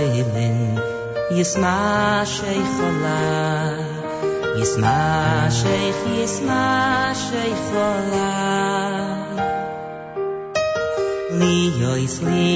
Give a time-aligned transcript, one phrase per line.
[0.00, 0.80] Tefillin
[1.36, 3.84] Yisma sheikh olai
[4.58, 4.96] Yisma
[5.60, 6.64] sheikh, Yisma
[7.24, 9.10] sheikh olai
[11.40, 12.48] Li yois li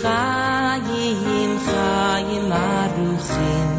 [0.00, 3.70] chayim chayim aruchim.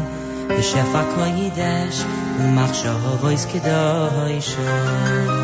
[0.54, 2.00] B'shefa koyidesh
[2.44, 5.39] U'machshavos kedosh B'shefa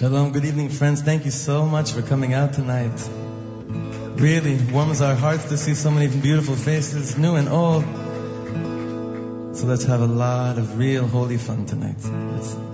[0.00, 1.02] Shalom, good evening, friends.
[1.02, 3.06] Thank you so much for coming out tonight.
[4.18, 7.84] Really warms our hearts to see so many beautiful faces, new and old.
[9.58, 12.00] So let's have a lot of real holy fun tonight.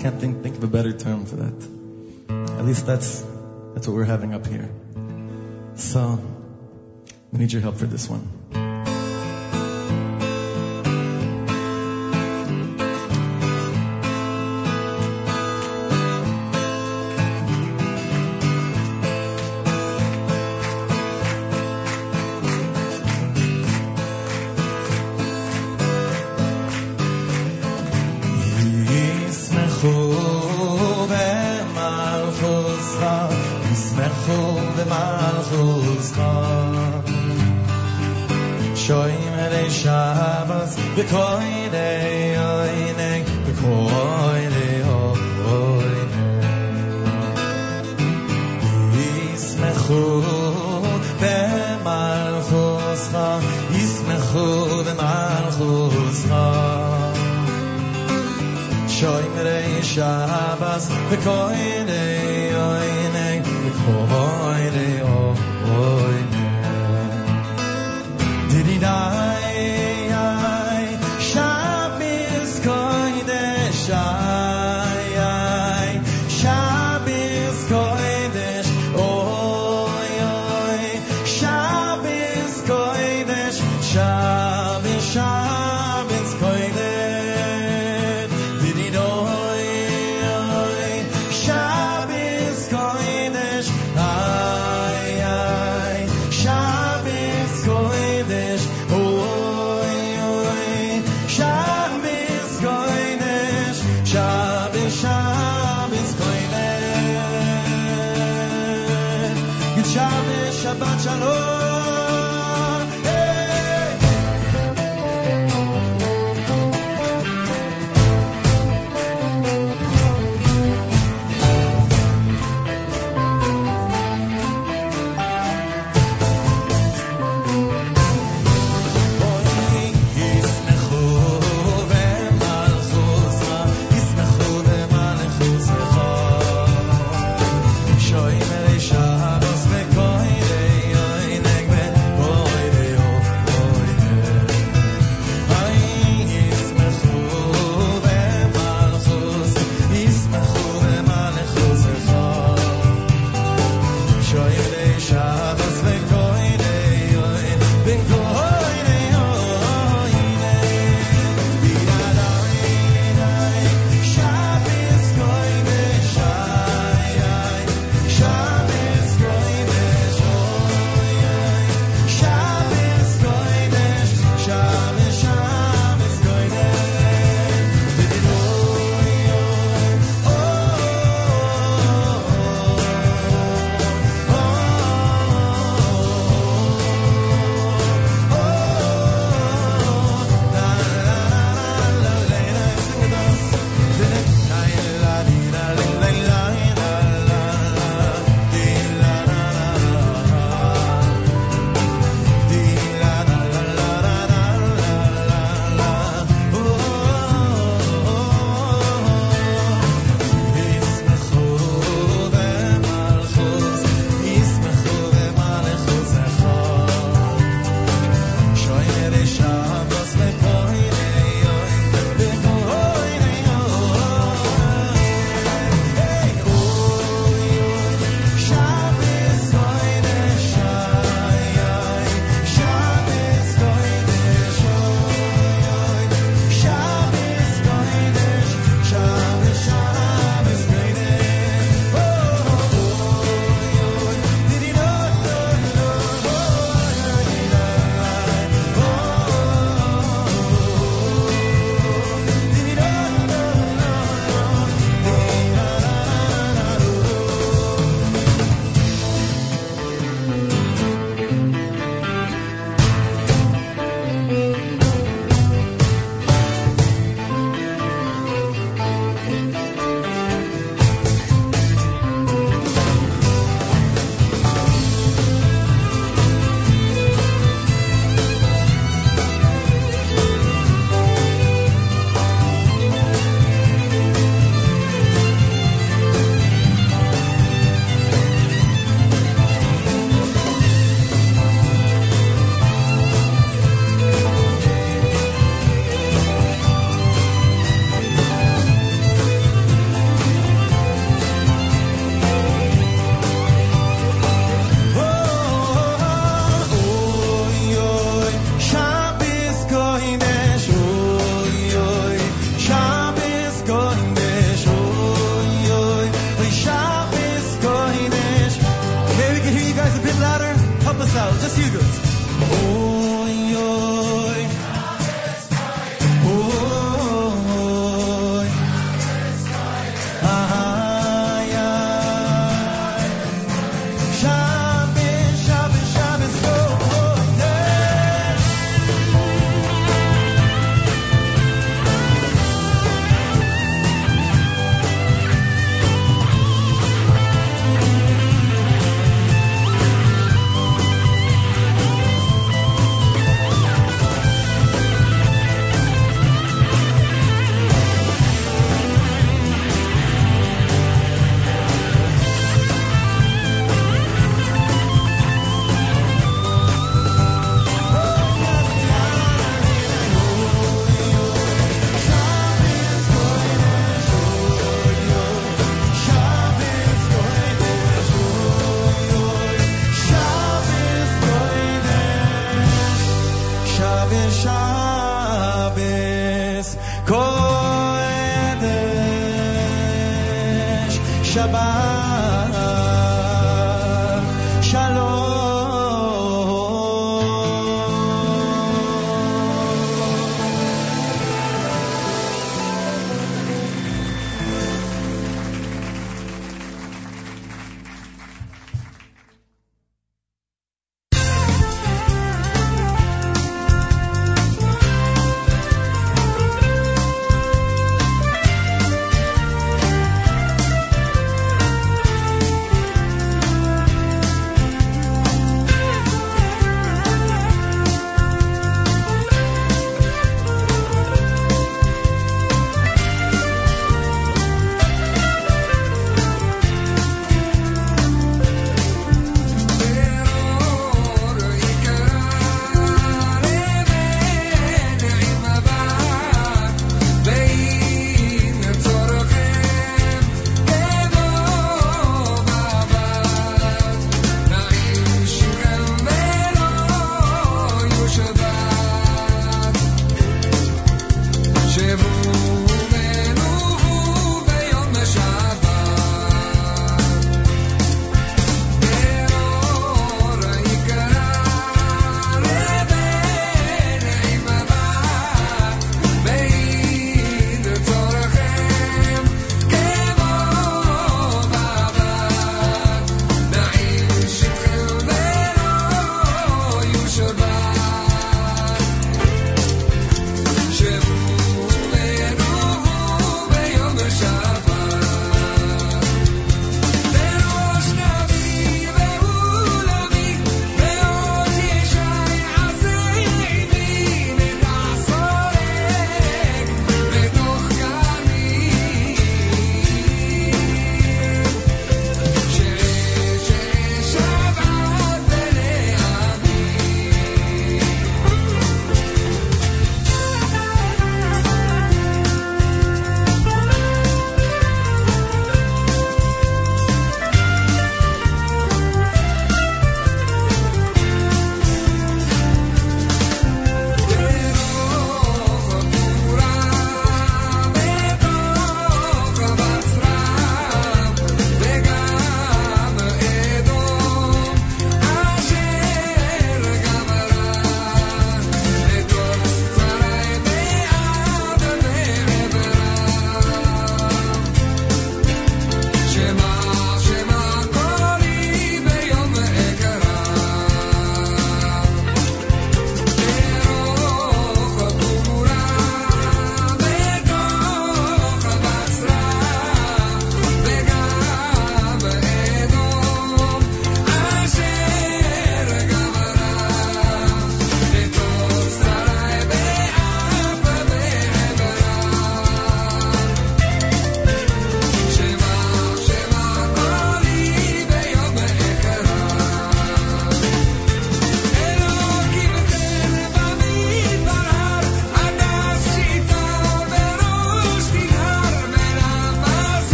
[0.00, 2.56] Can't think, think of a better term for that.
[2.58, 3.20] At least that's,
[3.74, 4.70] that's what we're having up here.
[5.74, 6.24] So,
[7.32, 8.59] we need your help for this one.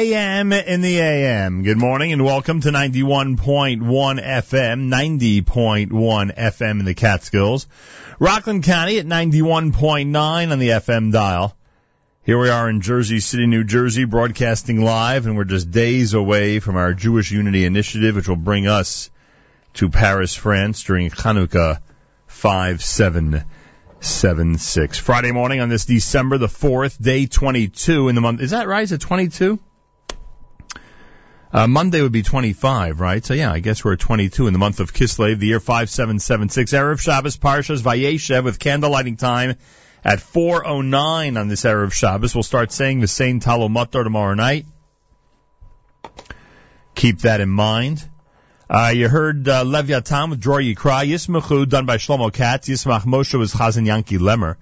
[0.00, 1.62] JM in the AM.
[1.62, 7.66] Good morning and welcome to 91.1 FM, 90.1 FM in the Catskills.
[8.18, 11.54] Rockland County at 91.9 on the FM dial.
[12.22, 16.60] Here we are in Jersey City, New Jersey, broadcasting live, and we're just days away
[16.60, 19.10] from our Jewish Unity Initiative, which will bring us
[19.74, 21.80] to Paris, France during Hanukkah
[22.26, 24.98] 5776.
[24.98, 28.40] Friday morning on this December the 4th, day 22 in the month.
[28.40, 28.84] Is that right?
[28.84, 29.58] Is it 22?
[31.52, 33.24] Uh, Monday would be 25, right?
[33.24, 36.72] So yeah, I guess we're at 22 in the month of Kislev, the year 5776.
[36.72, 39.56] Erev Shabbos, Parshas Vayeshev with candle lighting time
[40.04, 42.34] at 4.09 on this Erev Shabbos.
[42.34, 44.64] We'll start saying the same Talo Matar tomorrow night.
[46.94, 48.08] Keep that in mind.
[48.68, 53.36] Uh, you heard uh, Leviathan with Dror Yikra, Yismachu done by Shlomo Katz, Yismach Moshe
[53.36, 54.56] was Chazan Yankee Lemmer,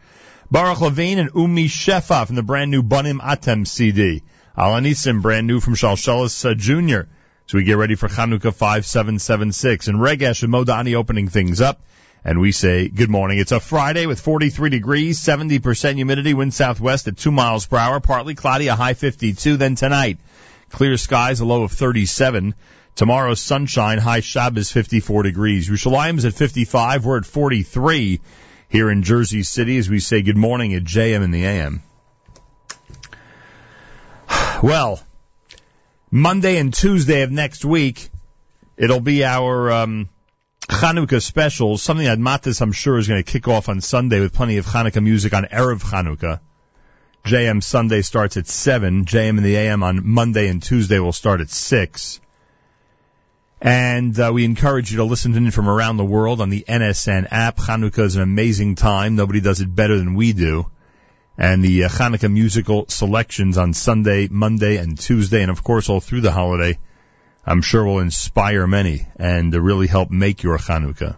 [0.50, 4.22] Baruch Levine and Umi Shefa from the brand new Bunim Atem CD,
[4.58, 7.08] Alanisim brand new from Shalsheles uh, Jr.
[7.46, 11.80] So we get ready for Chanukah 5776 and Regesh and Modani opening things up.
[12.24, 13.38] And we say good morning.
[13.38, 18.00] It's a Friday with 43 degrees, 70% humidity, wind southwest at 2 miles per hour,
[18.00, 19.58] partly cloudy, a high 52.
[19.58, 20.18] Then tonight,
[20.70, 22.56] clear skies, a low of 37.
[22.96, 25.70] Tomorrow, sunshine, high Shabbos 54 degrees.
[25.70, 27.04] Yerushalayim is at 55.
[27.04, 28.20] We're at 43
[28.68, 31.80] here in Jersey City as we say good morning at JM in the AM.
[34.62, 35.00] Well,
[36.10, 38.10] Monday and Tuesday of next week,
[38.76, 40.08] it'll be our um,
[40.62, 44.34] Chanukah specials, something that Matis, I'm sure, is going to kick off on Sunday with
[44.34, 46.40] plenty of Chanukah music on Erev Chanukah.
[47.24, 49.04] JM Sunday starts at 7.
[49.04, 52.20] JM in the AM on Monday and Tuesday will start at 6.
[53.60, 56.64] And uh, we encourage you to listen to in from around the world on the
[56.66, 57.58] NSN app.
[57.58, 59.14] Hanukkah is an amazing time.
[59.14, 60.66] Nobody does it better than we do.
[61.38, 66.00] And the uh, Hanukkah musical selections on Sunday, Monday, and Tuesday, and of course all
[66.00, 66.78] through the holiday,
[67.46, 71.16] I'm sure will inspire many and uh, really help make your Hanukkah.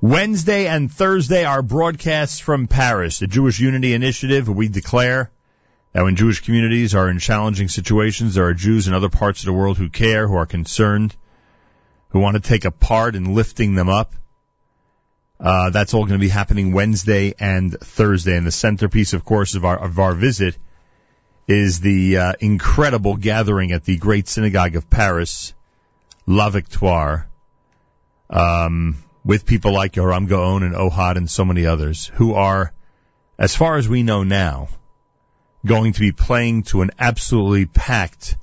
[0.00, 4.48] Wednesday and Thursday are broadcasts from Paris, the Jewish Unity Initiative.
[4.48, 5.32] We declare
[5.92, 9.46] that when Jewish communities are in challenging situations, there are Jews in other parts of
[9.46, 11.16] the world who care, who are concerned,
[12.10, 14.14] who want to take a part in lifting them up.
[15.40, 18.36] Uh, that's all going to be happening Wednesday and Thursday.
[18.36, 20.56] And the centerpiece, of course, of our, of our visit
[21.46, 25.54] is the uh, incredible gathering at the Great Synagogue of Paris,
[26.26, 27.28] La Victoire,
[28.28, 32.72] um, with people like Yoram Gaon and Ohad and so many others who are,
[33.38, 34.68] as far as we know now,
[35.64, 38.36] going to be playing to an absolutely packed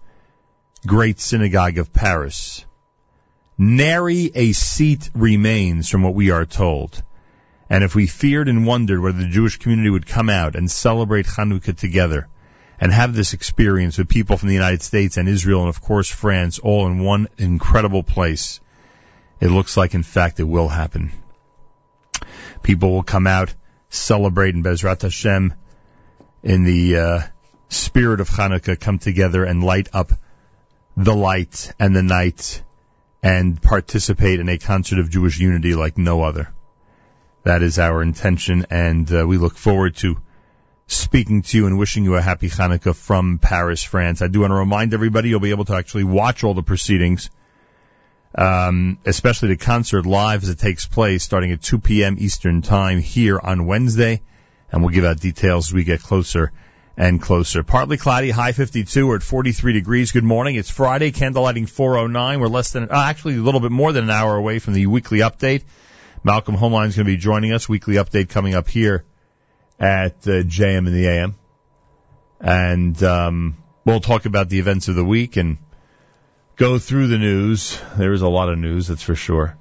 [0.86, 2.66] Great Synagogue of Paris.
[3.58, 7.02] Nary a seat remains from what we are told.
[7.70, 11.26] And if we feared and wondered whether the Jewish community would come out and celebrate
[11.26, 12.28] Hanukkah together
[12.80, 16.10] and have this experience with people from the United States and Israel and of course
[16.10, 18.60] France all in one incredible place,
[19.40, 21.12] it looks like in fact it will happen.
[22.62, 23.54] People will come out,
[23.90, 25.54] celebrate in Bezrat Hashem
[26.44, 27.22] in the uh,
[27.70, 30.12] spirit of Hanukkah, come together and light up
[30.98, 32.62] the light and the night
[33.26, 36.54] and participate in a concert of Jewish unity like no other.
[37.42, 40.18] That is our intention, and uh, we look forward to
[40.86, 44.22] speaking to you and wishing you a happy Hanukkah from Paris, France.
[44.22, 47.32] I do want to remind everybody you'll be able to actually watch all the proceedings,
[48.36, 52.18] um, especially the concert live as it takes place starting at 2 p.m.
[52.20, 54.22] Eastern Time here on Wednesday,
[54.72, 56.52] and we'll give out details as we get closer
[56.98, 57.64] and closer.
[57.64, 59.08] Partly cloudy, high 52.
[59.08, 60.12] We're at 43 degrees.
[60.12, 60.56] Good morning.
[60.56, 62.40] It's Friday, candlelighting 409.
[62.40, 64.86] We're less than, uh, actually a little bit more than an hour away from the
[64.88, 65.64] weekly update.
[66.24, 67.68] Malcolm Hoenlein is going to be joining us.
[67.68, 69.04] Weekly update coming up here
[69.80, 71.36] at uh, JM in the AM.
[72.40, 75.58] And um, we'll talk about the events of the week and
[76.56, 77.80] go through the news.
[77.98, 79.58] There is a lot of news, that's for sure.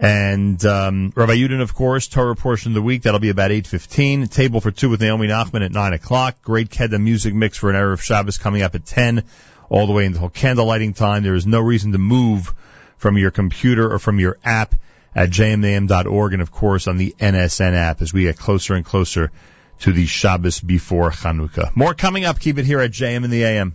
[0.00, 3.02] And um, Rabbi Yudin, of course, Torah portion of the week.
[3.02, 4.28] That'll be about eight fifteen.
[4.28, 6.40] Table for two with Naomi Nachman at nine o'clock.
[6.42, 9.24] Great Kedem music mix for an hour of Shabbos coming up at ten,
[9.68, 11.24] all the way until candle lighting time.
[11.24, 12.54] There is no reason to move
[12.96, 14.74] from your computer or from your app
[15.16, 19.32] at jmam.org, and of course on the NSN app as we get closer and closer
[19.80, 21.74] to the Shabbos before Chanukah.
[21.74, 22.38] More coming up.
[22.38, 23.74] Keep it here at JM in the AM.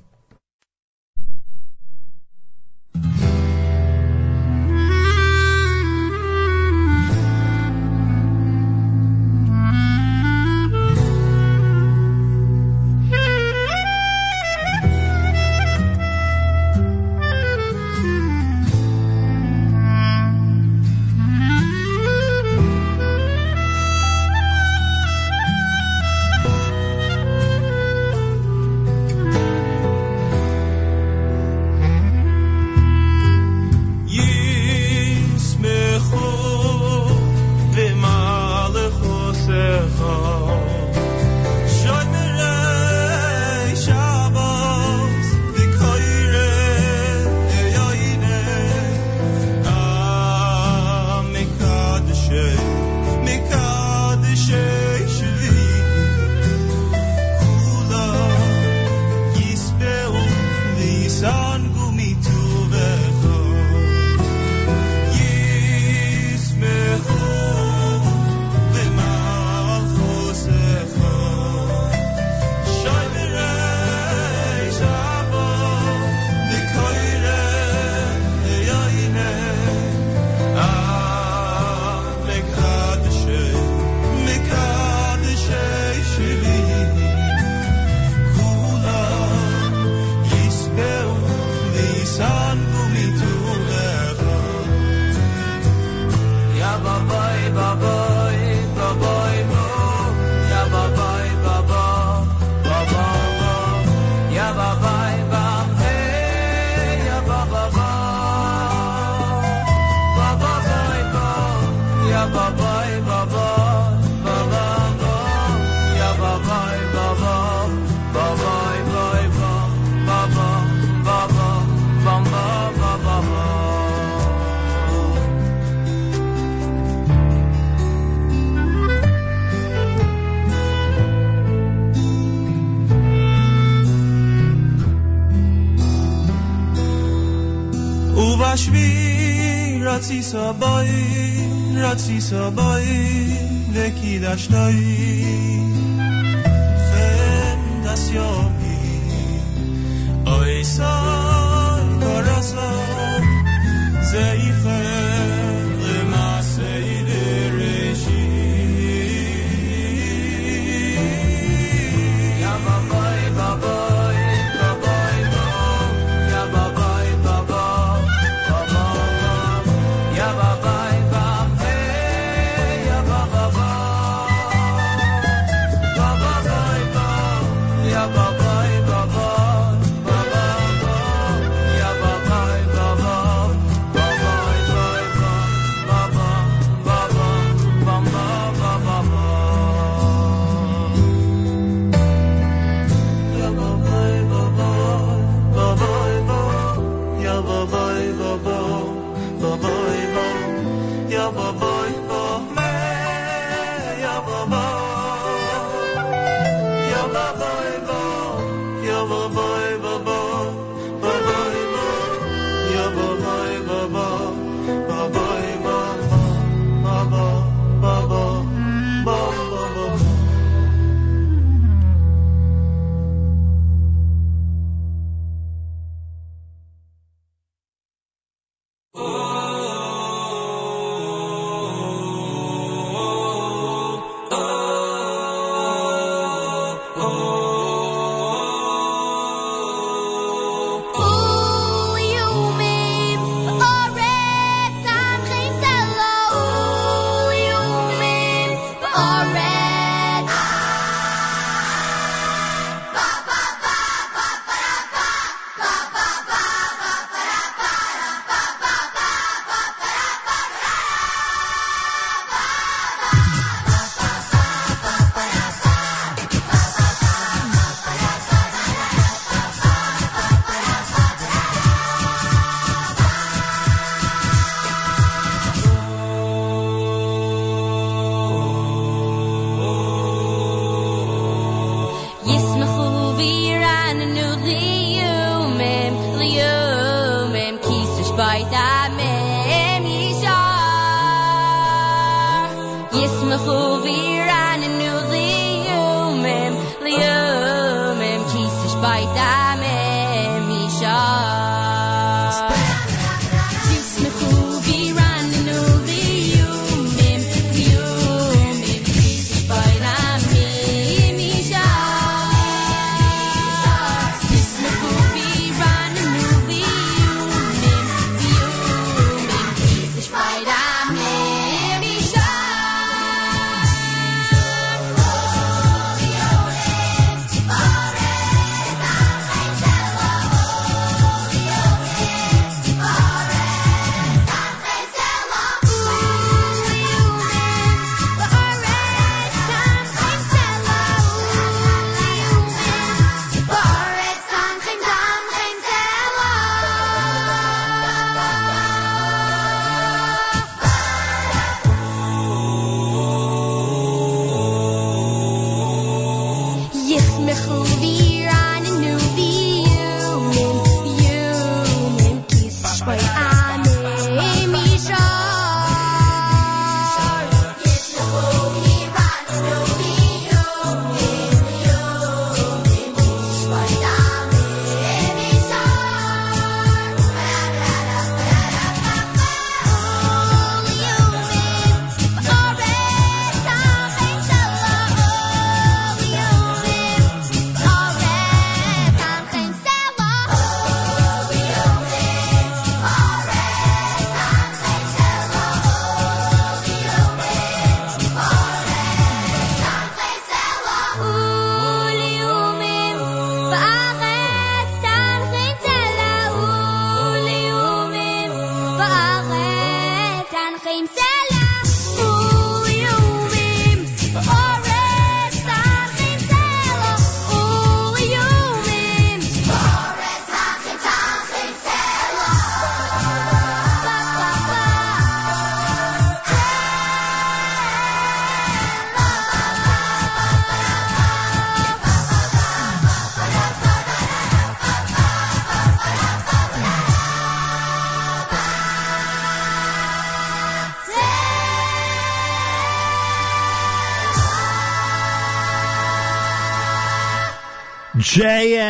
[144.52, 144.83] Veki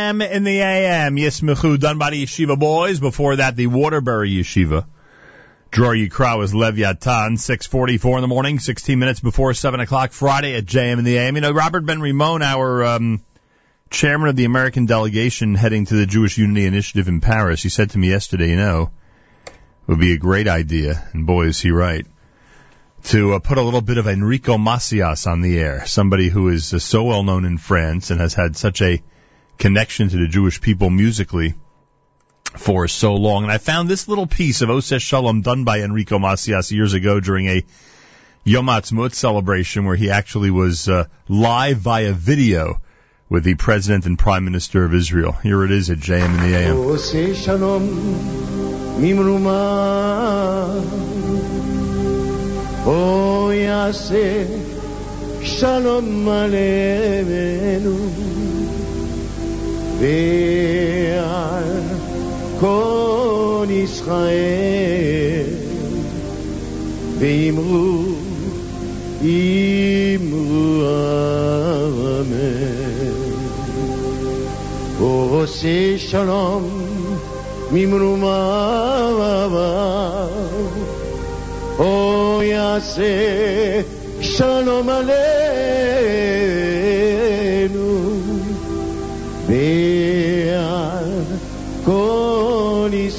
[0.04, 1.16] JM in the AM.
[1.16, 3.00] Yismichu done by the Yeshiva boys.
[3.00, 4.86] Before that, the Waterbury Yeshiva.
[5.70, 10.56] Dror Yikra was Lev Yatan, 644 in the morning, 16 minutes before 7 o'clock Friday
[10.56, 11.34] at JM in the AM.
[11.34, 13.24] You know, Robert Ben Rimon, our um,
[13.90, 17.90] chairman of the American delegation heading to the Jewish Unity Initiative in Paris, he said
[17.90, 18.90] to me yesterday, you know,
[19.46, 19.52] it
[19.88, 22.06] would be a great idea, and boy is he right,
[23.04, 26.72] to uh, put a little bit of Enrico Macias on the air, somebody who is
[26.72, 29.02] uh, so well known in France and has had such a
[29.58, 31.54] connection to the Jewish people musically
[32.56, 33.44] for so long.
[33.44, 37.20] And I found this little piece of Oses Shalom done by Enrico Macias years ago
[37.20, 37.64] during a
[38.44, 42.80] Yom Ha'atzmaut celebration where he actually was uh, live via video
[43.28, 45.32] with the President and Prime Minister of Israel.
[45.32, 46.76] Here it is at JM in the AM.
[55.42, 56.24] Shalom
[59.99, 61.81] ועל
[62.59, 65.45] כל ישראל
[67.19, 68.19] ואמרו
[70.15, 70.85] אמרו
[72.21, 72.69] אמן
[74.99, 76.85] עושה שלום
[77.71, 79.09] ממרומה
[81.79, 83.81] או יעשה
[84.21, 86.32] שלום עלינו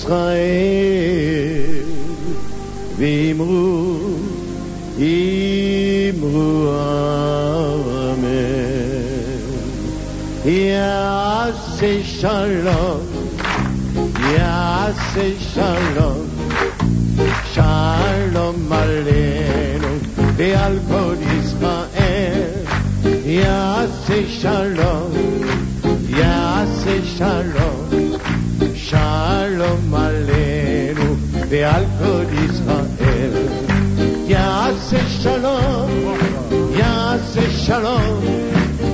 [0.05, 1.71] ישראל
[2.97, 4.01] ואמרו
[6.11, 6.73] אמרו
[8.13, 8.41] אמן
[10.45, 13.01] יעשה שלום
[14.35, 16.27] יעשה שלום
[17.53, 19.89] שלום עלינו
[20.37, 22.51] ועל כל ישראל
[23.25, 25.11] יעשה שלום
[26.09, 27.89] יעשה שלום
[28.75, 29.84] שלום
[31.45, 33.31] עלינו ועל כל ישראל
[34.27, 35.91] יעשה שלום
[36.77, 38.25] יעשה שלום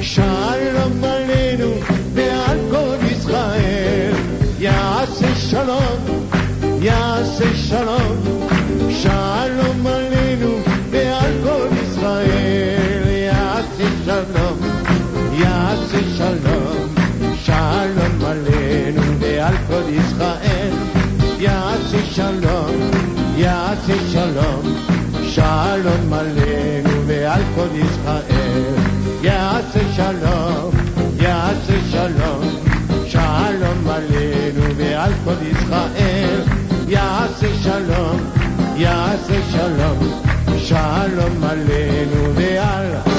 [0.01, 1.73] שלום עלינו
[2.15, 4.15] ועל כל ישראל
[4.59, 6.29] יעשה שלום
[6.81, 8.47] יעשה שלום
[8.91, 10.59] שלום עלינו
[10.91, 14.59] ועל כל ישראל יעשה שלום
[15.33, 16.70] יעשה שלום שלום
[22.16, 22.92] שלום
[23.36, 24.62] יעשה שלום
[25.24, 28.74] שלום עלינו ועל כל ישראל.
[29.22, 30.72] יעשה שלום
[31.20, 32.42] יעשה שלום
[33.08, 36.42] שלום עלינו ועל כל ישראל.
[36.88, 38.20] יעשה שלום
[38.76, 40.22] יעשה שלום
[40.58, 43.11] שלום עלינו ועל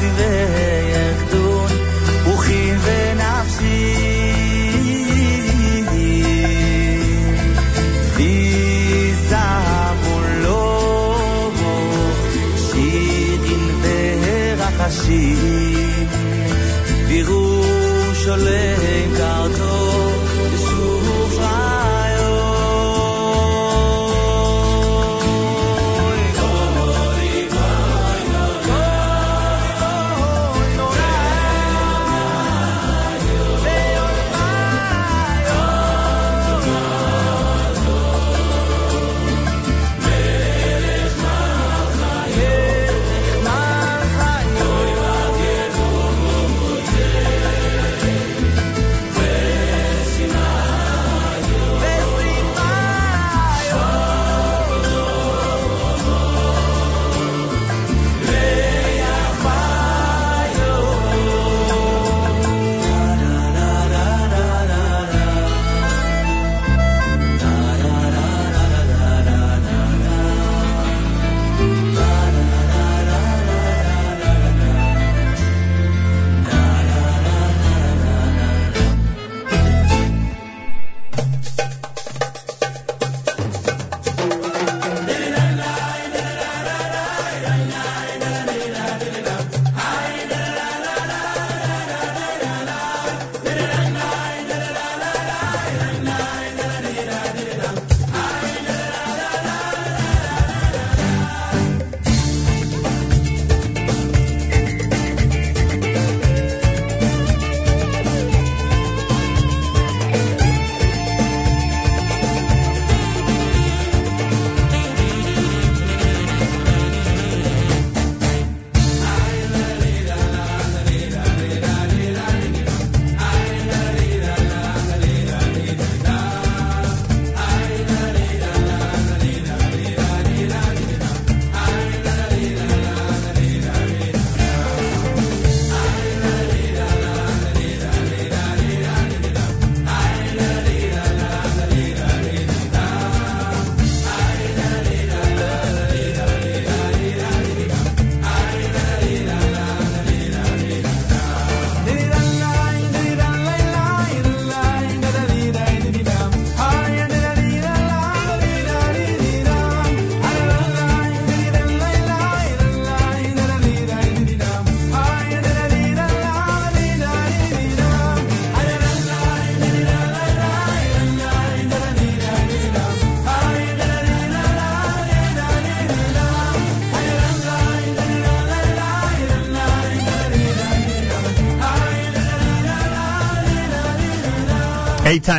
[0.00, 0.29] dilerim.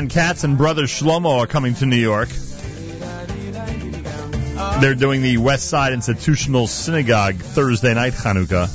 [0.01, 2.29] Eitan Katz and brother Shlomo are coming to New York.
[4.79, 8.69] They're doing the West Side Institutional Synagogue Thursday night Hanukkah.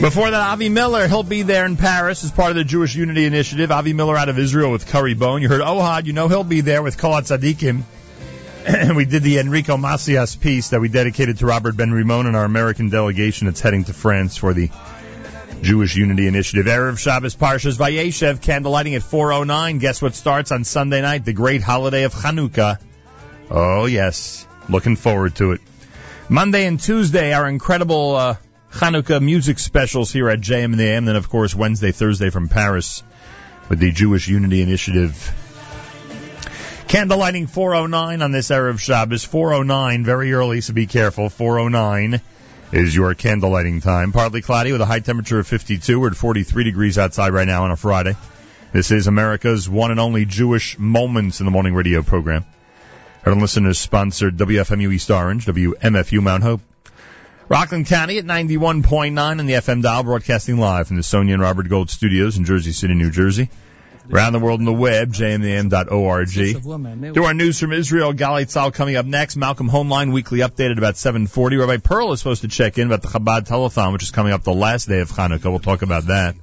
[0.00, 3.26] Before that, Avi Miller, he'll be there in Paris as part of the Jewish Unity
[3.26, 3.70] Initiative.
[3.70, 5.42] Avi Miller out of Israel with Curry Bone.
[5.42, 7.82] You heard Ohad, you know he'll be there with Kolat Tzadikim.
[8.66, 12.36] And we did the Enrico Macias piece that we dedicated to Robert Ben Rimon and
[12.36, 14.70] our American delegation that's heading to France for the
[15.70, 16.66] Jewish Unity Initiative.
[16.66, 19.78] Erev Shabbos Parshas Vayeshev, candlelighting at 4.09.
[19.78, 21.24] Guess what starts on Sunday night?
[21.24, 22.80] The great holiday of Chanukah.
[23.48, 24.48] Oh, yes.
[24.68, 25.60] Looking forward to it.
[26.28, 28.36] Monday and Tuesday, our incredible uh,
[28.72, 31.04] Chanukah music specials here at JM and the AM.
[31.04, 33.04] Then, of course, Wednesday, Thursday from Paris
[33.68, 35.12] with the Jewish Unity Initiative.
[36.88, 39.24] Candlelighting 409 on this Erev Shabbos.
[39.24, 41.28] 409, very early, so be careful.
[41.28, 42.20] 409
[42.72, 44.12] is your candlelighting time.
[44.12, 45.98] Partly cloudy with a high temperature of 52.
[45.98, 48.16] We're at 43 degrees outside right now on a Friday.
[48.72, 52.44] This is America's one and only Jewish Moments in the Morning radio program.
[53.26, 56.60] Our listeners sponsored WFMU East Orange, WMFU Mount Hope.
[57.48, 61.68] Rockland County at 91.9 on the FM dial, broadcasting live from the Sonia and Robert
[61.68, 63.50] Gold studios in Jersey City, New Jersey.
[64.12, 67.14] Around the world on the web, jmam.org.
[67.14, 69.36] Do our news from Israel, Galei Tzal coming up next.
[69.36, 71.58] Malcolm Hoenlein weekly update at about 7:40.
[71.58, 74.42] Rabbi Perl is supposed to check in about the Chabad telethon, which is coming up
[74.42, 75.50] the last day of Hanukkah.
[75.50, 76.34] We'll talk about that.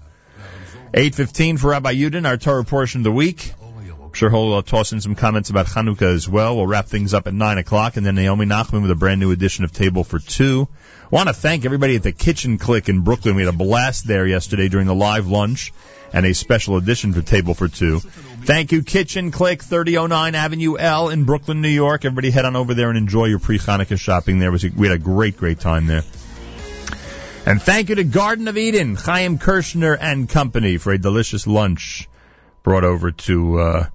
[0.94, 3.54] 8:15 for Rabbi Yudin, our Torah portion of the week.
[4.02, 6.56] I'm sure he'll uh, toss in some comments about Hanukkah as well.
[6.56, 9.32] We'll wrap things up at 9 o'clock, and then Naomi Nachman with a brand new
[9.32, 10.70] edition of Table for Two.
[11.10, 13.36] Want to thank everybody at the Kitchen Click in Brooklyn.
[13.36, 15.72] We had a blast there yesterday during the live lunch
[16.12, 18.00] and a special edition for Table for Two.
[18.00, 22.04] Thank you, Kitchen Click, 3009 Avenue L in Brooklyn, New York.
[22.04, 24.52] Everybody head on over there and enjoy your pre-Hanukkah shopping there.
[24.52, 26.04] We had a great, great time there.
[27.46, 32.10] And thank you to Garden of Eden, Chaim Kirshner and Company for a delicious lunch
[32.64, 33.86] brought over to, uh,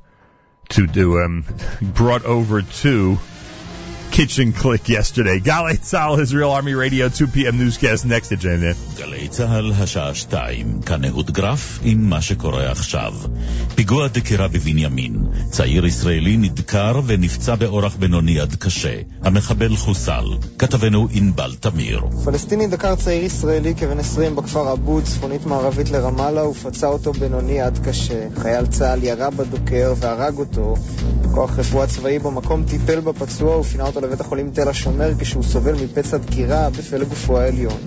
[0.71, 1.45] to do, um,
[1.83, 3.19] brought over to
[4.13, 5.41] kitchen click yesterday.
[5.41, 7.59] Galei Tzal, Israel Army Radio, 2 p.m.
[7.59, 8.75] newscast next agenda.
[8.97, 13.13] גלי צה"ל, השעה שתיים, כאן אהוד גרף עם מה שקורה עכשיו.
[13.75, 15.17] פיגוע דקירה בבנימין.
[15.51, 19.01] צעיר ישראלי נדקר ונפצע באורח בינוני עד קשה.
[19.23, 20.25] המחבל חוסל.
[20.59, 22.01] כתבנו ענבל תמיר.
[22.25, 27.79] פלסטיני דקר צעיר ישראלי כבן 20 בכפר עבוד, צפונית מערבית לרמאללה, ופצע אותו בינוני עד
[27.89, 28.29] קשה.
[28.37, 30.75] חייל צה"ל ירה בדוקר והרג אותו.
[31.35, 36.17] כוח רפואה צבאי במקום טיפל בפצוע ופינה אותו לבית החולים תל השומר כשהוא סובל מפצע
[36.17, 37.79] דקירה בפלג גופו העליון.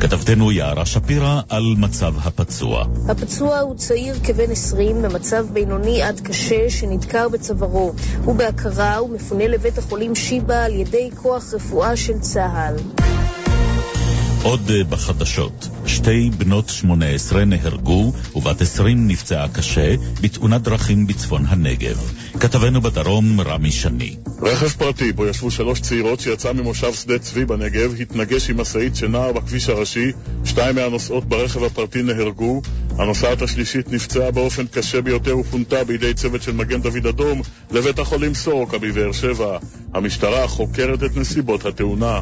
[0.00, 2.84] כתבתנו יערה שפירא על מצב הפצוע.
[3.08, 7.92] הפצוע הוא צעיר כבן 20 במצב בינוני עד קשה שנדקר בצווארו.
[8.24, 13.15] הוא בהכרה ומפונה לבית החולים שיבא על ידי כוח רפואה של צה"ל.
[14.42, 22.12] עוד אה, בחדשות, שתי בנות 18 נהרגו ובת 20 נפצעה קשה בתאונת דרכים בצפון הנגב.
[22.40, 24.16] כתבנו בדרום רמי שני.
[24.42, 29.32] רכב פרטי בו ישבו שלוש צעירות שיצא ממושב שדה צבי בנגב התנגש עם משאית שנעה
[29.32, 30.12] בכביש הראשי,
[30.44, 32.62] שתיים מהנוסעות ברכב הפרטי נהרגו,
[32.98, 38.34] הנוסעת השלישית נפצעה באופן קשה ביותר ופונתה בידי צוות של מגן דוד אדום לבית החולים
[38.34, 39.58] סורוקה בבאר שבע.
[39.94, 42.20] המשטרה חוקרת את נסיבות התאונה.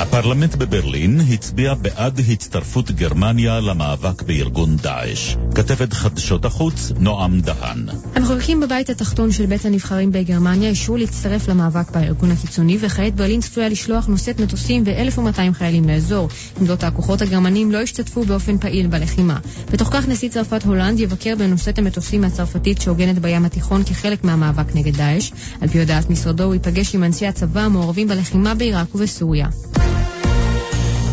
[0.00, 5.36] הפרלמנט בברלין הצביע בעד הצטרפות גרמניה למאבק בארגון דאעש.
[5.54, 7.86] כתבת חדשות החוץ, נועם דהן.
[8.14, 13.68] המחוקקים בבית התחתון של בית הנבחרים בגרמניה אישרו להצטרף למאבק בארגון הקיצוני, וכעת ברלין צפויה
[13.68, 16.28] לשלוח נושאת מטוסים ו-1,200 חיילים לאזור.
[16.60, 19.38] עם זאת, הכוחות הגרמנים לא השתתפו באופן פעיל בלחימה.
[19.70, 24.96] בתוך כך נשיא צרפת הולנד יבקר בנושאת המטוסים הצרפתית שהוגנת בים התיכון כחלק מהמאבק נגד
[24.96, 25.30] דאעש.
[25.60, 29.46] על פי הודעת משרדו, הוא ייפגש עם אנשי הצבא המעורבים בלחימה בעיראק ובסוריה.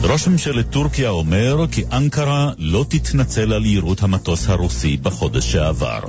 [0.09, 5.99] ראש ממשלת טורקיה אומר כי אנקרה לא תתנצל על יירוט המטוס הרוסי בחודש שעבר.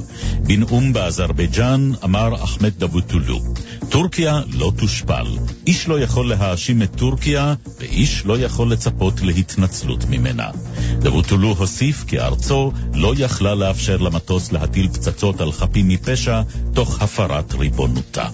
[0.41, 3.41] בנאום באזרבייג'אן אמר אחמד דבוטולו,
[3.89, 5.27] טורקיה לא תושפל.
[5.67, 10.51] איש לא יכול להאשים את טורקיה, ואיש לא יכול לצפות להתנצלות ממנה.
[10.99, 16.43] דבוטולו הוסיף כי ארצו לא יכלה לאפשר למטוס להטיל פצצות על חפים מפשע,
[16.75, 18.29] תוך הפרת ריבונותה.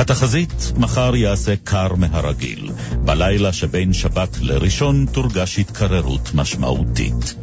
[0.00, 2.70] התחזית, מחר יעשה קר מהרגיל.
[3.04, 7.34] בלילה שבין שבת לראשון תורגש התקררות משמעותית.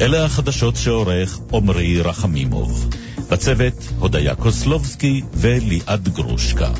[0.00, 2.88] אלה החדשות שעורך עמרי רחמימוב.
[3.30, 6.70] בצוות הודיה קוסלובסקי וליעד גרושקה.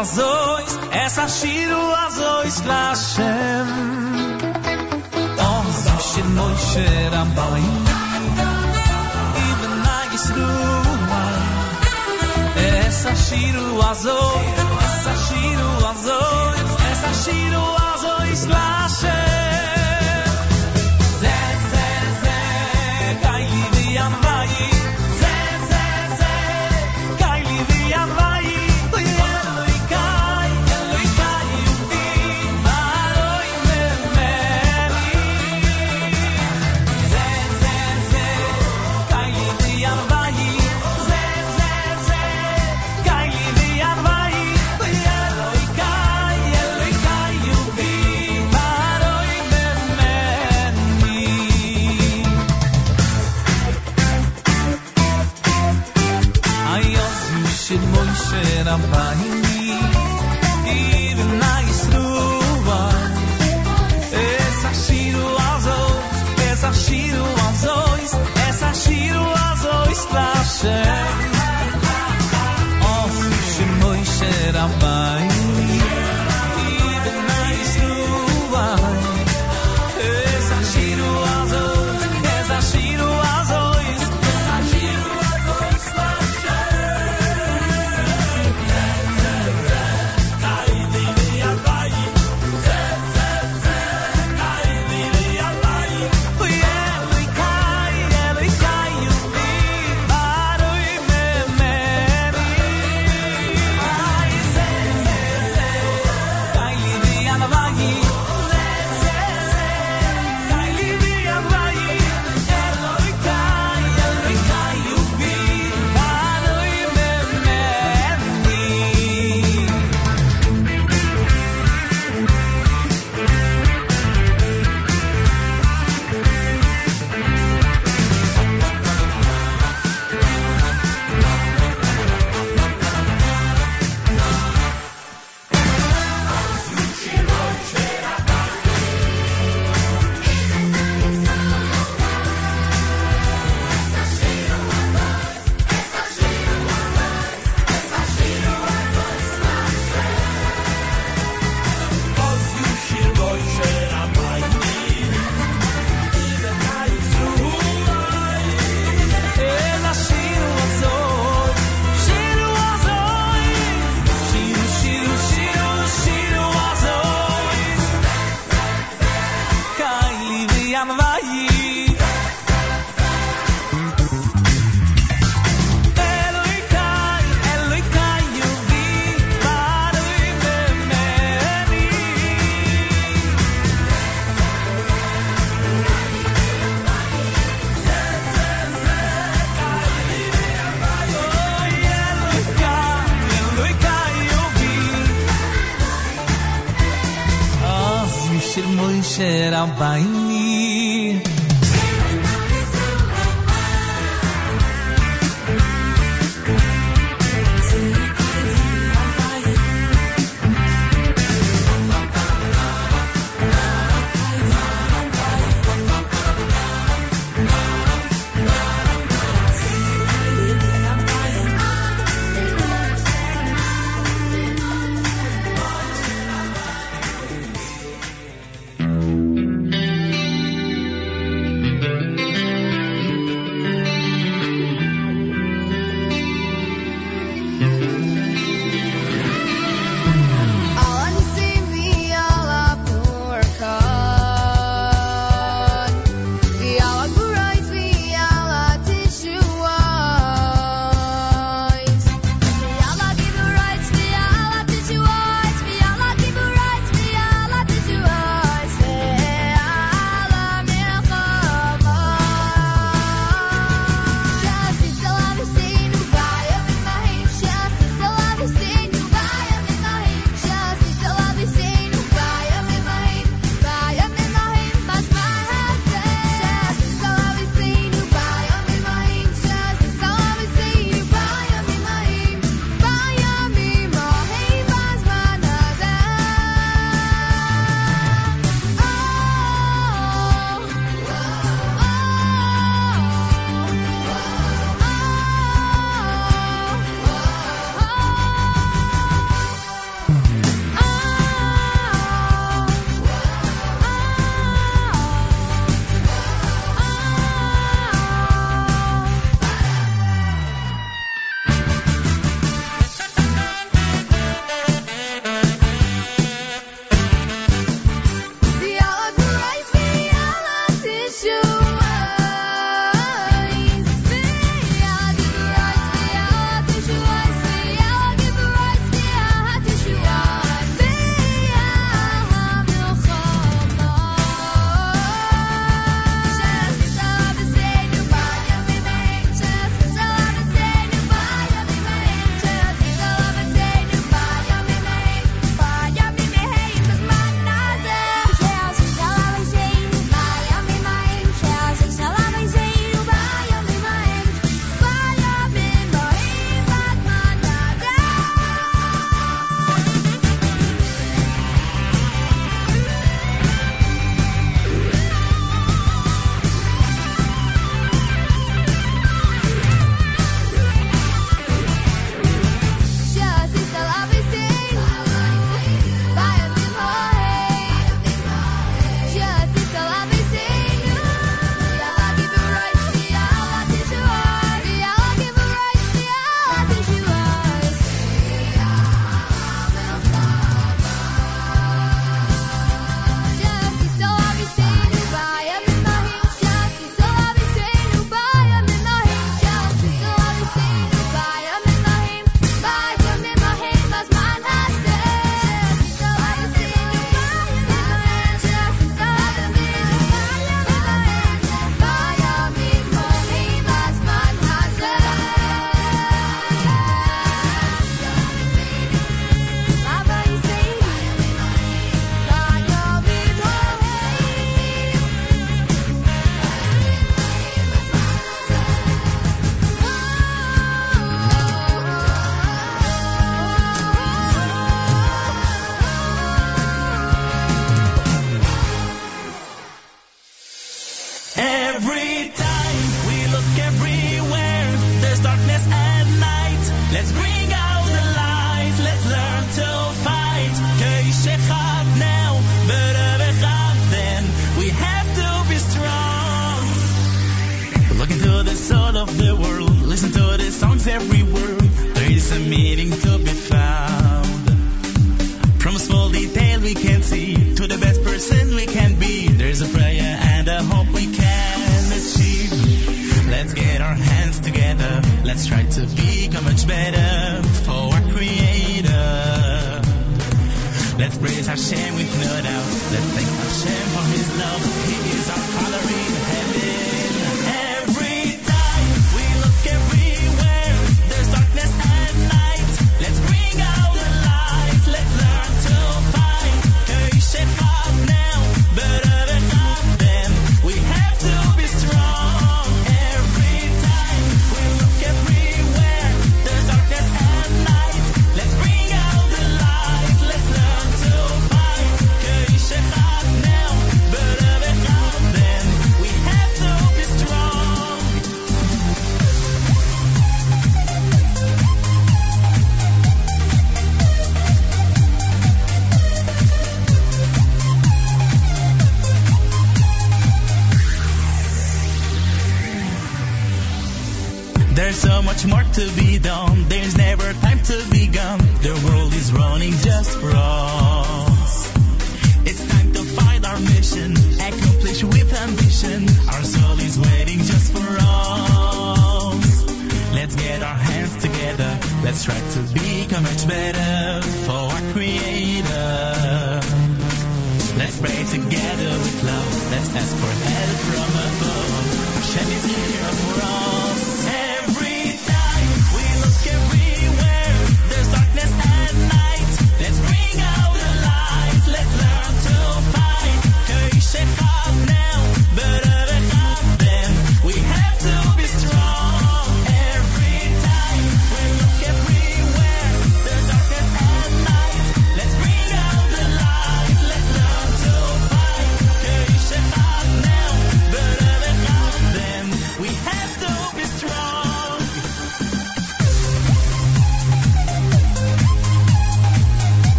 [0.00, 1.32] explosões, essas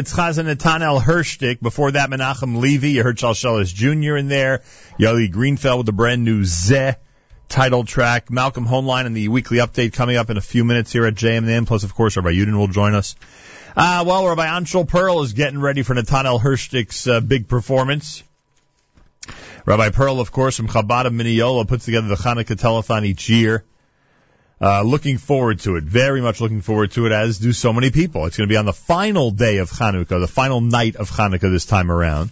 [0.00, 1.60] it's Chazan Netanel Hershtik.
[1.60, 2.92] Before that, Menachem Levy.
[2.92, 4.16] You heard Shalsheles Jr.
[4.16, 4.62] in there.
[4.98, 6.96] Yoli Greenfeld with the brand new Zeh
[7.50, 8.30] title track.
[8.30, 11.38] Malcolm Hoenlein and the weekly update coming up in a few minutes here at JM
[11.38, 13.14] in the Plus, of course, Rabbi Yudin will join us.
[13.76, 18.22] Uh, well, Rabbi Anchelle Perl is getting ready for Netanel Hershtik's uh, big performance.
[19.66, 23.64] Rabbi Perl, of course, from Chabad of Mineola, puts together the Hanukkah telethon each year.
[24.62, 25.84] Uh, looking forward to it.
[25.84, 28.26] Very much looking forward to it, as do so many people.
[28.26, 31.50] It's going to be on the final day of Hanukkah, the final night of Hanukkah
[31.50, 32.30] this time around.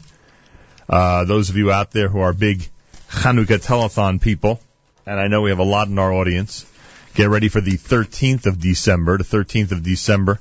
[0.91, 2.69] Uh, those of you out there who are big
[3.09, 4.61] Hanukkah telethon people,
[5.07, 6.67] and I know we have a lot in our audience,
[7.15, 10.39] get ready for the 13th of December, the 13th of December,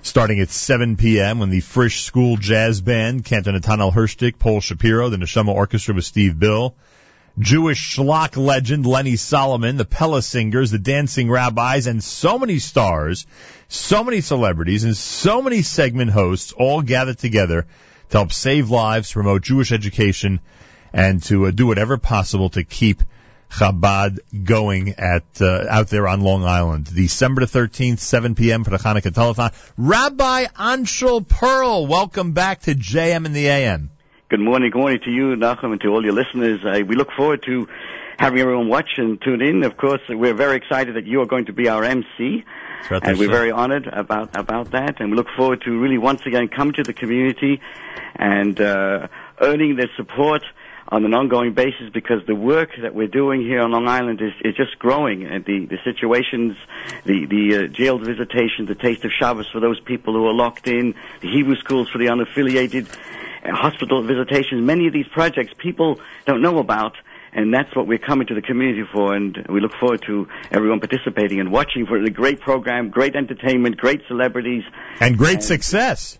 [0.00, 1.38] starting at 7 p.m.
[1.38, 6.06] when the Frisch School Jazz Band, Cantor Netanel Hershtik, Paul Shapiro, the Neshama Orchestra with
[6.06, 6.74] Steve Bill,
[7.38, 13.26] Jewish schlock legend Lenny Solomon, the Pella Singers, the Dancing Rabbis, and so many stars,
[13.68, 17.66] so many celebrities, and so many segment hosts all gathered together
[18.10, 20.40] to help save lives, promote Jewish education,
[20.92, 23.02] and to uh, do whatever possible to keep
[23.50, 26.92] Chabad going at uh, out there on Long Island.
[26.94, 28.62] December 13th, 7 p.m.
[28.62, 29.52] for the Hanukkah telethon.
[29.76, 33.90] Rabbi Anchelle Perl, welcome back to JM in the AM.
[34.30, 34.70] Good morning.
[34.70, 36.58] Good morning to you, Nachum, and to all your listeners.
[36.64, 37.68] Uh, we look forward to
[38.18, 39.62] having everyone watch and tune in.
[39.64, 42.42] Of course, we're very excited that you are going to be our MC,
[42.88, 44.98] and we're very honored about about that.
[44.98, 47.60] And we look forward to really once again come to the community
[48.16, 49.08] and uh,
[49.42, 50.42] earning their support
[50.88, 54.32] on an ongoing basis because the work that we're doing here on Long Island is,
[54.42, 55.24] is just growing.
[55.24, 56.56] And the, the situations,
[57.04, 60.68] the, the uh, jail visitations, the taste of Shabbos for those people who are locked
[60.68, 62.88] in, the Hebrew schools for the unaffiliated,
[63.44, 66.94] hospital visitations, many of these projects people don't know about.
[67.36, 70.78] And that's what we're coming to the community for, and we look forward to everyone
[70.78, 74.62] participating and watching for the great program, great entertainment, great celebrities.
[75.00, 76.16] And great success.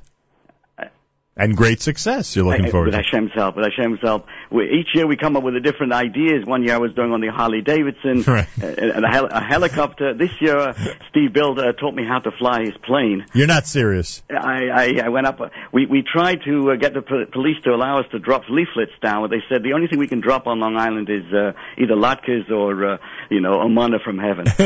[1.37, 3.03] And great success you're looking forward with to.
[3.03, 3.57] Hashem's help.
[3.57, 6.45] With Hashem's help, we, each year we come up with a different ideas.
[6.47, 8.47] One year I was doing on the Harley Davidson Right.
[8.63, 10.15] uh, and a, hel- a helicopter.
[10.15, 10.73] This year, uh,
[11.11, 13.27] Steve uh, taught me how to fly his plane.
[13.35, 14.23] You're not serious.
[14.31, 15.41] I, I, I went up.
[15.41, 18.43] uh, We we tried to uh, get the po- police to allow us to drop
[18.49, 19.23] leaflets down.
[19.23, 21.95] But they said the only thing we can drop on Long Island is uh, either
[21.95, 22.97] latkes or uh,
[23.31, 24.45] you know a manna from heaven.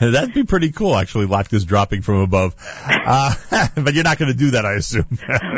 [0.00, 1.26] That'd be pretty cool, actually.
[1.26, 2.54] Latka's dropping from above.
[2.86, 3.34] Uh,
[3.76, 5.06] but you're not going to do that, I assume.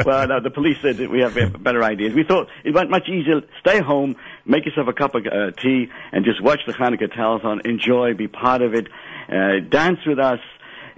[0.05, 2.15] well, no, the police said that we have uh, better ideas.
[2.15, 3.43] We thought it went much easier.
[3.61, 7.65] Stay home, make yourself a cup of uh, tea, and just watch the Hanukkah telethon.
[7.67, 8.89] Enjoy, be part of it,
[9.29, 10.41] uh, dance with us,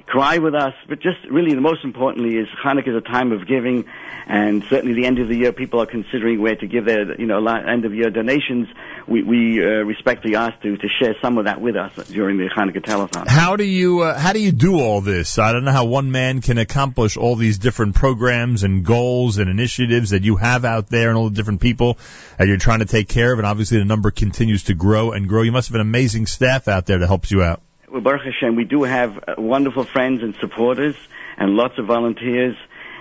[0.04, 0.74] cry with us.
[0.88, 3.84] But just really, the most importantly is Hanukkah is a time of giving,
[4.26, 7.26] and certainly the end of the year, people are considering where to give their, you
[7.26, 8.68] know, end of year donations.
[9.06, 12.48] We, we uh, respectfully ask to to share some of that with us during the
[12.48, 13.26] Hanukkah telethon.
[13.28, 15.38] How do you uh, how do you do all this?
[15.38, 19.48] I don't know how one man can accomplish all these different programs and goals and
[19.48, 21.98] initiatives that you have out there and all the different people
[22.38, 23.38] that you're trying to take care of.
[23.38, 25.42] And obviously, the number continues to grow and grow.
[25.42, 27.62] You must have an amazing staff out there that helps you out.
[27.88, 30.96] Well, Baruch Hashem, we do have uh, wonderful friends and supporters,
[31.38, 32.56] and lots of volunteers,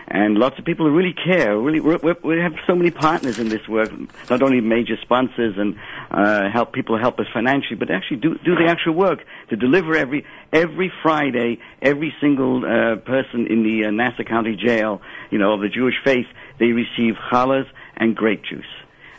[0.08, 1.58] and lots of people who really care.
[1.58, 3.92] Really, we have so many partners in this work.
[4.30, 5.80] Not only major sponsors and
[6.12, 9.96] uh, help people help us financially, but actually do do the actual work to deliver
[9.96, 11.58] every every Friday.
[11.82, 15.02] Every single uh, person in the uh, Nassau County Jail,
[15.32, 16.28] you know, of the Jewish faith,
[16.60, 17.66] they receive challahs
[17.98, 18.66] and grape juice.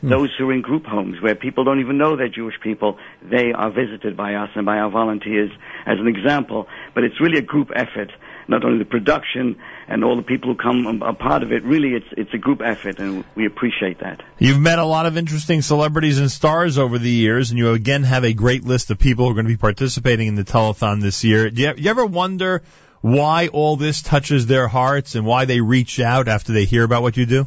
[0.01, 0.09] Hmm.
[0.09, 3.53] Those who are in group homes where people don't even know they're Jewish people, they
[3.53, 5.51] are visited by us and by our volunteers
[5.87, 6.67] as an example.
[6.95, 8.13] But it's really a group effort.
[8.49, 9.57] Not only the production
[9.89, 11.65] and all the people who come are part of it.
[11.65, 14.23] Really, it's it's a group effort, and we appreciate that.
[14.39, 18.03] You've met a lot of interesting celebrities and stars over the years, and you again
[18.05, 21.01] have a great list of people who are going to be participating in the telethon
[21.01, 21.51] this year.
[21.51, 22.63] Do you, you ever wonder
[23.01, 27.03] why all this touches their hearts and why they reach out after they hear about
[27.03, 27.47] what you do?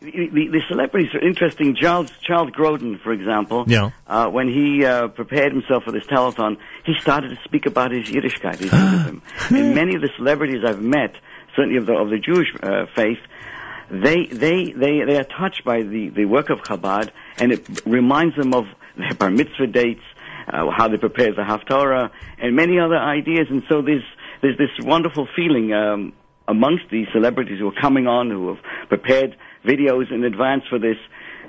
[0.00, 1.74] The, the, the celebrities are interesting.
[1.74, 3.90] Charles Charles Grodin, for example, Yeah.
[4.06, 8.06] uh, when he uh, prepared himself for this telethon, he started to speak about his
[8.06, 9.22] Yiddishkeit, his Judaism.
[9.50, 11.14] and many of the celebrities I've met,
[11.56, 13.18] certainly of the of the Jewish uh, faith,
[13.90, 18.36] they they they they are touched by the the work of Chabad, and it reminds
[18.36, 18.66] them of
[18.96, 20.04] their bar mitzvah dates,
[20.46, 23.48] uh, how they prepare the Haftarah, and many other ideas.
[23.50, 24.04] And so there's
[24.42, 26.12] there's this wonderful feeling um,
[26.46, 30.96] amongst these celebrities who are coming on, who have prepared videos in advance for this.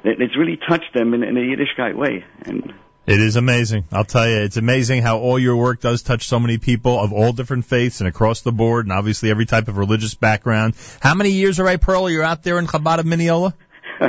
[0.04, 2.74] that It's really touched them in, in a Yiddishkeit way, and
[3.06, 3.86] It is amazing.
[3.92, 7.14] I'll tell you, it's amazing how all your work does touch so many people of
[7.14, 10.76] all different faiths and across the board, and obviously every type of religious background.
[11.00, 13.56] How many years, all right, Perl, you're out there in Chabad of Mineola?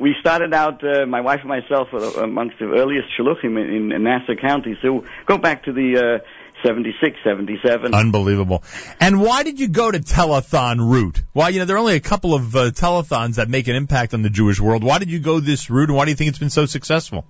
[0.00, 4.36] We started out, uh, my wife and myself, amongst the earliest shaluchim in, in Nassau
[4.40, 4.78] County.
[4.80, 6.24] So go back to the uh,
[6.64, 7.94] 76, 77.
[7.94, 8.62] Unbelievable.
[9.00, 11.22] And why did you go to telethon route?
[11.32, 14.14] Why, you know, there are only a couple of uh, telethons that make an impact
[14.14, 14.84] on the Jewish world.
[14.84, 17.24] Why did you go this route, and why do you think it's been so successful?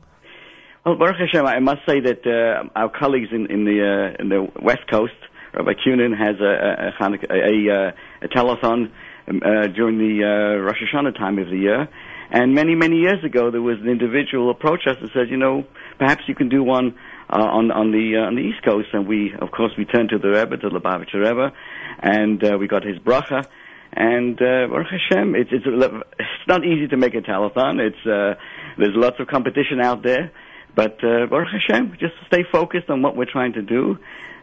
[0.84, 4.28] Well, Baruch Hashem, I must say that uh, our colleagues in, in the uh, in
[4.30, 5.12] the West Coast,
[5.52, 8.90] Rabbi Cunin has a a, a, a, a, a telethon
[9.28, 11.88] um, uh, during the uh, Rosh Hashanah time of the year.
[12.32, 15.64] And many, many years ago, there was an individual approached us and said, you know,
[15.98, 16.94] perhaps you can do one
[17.30, 18.88] uh, on on the uh, on the East Coast.
[18.92, 21.52] And we, of course, we turned to the Rebbe, to the Lubavitcher Rebbe,
[22.00, 23.46] and uh, we got his bracha.
[23.92, 27.80] And uh, Baruch Hashem, it's it's it's not easy to make a telethon.
[27.80, 28.40] It's uh,
[28.78, 30.32] there's lots of competition out there,
[30.74, 33.98] but uh, Baruch Hashem, just stay focused on what we're trying to do,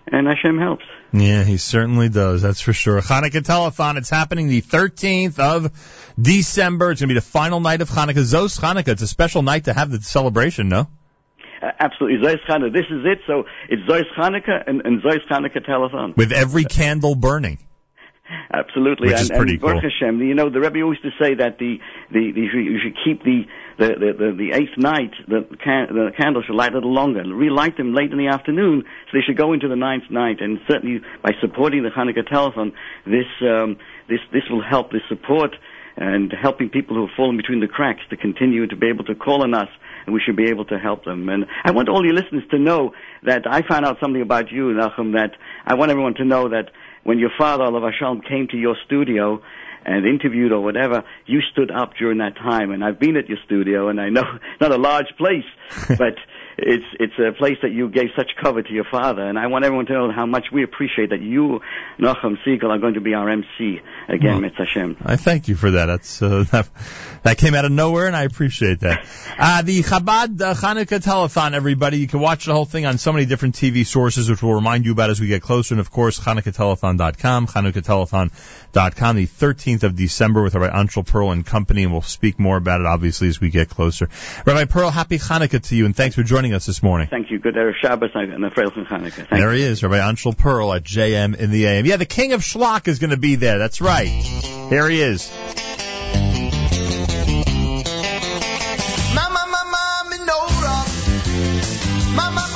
[0.08, 0.84] and Hashem helps.
[1.14, 2.42] Yeah, he certainly does.
[2.42, 3.00] That's for sure.
[3.02, 3.98] Hanukkah telethon.
[3.98, 5.72] It's happening the 13th of
[6.20, 6.92] December.
[6.92, 8.16] It's going to be the final night of Hanukkah.
[8.16, 8.90] Zos Hanukkah.
[8.90, 10.68] It's a special night to have the celebration.
[10.68, 10.88] No.
[11.62, 12.74] Uh, absolutely, Zois Hanukkah.
[12.74, 13.20] This is it.
[13.28, 16.16] So it's Zois Hanukkah and, and Zois Hanukkah telethon.
[16.16, 17.60] With every candle burning.
[18.54, 19.90] Absolutely, Which is and, pretty and Baruch cool.
[19.90, 21.78] Hashem, you know, the Rebbe used to say that the
[22.12, 23.44] the, the you should keep the
[23.78, 27.24] the, the, the, the eighth night the can, the candle should light a little longer,
[27.24, 30.42] relight them late in the afternoon, so they should go into the ninth night.
[30.42, 32.74] And certainly by supporting the Hanukkah telethon,
[33.06, 33.78] this um,
[34.10, 35.56] this this will help this support
[35.96, 39.16] and helping people who have fallen between the cracks to continue to be able to
[39.16, 39.70] call on us,
[40.08, 41.30] and we should be able to help them.
[41.30, 42.94] And I want all your listeners to know
[43.24, 45.32] that I found out something about you, Nachum, that
[45.66, 46.72] I want everyone to know that
[47.04, 49.42] when your father, Olav Hashem, came to your studio
[49.86, 52.72] and interviewed or whatever, you stood up during that time.
[52.72, 54.24] And I've been at your studio, and I know
[54.62, 55.46] not a large place,
[55.98, 56.16] but
[56.58, 59.22] it's it's a place that you gave such cover to your father.
[59.22, 61.62] And I want everyone to know how much we appreciate that you,
[62.00, 64.98] Nachum Segal, are going to be our MC again, Mitzvah Hashem.
[65.06, 65.86] I thank you for that.
[65.86, 66.70] That's uh, that,
[67.24, 69.06] that came out of nowhere, and I appreciate that.
[69.38, 72.00] Uh, the Chabad uh, Hanukkah telethon, everybody.
[72.00, 74.86] You can watch the whole thing on so many different TV sources, which we'll remind
[74.86, 75.76] you about as we get closer.
[75.76, 81.84] And of course, HanukkahTelethon.com, HanukkahTelethon.com, the 13th of December with Rabbi Anchelle Perl and company,
[81.84, 84.10] and we'll speak more about it obviously as we get closer.
[84.46, 87.08] Rabbi Perl, happy Hanukkah to you, and thanks for joining us this morning.
[87.08, 87.40] Thank you.
[87.40, 89.30] Good Erev Shabbos and a Freilich Hanukkah.
[89.30, 91.86] There he is, Rabbi Anchelle Perl at JM in the AM.
[91.86, 93.58] Yeah, the King of Schlock is going to be there.
[93.58, 94.08] That's right.
[94.08, 95.32] Here he is.
[99.16, 102.16] Mama, mama, menorah.
[102.16, 102.48] Mama,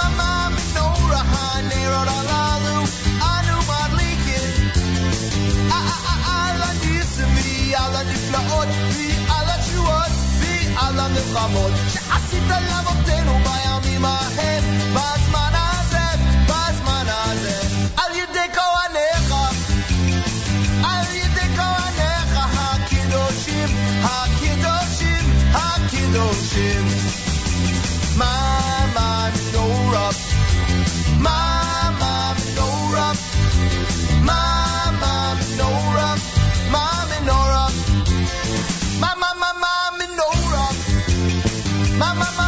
[42.01, 42.40] Mama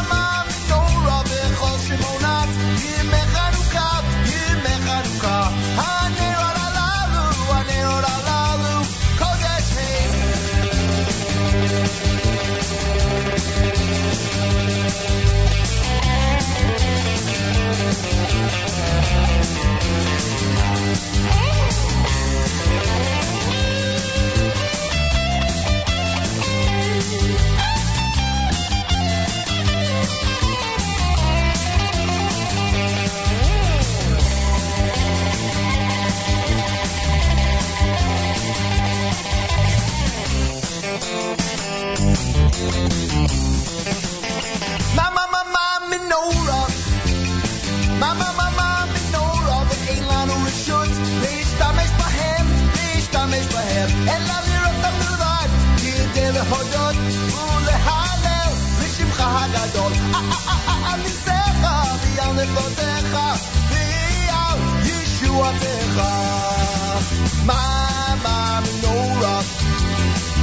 [48.03, 49.63] Mama, mama, menorah.
[49.69, 50.89] ואין לנו רשות
[51.21, 53.89] להשתמש בהם, להשתמש בהם.
[54.09, 56.97] אלא לראות אותם בלבד, כדי להודות
[57.29, 58.53] ולהלל
[58.83, 59.93] לשמך הגדול.
[59.93, 61.67] אה, אה, אה, אה, על ניסיך
[62.17, 63.19] ועל נפלותיך
[63.71, 66.01] ועל ישועתך.
[67.49, 69.43] Mama, menorah.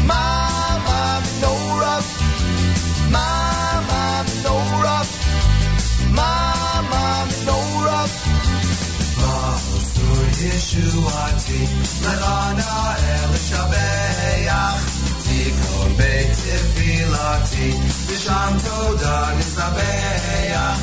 [0.09, 2.01] Mama, menorah.
[3.13, 3.38] Mama
[10.40, 11.60] Ma'asur Yeshuati,
[12.00, 12.72] Lechana
[13.12, 14.80] El Shabeach,
[15.24, 17.68] Tikon Beit Tefilati,
[18.08, 20.80] V'sham Toda Nizabeach,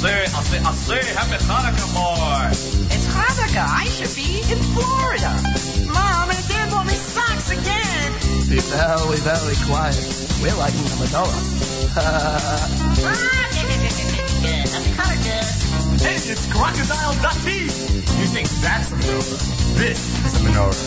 [0.00, 2.48] say, I say, I say, happy Hanukkah, boy.
[2.88, 3.68] It's Hanukkah.
[3.68, 5.28] I should be in Florida.
[5.92, 8.08] Mom, and Dad bought me socks again.
[8.48, 10.00] Be very, very quiet.
[10.40, 11.36] We're liking the Madonna.
[13.44, 13.60] happy
[14.96, 15.44] Hanukkah.
[16.00, 17.68] Hey, it's Crocodile Dundee.
[17.68, 19.36] You think that's a menorah?
[19.76, 20.80] This is a menorah.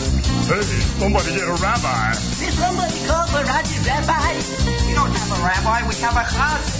[0.50, 0.62] Hey,
[0.98, 2.18] somebody get a rabbi.
[2.42, 4.42] Did somebody call for Roger Rabbi?
[4.90, 5.86] We don't have a rabbi.
[5.86, 6.73] We have a chaz.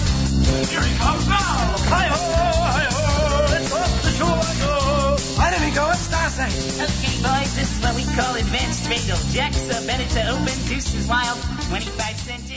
[0.45, 1.75] Here he comes now.
[1.89, 2.21] Hi-ho,
[2.69, 3.47] hi-ho.
[3.51, 5.17] Let's off the shore I go.
[5.41, 6.39] Why don't we go upstairs?
[6.39, 9.19] Okay, boys, this is what we call advanced bagel.
[9.33, 11.39] Jack's a to open, Deuces Wild,
[11.69, 12.54] 25 cent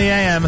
[0.00, 0.42] the AM.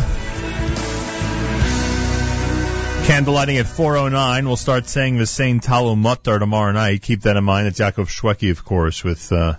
[3.04, 4.46] Candlelighting at 4.09.
[4.46, 7.02] We'll start saying the same Tal U'Matar tomorrow night.
[7.02, 7.66] Keep that in mind.
[7.66, 9.56] It's Yaakov Shweki, of course, with uh,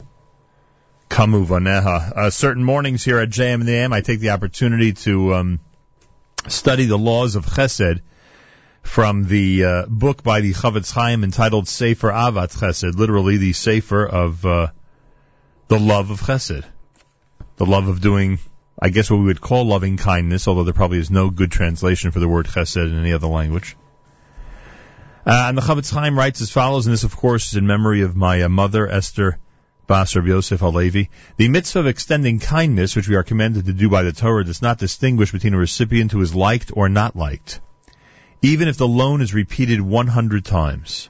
[1.09, 2.11] Kamu Vaneha.
[2.11, 5.59] Uh, certain mornings here at JM in the AM, I take the opportunity to um,
[6.47, 8.01] study the laws of Chesed
[8.81, 14.07] from the uh, book by the Chafetz Chaim entitled Sefer Ahavat Chesed, literally the Sefer
[14.07, 14.67] of uh,
[15.67, 16.65] the love of Chesed,
[17.57, 18.39] the love of doing,
[18.79, 22.11] I guess what we would call loving kindness, although there probably is no good translation
[22.11, 23.75] for the word Chesed in any other language.
[25.25, 28.01] Uh, and the Chafetz Chaim writes as follows, and this, of course, is in memory
[28.01, 29.37] of my uh, mother, Esther
[29.87, 31.09] Bas Rav Yosef Halevi.
[31.37, 34.61] The mitzvah of extending kindness, which we are commanded to do by the Torah, does
[34.61, 37.61] not distinguish between a recipient who is liked or not liked
[38.43, 41.09] even if the loan is repeated 100 times.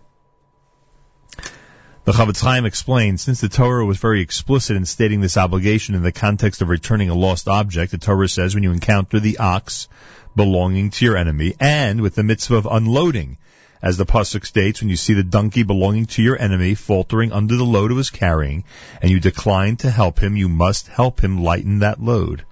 [2.06, 6.04] The Chafetz Chaim explains, since the Torah was very explicit in stating this obligation in
[6.04, 9.88] the context of returning a lost object, the Torah says when you encounter the ox
[10.36, 13.38] belonging to your enemy, and with the mitzvah of unloading,
[13.82, 17.56] as the pasuk states, when you see the donkey belonging to your enemy faltering under
[17.56, 18.66] the load it was carrying,
[19.02, 22.44] and you decline to help him, you must help him lighten that load.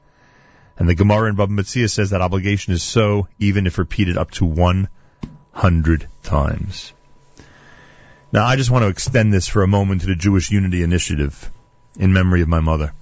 [0.78, 4.32] And the Gemara in Baba Metzia says that obligation is so even if repeated up
[4.32, 6.94] to 100 times.
[8.32, 11.52] Now, I just want to extend this for a moment to the Jewish Unity Initiative
[12.00, 12.94] in memory of my mother.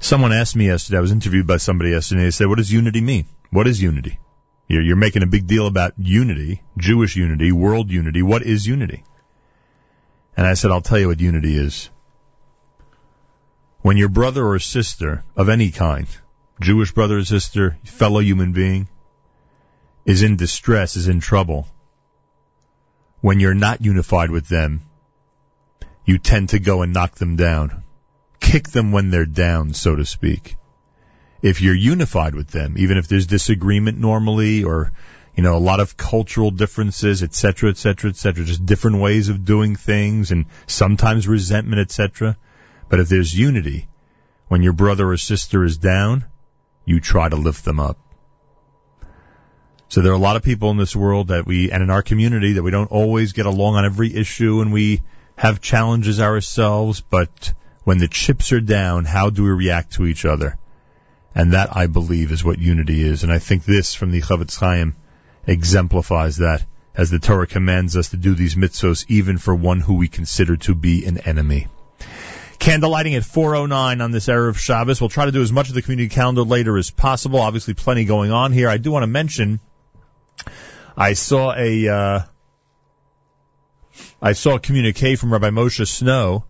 [0.00, 3.00] Someone asked me yesterday, I was interviewed by somebody yesterday, they said, what does unity
[3.00, 3.26] mean?
[3.50, 4.20] What is unity?
[4.68, 8.22] You're, you're making a big deal about unity, Jewish unity, world unity.
[8.22, 9.02] What is unity?
[10.36, 11.90] And I said, I'll tell you what unity is
[13.80, 16.06] when your brother or sister of any kind,
[16.60, 18.88] Jewish brother or sister, fellow human being,
[20.04, 21.68] is in distress, is in trouble,
[23.20, 24.82] when you're not unified with them,
[26.04, 27.82] you tend to go and knock them down.
[28.40, 30.56] Kick them when they're down, so to speak.
[31.42, 34.92] If you're unified with them, even if there's disagreement normally or,
[35.34, 38.98] you know, a lot of cultural differences, et cetera, et cetera, et cetera, just different
[38.98, 42.36] ways of doing things and sometimes resentment, et cetera,
[42.88, 43.88] but if there's unity,
[44.48, 46.24] when your brother or sister is down,
[46.84, 47.98] you try to lift them up.
[49.88, 52.02] So there are a lot of people in this world that we, and in our
[52.02, 55.02] community, that we don't always get along on every issue and we
[55.36, 57.54] have challenges ourselves, but
[57.84, 60.58] when the chips are down, how do we react to each other?
[61.34, 63.22] And that, I believe, is what unity is.
[63.22, 64.94] And I think this from the Chafetz Chaim
[65.46, 69.94] exemplifies that as the Torah commands us to do these mitzvos even for one who
[69.94, 71.68] we consider to be an enemy.
[72.58, 75.00] Candlelighting at 4.09 on this Erev Shabbos.
[75.00, 77.40] We'll try to do as much of the community calendar later as possible.
[77.40, 78.68] Obviously plenty going on here.
[78.68, 79.60] I do want to mention,
[80.98, 82.20] I saw a, uh,
[84.20, 86.44] I saw a communique from Rabbi Moshe Snow.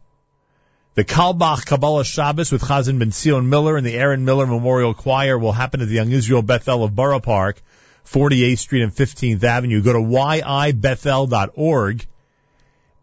[0.95, 5.39] The Carlebach Kabbalah Shabbos with Chazan Ben Zion Miller and the Aaron Miller Memorial Choir
[5.39, 7.61] will happen at the Young Israel Bethel of Borough Park,
[8.07, 9.83] 48th Street and 15th Avenue.
[9.83, 12.07] Go to yibethel.org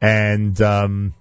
[0.01, 1.13] and, um,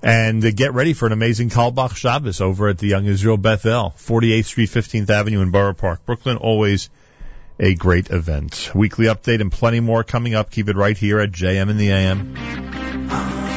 [0.00, 4.44] and get ready for an amazing Carlebach Shabbos over at the Young Israel Bethel, 48th
[4.44, 6.36] Street, 15th Avenue in Borough Park, Brooklyn.
[6.36, 6.88] Always
[7.60, 8.70] a great event.
[8.74, 10.50] Weekly update and plenty more coming up.
[10.50, 13.49] Keep it right here at JM in the AM.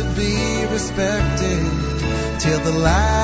[0.00, 3.19] Should be respected till the last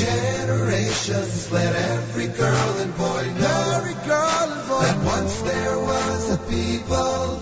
[0.00, 1.52] generations.
[1.52, 3.72] Let every girl and boy know.
[3.76, 7.38] Every girl and boy that once there was a people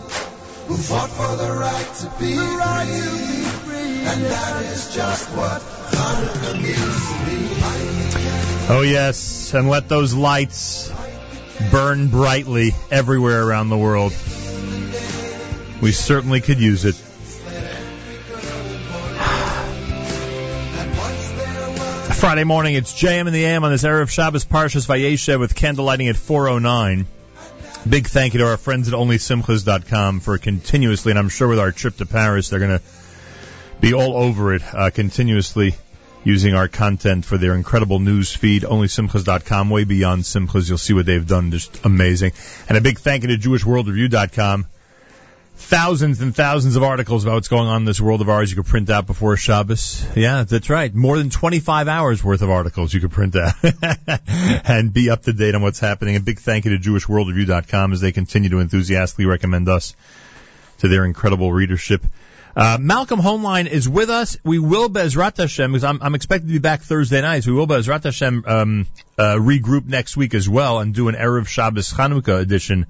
[0.66, 2.36] who fought for the right to be
[3.64, 4.00] free.
[4.10, 7.38] And that is just what Hanukkah means to me.
[8.70, 10.92] Oh, yes, and let those lights
[11.70, 14.12] burn brightly everywhere around the world.
[15.80, 16.96] We certainly could use it.
[22.28, 25.86] Friday morning, it's JM in the AM on this Erev Shabbos Parshas Vayeshev with candle
[25.86, 27.06] lighting at 4.09.
[27.88, 31.72] Big thank you to our friends at OnlySimchas.com for continuously, and I'm sure with our
[31.72, 32.84] trip to Paris, they're going to
[33.80, 35.74] be all over it, uh, continuously
[36.22, 40.68] using our content for their incredible news feed, OnlySimchas.com, way beyond Simchas.
[40.68, 42.32] You'll see what they've done, just amazing.
[42.68, 44.66] And a big thank you to JewishWorldReview.com.
[45.60, 48.56] Thousands and thousands of articles about what's going on in this world of ours you
[48.56, 50.06] could print out before Shabbos.
[50.14, 50.94] Yeah, that's right.
[50.94, 53.54] More than 25 hours worth of articles you could print out
[54.64, 56.14] and be up to date on what's happening.
[56.14, 59.96] A big thank you to JewishWorldReview.com as they continue to enthusiastically recommend us
[60.78, 62.06] to their incredible readership.
[62.56, 64.36] Uh, Malcolm Hoenlein is with us.
[64.44, 67.48] We will Bezrat Hashem, because I'm, I'm expected to be back Thursday nights.
[67.48, 68.86] We will Bezrat Hashem um,
[69.18, 72.86] uh, regroup next week as well and do an Erev Shabbos Chanukah edition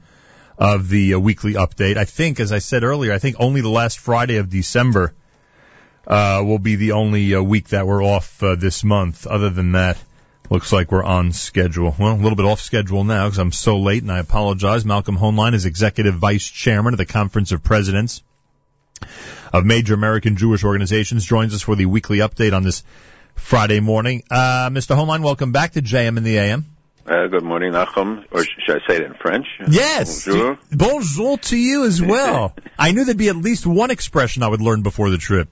[0.58, 1.96] of the uh, weekly update.
[1.96, 5.14] I think, as I said earlier, I think only the last Friday of December
[6.06, 9.26] uh, will be the only uh, week that we're off uh, this month.
[9.26, 9.98] Other than that,
[10.50, 11.94] looks like we're on schedule.
[11.98, 14.84] Well, a little bit off schedule now because I'm so late, and I apologize.
[14.84, 18.22] Malcolm Hoenlein is executive vice chairman of the Conference of Presidents
[19.52, 22.82] of major American Jewish organizations, joins us for the weekly update on this
[23.34, 24.24] Friday morning.
[24.30, 24.96] Uh, Mr.
[24.96, 26.66] Hoenlein, welcome back to JM in the AM.
[27.08, 28.22] Uh, good morning, Nachum.
[28.30, 29.46] Or sh- should I say it in French?
[29.66, 30.26] Yes.
[30.26, 30.58] Bonjour.
[30.70, 32.54] Bonjour to you as well.
[32.78, 35.48] I knew there'd be at least one expression I would learn before the trip.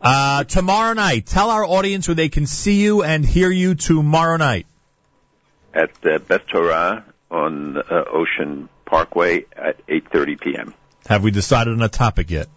[0.00, 4.38] Uh, tomorrow night, tell our audience where they can see you and hear you tomorrow
[4.38, 4.66] night.
[5.74, 10.74] At uh, Beth Torah on uh, Ocean Parkway at 8.30 p.m.
[11.08, 12.48] Have we decided on a topic yet?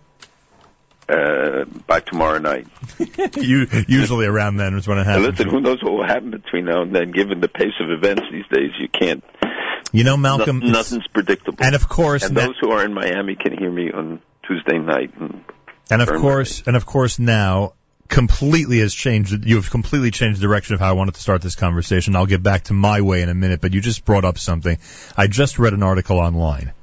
[1.10, 2.68] Uh, by tomorrow night.
[3.38, 5.30] you usually around then is when it happens.
[5.30, 7.12] listen, who knows what will happen between now and then?
[7.12, 9.24] Given the pace of events these days, you can't.
[9.92, 11.64] You know, Malcolm, no- nothing's predictable.
[11.64, 15.12] and of course, and those who are in Miami can hear me on Tuesday night.
[15.20, 15.44] And
[15.90, 17.74] And of course, and of course now
[18.08, 19.46] completely has changed.
[19.46, 22.16] You have completely changed the direction of how I wanted to start this conversation.
[22.16, 24.78] I'll get back to my way in a minute, but you just brought up something.
[25.18, 26.74] I just read an article online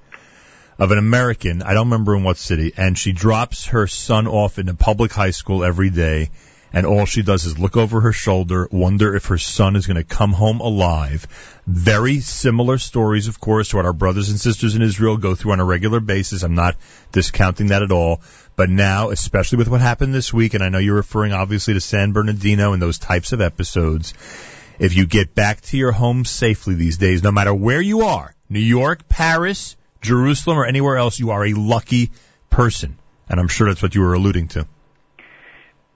[0.78, 4.59] of an American, I don't remember in what city, and she drops her son off
[4.59, 6.31] in a public high school every day,
[6.73, 9.97] and all she does is look over her shoulder, wonder if her son is going
[9.97, 11.27] to come home alive.
[11.66, 15.53] Very similar stories, of course, to what our brothers and sisters in Israel go through
[15.53, 16.43] on a regular basis.
[16.43, 16.77] I'm not
[17.12, 18.20] discounting that at all.
[18.57, 21.81] But now, especially with what happened this week, and I know you're referring obviously to
[21.81, 24.12] San Bernardino and those types of episodes,
[24.78, 28.35] if you get back to your home safely these days, no matter where you are,
[28.48, 32.10] New York, Paris, Jerusalem, or anywhere else, you are a lucky
[32.51, 32.98] person.
[33.28, 34.66] And I'm sure that's what you were alluding to.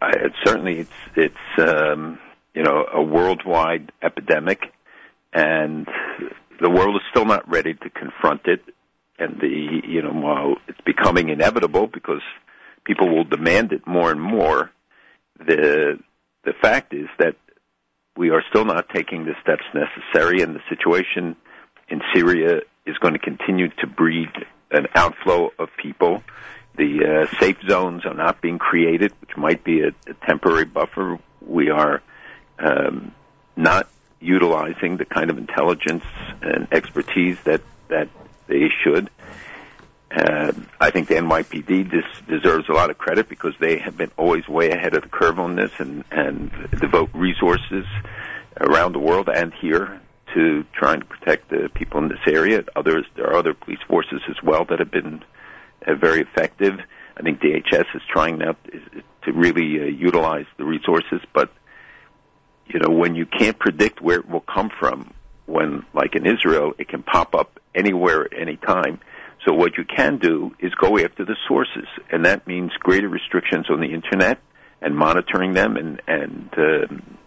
[0.01, 2.18] I, it certainly it's it's um,
[2.55, 4.60] you know a worldwide epidemic,
[5.32, 5.86] and
[6.60, 8.62] the world is still not ready to confront it.
[9.18, 12.22] And the you know while it's becoming inevitable because
[12.85, 14.70] people will demand it more and more,
[15.39, 15.98] the
[16.44, 17.36] the fact is that
[18.16, 21.36] we are still not taking the steps necessary, and the situation
[21.89, 24.31] in Syria is going to continue to breed
[24.70, 26.23] an outflow of people.
[26.77, 31.19] The uh, safe zones are not being created, which might be a, a temporary buffer.
[31.40, 32.02] We are
[32.59, 33.12] um,
[33.57, 33.89] not
[34.20, 36.05] utilizing the kind of intelligence
[36.43, 38.09] and expertise that that
[38.47, 39.11] they should.
[40.11, 44.11] Uh, I think the NYPD des- deserves a lot of credit because they have been
[44.16, 46.51] always way ahead of the curve on this and, and
[46.81, 47.86] devote resources
[48.61, 50.01] around the world and here
[50.35, 52.65] to trying to protect the people in this area.
[52.77, 55.23] Others, there are other police forces as well that have been
[55.86, 56.78] uh, very effective.
[57.16, 58.57] I think DHS is trying now
[59.24, 61.52] to, really uh, utilize the resources, but
[62.66, 65.12] you know when you can't predict where it will come from,
[65.47, 69.01] when like in Israel it can pop up anywhere, anytime.
[69.47, 73.66] So what you can do is go after the sources, and that means greater restrictions
[73.70, 74.39] on the internet
[74.82, 77.19] and monitoring them and and um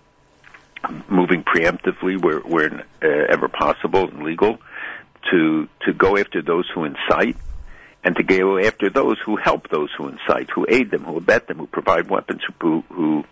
[1.10, 4.58] moving preemptively where where uh, ever possible and legal
[5.32, 7.38] to to go after those who incite
[8.04, 11.48] and to go after those who help those who incite, who aid them, who abet
[11.48, 13.24] them, who provide weapons, who who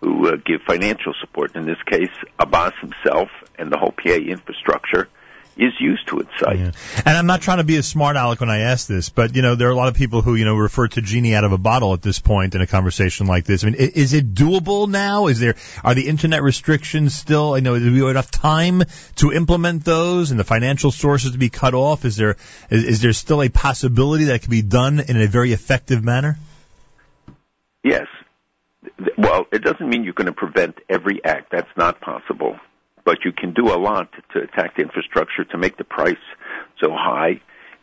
[0.00, 1.54] who uh, give financial support.
[1.54, 3.28] In this case, Abbas himself
[3.58, 5.08] and the whole PA infrastructure
[5.56, 6.74] is used to incite.
[7.04, 9.42] And I'm not trying to be a smart aleck when I ask this, but you
[9.42, 11.52] know, there are a lot of people who, you know, refer to genie out of
[11.52, 13.62] a bottle at this point in a conversation like this.
[13.62, 15.28] I mean, is it doable now?
[15.28, 18.82] Is there, are the internet restrictions still, you know, do we have enough time
[19.16, 22.04] to implement those and the financial sources to be cut off?
[22.04, 22.36] Is there,
[22.70, 26.02] is, is there still a possibility that it can be done in a very effective
[26.02, 26.38] manner?
[27.82, 28.06] Yes.
[29.16, 31.50] Well, it doesn't mean you're going to prevent every act.
[31.50, 32.58] That's not possible.
[33.04, 36.16] But you can do a lot to attack the infrastructure to make the price
[36.80, 37.40] so high.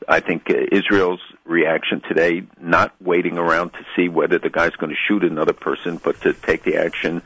[0.07, 4.89] I think uh, Israel's reaction today, not waiting around to see whether the guy's going
[4.89, 7.22] to shoot another person, but to take the action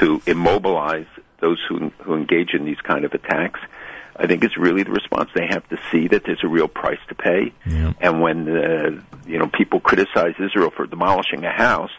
[0.00, 1.06] to immobilize
[1.40, 3.60] those who, who engage in these kind of attacks,
[4.16, 5.30] I think is really the response.
[5.34, 7.52] They have to see that there's a real price to pay.
[8.00, 11.90] And when uh, you know people criticize Israel for demolishing a house,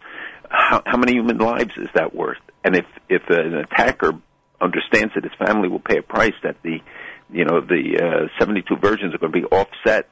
[0.49, 2.39] how, how many human lives is that worth?
[2.63, 4.13] And if if an attacker
[4.59, 6.79] understands that his family will pay a price, that the
[7.31, 10.09] you know the uh, 72 virgins are going to be offset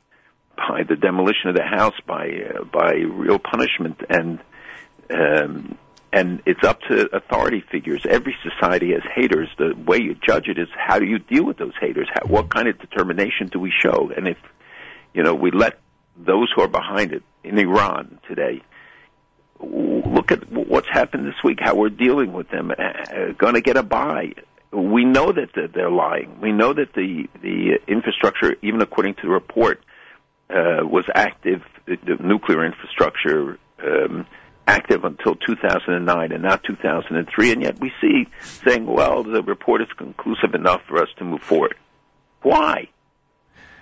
[0.57, 4.39] by the demolition of the house by uh, by real punishment and
[5.09, 5.77] um,
[6.11, 8.05] and it's up to authority figures.
[8.07, 9.49] Every society has haters.
[9.57, 12.07] The way you judge it is how do you deal with those haters?
[12.13, 14.11] How, what kind of determination do we show?
[14.15, 14.37] And if
[15.13, 15.79] you know we let
[16.17, 18.61] those who are behind it in Iran today
[19.61, 23.77] look at what's happened this week, how we're dealing with them, uh, going to get
[23.77, 24.33] a buy.
[24.71, 26.41] We know that they're- lying.
[26.41, 29.81] We know that the the infrastructure, even according to the report,
[30.49, 31.61] uh, was active.
[31.85, 34.25] The, the nuclear infrastructure um,
[34.67, 39.87] active until 2009 and not 2003, and yet we see saying, "Well, the report is
[39.97, 41.75] conclusive enough for us to move forward."
[42.41, 42.89] Why?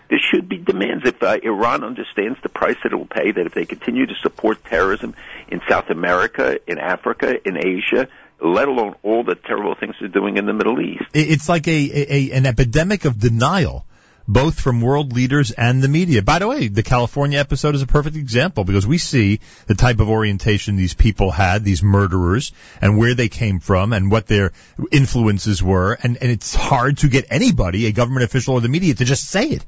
[0.10, 3.46] There should be demands if uh, Iran understands the price that it will pay, that
[3.46, 5.16] if they continue to support terrorism
[5.48, 8.08] in South America, in Africa, in Asia,
[8.44, 11.06] let alone all the terrible things they're doing in the Middle East.
[11.14, 13.86] It's like a, a, an epidemic of denial,
[14.28, 16.22] both from world leaders and the media.
[16.22, 20.00] By the way, the California episode is a perfect example because we see the type
[20.00, 22.52] of orientation these people had, these murderers,
[22.82, 24.52] and where they came from and what their
[24.92, 28.94] influences were, and, and it's hard to get anybody, a government official or the media,
[28.94, 29.66] to just say it.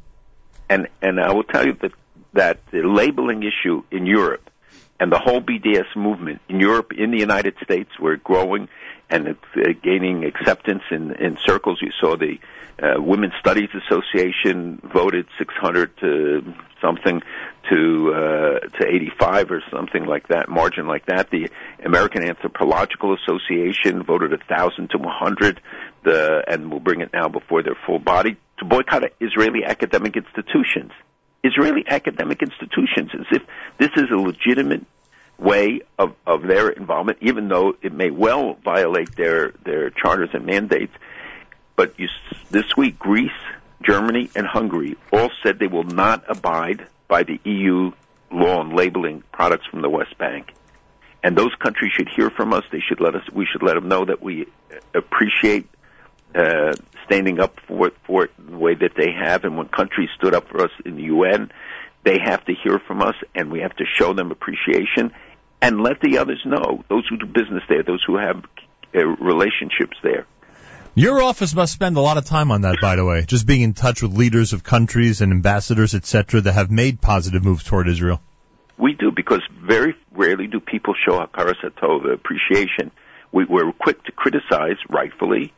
[0.69, 1.91] And and I will tell you that
[2.33, 4.49] that the labeling issue in Europe
[4.99, 8.69] And the whole BDS movement in Europe, in the United States, we're growing
[9.09, 11.79] and it's uh, gaining acceptance in, in circles.
[11.81, 12.39] You saw the
[12.81, 17.21] uh, Women's Studies Association voted 600 to something
[17.69, 21.29] to uh, to 85 or something like that, margin like that.
[21.29, 21.49] The
[21.83, 25.61] American Anthropological Association voted a thousand to 100,
[26.03, 30.91] the, and will bring it now before their full body to boycott Israeli academic institutions.
[31.43, 33.43] Israeli academic institutions, as if
[33.77, 34.85] this is a legitimate
[35.37, 40.45] way of, of their involvement, even though it may well violate their, their charters and
[40.45, 40.93] mandates.
[41.75, 42.07] But you,
[42.49, 43.29] this week, Greece,
[43.83, 47.91] Germany, and Hungary all said they will not abide by the EU
[48.31, 50.51] law on labeling products from the West Bank.
[51.23, 52.63] And those countries should hear from us.
[52.71, 53.23] They should let us.
[53.33, 55.67] We should let them know that we uh, appreciate
[56.35, 56.73] uh,
[57.05, 59.43] standing up for it, for it the way that they have.
[59.43, 61.51] And when countries stood up for us in the UN,
[62.03, 65.11] they have to hear from us, and we have to show them appreciation
[65.61, 66.83] and let the others know.
[66.89, 68.43] Those who do business there, those who have
[68.93, 70.25] uh, relationships there.
[70.93, 73.61] Your office must spend a lot of time on that, by the way, just being
[73.61, 77.89] in touch with leaders of countries and ambassadors, etc., that have made positive moves toward
[77.89, 78.21] Israel.
[78.77, 82.91] We do because very rarely do people show hakaras hatov, appreciation.
[83.31, 85.53] We, we're quick to criticize, rightfully,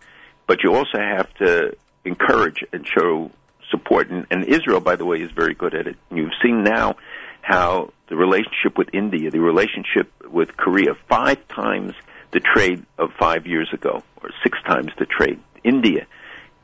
[0.48, 1.76] but you also have to
[2.06, 3.32] encourage and show
[3.70, 4.10] support.
[4.10, 5.98] And, and Israel, by the way, is very good at it.
[6.12, 6.96] You've seen now
[7.42, 11.94] how the relationship with India, the relationship with Korea, five times
[12.32, 15.40] the trade of five years ago, or six times the trade.
[15.64, 16.08] India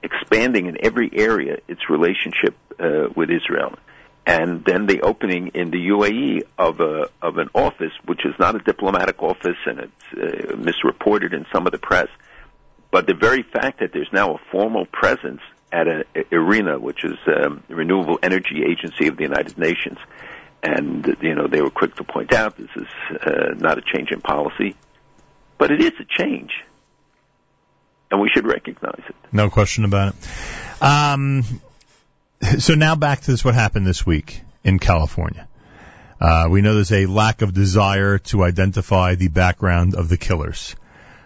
[0.01, 3.77] expanding in every area its relationship uh, with Israel
[4.25, 8.55] and then the opening in the UAE of a of an office, which is not
[8.55, 12.07] a diplomatic office, and it's uh, misreported in some of the press.
[12.93, 15.41] But the very fact that there's now a formal presence
[15.71, 19.97] at a, a IRENA, which is um, the Renewable Energy Agency of the United Nations,
[20.61, 22.87] and you know they were quick to point out this is
[23.19, 24.75] uh, not a change in policy,
[25.57, 26.51] but it is a change,
[28.11, 29.15] and we should recognize it.
[29.31, 30.83] No question about it.
[30.83, 31.43] Um,
[32.59, 35.47] so now back to this, what happened this week in California.
[36.21, 40.75] Uh, we know there's a lack of desire to identify the background of the killers.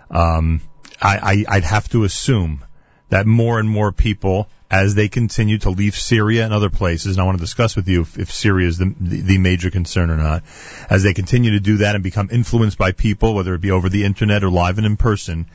[0.10, 0.62] Um,
[1.02, 2.64] I, I, I'd have to assume
[3.10, 7.22] that more and more people, as they continue to leave Syria and other places, and
[7.22, 10.10] I want to discuss with you if, if Syria is the, the, the major concern
[10.10, 10.44] or not,
[10.90, 13.88] as they continue to do that and become influenced by people, whether it be over
[13.88, 15.46] the internet or live and in person,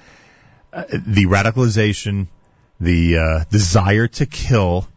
[0.72, 2.28] uh, the radicalization,
[2.80, 4.88] the uh, desire to kill,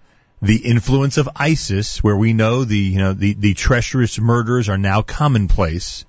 [0.42, 4.78] the influence of ISIS, where we know the you know the, the treacherous murders are
[4.78, 6.06] now commonplace,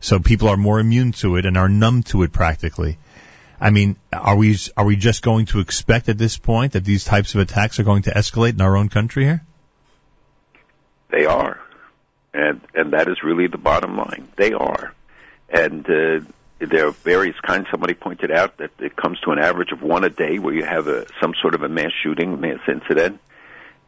[0.00, 2.98] so people are more immune to it and are numb to it practically.
[3.64, 7.02] I mean, are we are we just going to expect at this point that these
[7.04, 9.42] types of attacks are going to escalate in our own country here?
[11.10, 11.58] They are,
[12.34, 14.28] and and that is really the bottom line.
[14.36, 14.92] They are,
[15.48, 16.20] and uh,
[16.58, 17.68] there are various kinds.
[17.70, 20.64] Somebody pointed out that it comes to an average of one a day where you
[20.64, 23.18] have a some sort of a mass shooting, mass incident,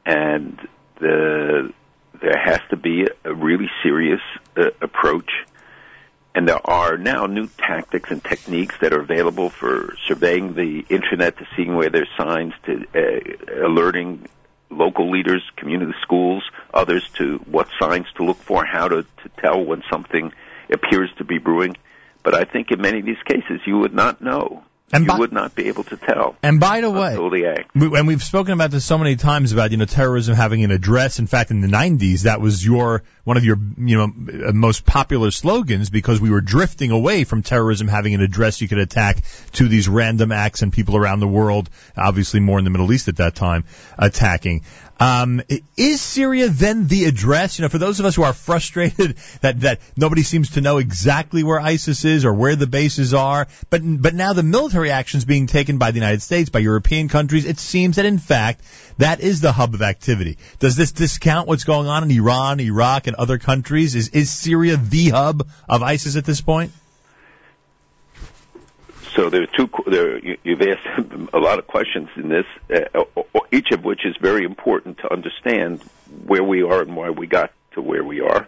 [0.07, 0.59] and
[1.01, 1.71] the
[2.23, 4.23] there has to be a really serious
[4.57, 5.31] uh, approach.
[6.37, 11.39] And there are now new tactics and techniques that are available for surveying the internet
[11.39, 14.29] to seeing where there's signs, to uh, alerting
[14.69, 16.43] local leaders, community schools,
[16.75, 20.31] others to what signs to look for, how to, to tell when something
[20.71, 21.75] appears to be brewing.
[22.23, 24.63] But I think in many of these cases you would not know.
[24.93, 27.47] And you by- would not be able to tell And by the way, until the
[27.47, 27.75] act.
[27.75, 30.71] We, and we've spoken about this so many times about you know terrorism having an
[30.71, 31.19] address.
[31.19, 34.87] In fact, in the '90s, that was your one of your you know uh, most
[34.87, 39.23] popular slogans because we were drifting away from terrorism having an address you could attack
[39.53, 43.09] to these random acts and people around the world, obviously more in the Middle East
[43.09, 43.65] at that time,
[43.99, 44.63] attacking.
[44.99, 45.43] Um,
[45.77, 47.59] is Syria then the address?
[47.59, 50.79] You know, for those of us who are frustrated that that nobody seems to know
[50.79, 55.25] exactly where ISIS is or where the bases are, but but now the military actions
[55.25, 58.63] being taken by the United States, by European countries, it seems that in fact
[58.99, 60.39] that is the hub of activity.
[60.59, 63.95] Does this discount what's going on in Iran, Iraq, and other countries?
[63.95, 66.73] Is is Syria the hub of ISIS at this point?
[69.17, 69.69] So there are two.
[69.87, 70.87] There, you- you've asked
[71.33, 73.03] a lot of questions in this, uh,
[73.51, 75.83] each of which is very important to understand
[76.27, 78.47] where we are and why we got to where we are.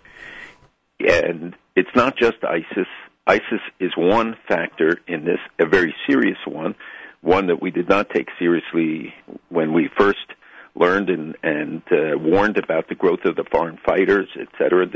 [1.00, 2.88] And it's not just ISIS.
[3.26, 6.74] ISIS is one factor in this, a very serious one,
[7.22, 9.14] one that we did not take seriously
[9.48, 10.26] when we first
[10.74, 14.86] learned and, and uh, warned about the growth of the foreign fighters, et cetera.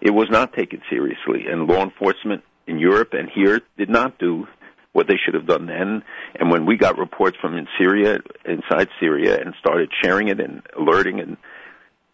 [0.00, 4.46] It was not taken seriously, and law enforcement in Europe and here did not do
[4.92, 6.02] what they should have done then.
[6.38, 10.62] And when we got reports from in Syria, inside Syria, and started sharing it and
[10.76, 11.36] alerting, and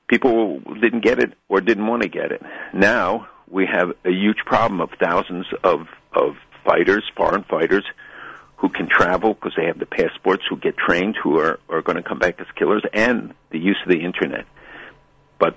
[0.08, 2.42] people didn't get it or didn't want to get it.
[2.72, 7.84] Now we have a huge problem of thousands of of fighters, foreign fighters,
[8.56, 11.96] who can travel because they have the passports, who get trained, who are are going
[11.96, 14.46] to come back as killers, and the use of the internet.
[15.38, 15.56] But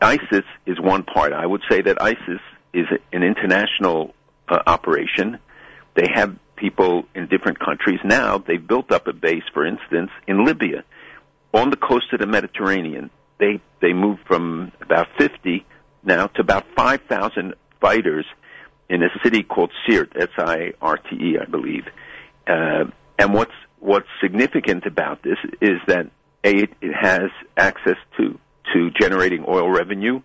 [0.00, 1.32] ISIS is one part.
[1.32, 2.40] I would say that ISIS
[2.72, 4.14] is an international
[4.48, 5.38] uh, operation.
[5.94, 8.38] They have people in different countries now.
[8.38, 10.84] They've built up a base, for instance, in Libya,
[11.52, 13.10] on the coast of the Mediterranean.
[13.38, 15.66] They they moved from about 50
[16.04, 18.26] now to about 5,000 fighters
[18.88, 21.86] in a city called Sirte, S-I-R-T-E, I believe.
[22.46, 22.84] Uh,
[23.18, 26.10] and what's what's significant about this is that
[26.42, 28.38] a it, it has access to
[28.72, 30.20] to generating oil revenue.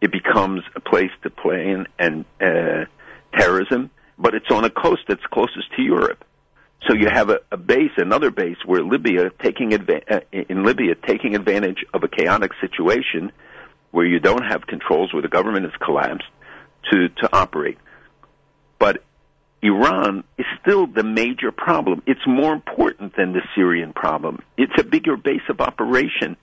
[0.00, 2.86] It becomes a place to play in and uh,
[3.38, 3.90] terrorism,
[4.22, 6.24] but it's on a coast that's closest to Europe.
[6.86, 10.94] So you have a, a base, another base, where Libya taking adva- uh, in Libya
[10.94, 13.32] taking advantage of a chaotic situation
[13.90, 16.26] where you don't have controls, where the government has collapsed,
[16.90, 17.78] to to operate.
[18.78, 19.02] But
[19.62, 22.02] Iran is still the major problem.
[22.06, 24.42] It's more important than the Syrian problem.
[24.56, 26.36] It's a bigger base of operation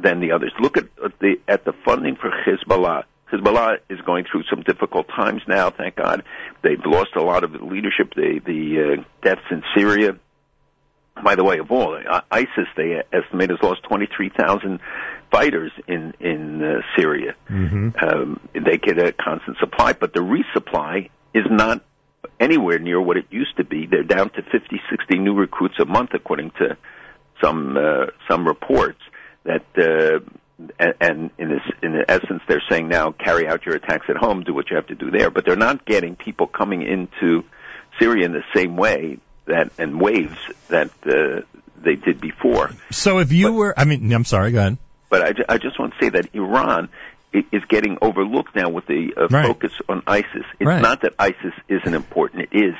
[0.00, 0.52] than the others.
[0.60, 0.86] Look at
[1.20, 3.04] the at the funding for Hezbollah.
[3.32, 5.70] Hezbollah is going through some difficult times now.
[5.70, 6.22] Thank God,
[6.62, 8.14] they've lost a lot of leadership.
[8.14, 10.16] The the uh, deaths in Syria.
[11.22, 14.80] By the way, of all uh, ISIS, they estimate has lost twenty three thousand
[15.30, 17.34] fighters in in uh, Syria.
[17.50, 17.90] Mm-hmm.
[18.02, 21.82] Um, they get a constant supply, but the resupply is not
[22.38, 23.86] anywhere near what it used to be.
[23.86, 26.76] They're down to 50, 60 new recruits a month, according to
[27.42, 29.00] some uh, some reports.
[29.44, 30.20] That uh,
[30.78, 34.42] and, and in this, in essence, they're saying now carry out your attacks at home,
[34.44, 35.30] do what you have to do there.
[35.30, 37.44] But they're not getting people coming into
[37.98, 40.36] Syria in the same way that and waves
[40.68, 41.40] that uh,
[41.82, 42.70] they did before.
[42.90, 44.78] So if you were, I mean, I'm sorry, go ahead.
[45.08, 46.88] But I, ju- I just want to say that Iran
[47.32, 49.46] is getting overlooked now with the uh, Right.
[49.46, 50.44] focus on ISIS.
[50.60, 50.82] It's Right.
[50.82, 52.74] not that ISIS isn't important; it is,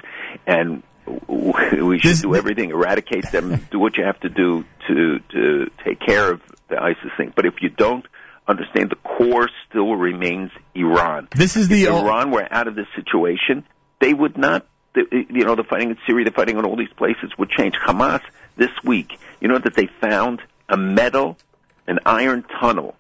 [0.47, 0.83] and
[1.29, 6.01] we should do everything, eradicate them, do what you have to do to to take
[6.01, 7.33] care of the ISIS thing.
[7.35, 8.07] But if you don't
[8.47, 11.29] understand, the core still remains Iran.
[11.35, 13.65] This is if the Iran were out of this situation,
[14.01, 14.67] they would not.
[14.95, 17.75] the- You know, the fighting in Syria, the fighting in all these places would change.
[17.75, 18.23] Hamas
[18.57, 21.39] this week, you know that they found a metal,
[21.87, 22.95] an iron tunnel.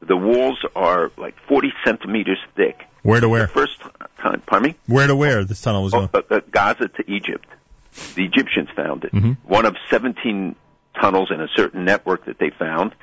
[0.00, 2.80] The walls are like 40 centimeters thick.
[3.02, 3.48] Where to where?
[3.48, 3.80] First
[4.18, 4.76] time, pardon me?
[4.86, 6.10] Where to where this tunnel was going?
[6.12, 7.46] Uh, uh, Gaza to Egypt.
[8.14, 9.12] The Egyptians found it.
[9.12, 9.36] Mhm.
[9.44, 10.54] One of 17
[11.00, 12.94] tunnels in a certain network that they found.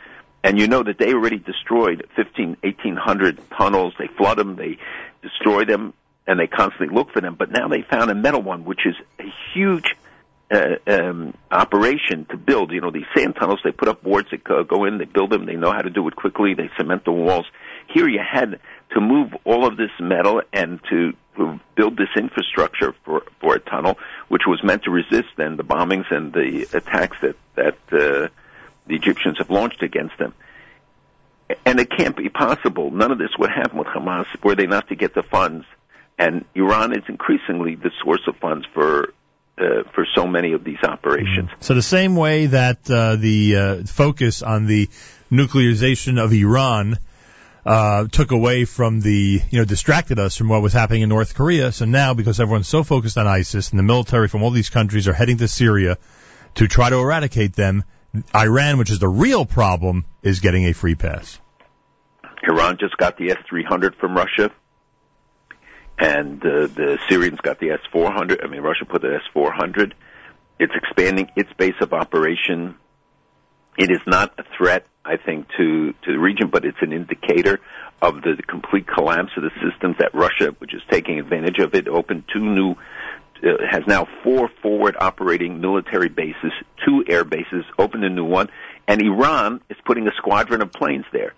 [0.44, 3.94] And you know that they already destroyed 15, 1800 tunnels.
[4.00, 4.78] They flood them, they
[5.22, 5.94] destroy them,
[6.26, 7.36] and they constantly look for them.
[7.38, 9.96] But now they found a metal one, which is a huge
[10.50, 12.72] uh, um, operation to build.
[12.72, 15.32] You know, these sand tunnels, they put up boards that go, go in, they build
[15.32, 17.46] them, they know how to do it quickly, they cement the walls.
[17.90, 18.60] Here you had
[18.92, 21.14] to move all of this metal and to,
[21.76, 23.96] build this infrastructure for, for a tunnel,
[24.28, 28.28] which was meant to resist then the bombings and the attacks that, that uh,
[28.88, 30.34] the Egyptians have launched against them.
[31.64, 32.90] And it can't be possible.
[32.90, 35.66] None of this would happen with Hamas were they not to get the funds.
[36.18, 39.14] And Iran is increasingly the source of funds for
[39.60, 41.50] uh, for so many of these operations.
[41.62, 44.88] So the same way that uh, the uh, focus on the
[45.32, 46.98] nuclearization of Iran
[47.68, 51.36] uh, took away from the, you know, distracted us from what was happening in North
[51.36, 51.74] Korea.
[51.74, 55.10] So now, because everyone's so focused on ISIS and the military from all these countries
[55.10, 55.98] are heading to Syria
[56.56, 57.84] to try to eradicate them,
[58.34, 61.40] Iran, which is the real problem, is getting a free pass.
[62.48, 64.50] Iran just got the S-300 from Russia,
[66.00, 68.46] and uh, the Syrians got the S-400.
[68.46, 69.92] I mean, Russia put the S-400.
[70.58, 72.76] It's expanding its base of operation.
[73.78, 77.60] It is not a threat, I think, to to the region, but it's an indicator
[78.02, 81.88] of the, complete collapse of the systems that Russia, which is taking advantage of it,
[81.88, 82.76] opened two new.
[83.38, 86.52] Uh, has now four forward operating military bases,
[86.84, 88.50] two air bases, opened a new one,
[88.88, 91.34] and Iran is putting a squadron of planes there.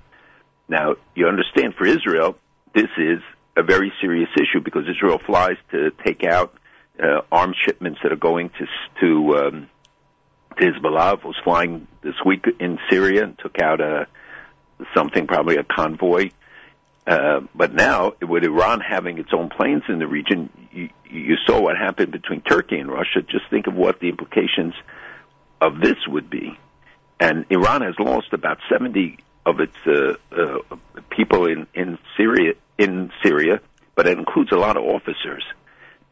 [0.69, 2.37] Now, you understand for Israel,
[2.73, 3.19] this is
[3.57, 6.53] a very serious issue because Israel flies to take out
[7.03, 8.65] uh, arms shipments that are going to
[9.01, 9.78] to, um, to
[10.59, 11.23] Hezbollah.
[11.23, 14.07] Was flying this week in Syria and took out a
[14.95, 16.31] something, probably a convoy.
[17.07, 21.59] Uh, but now, with Iran having its own planes in the region, you, you saw
[21.59, 23.21] what happened between Turkey and Russia.
[23.21, 24.75] Just think of what the implications
[25.59, 26.57] of this would be.
[27.19, 30.75] And Iran has lost about 70 of its uh, uh,
[31.09, 33.59] people in, in Syria, in Syria,
[33.95, 35.43] but it includes a lot of officers.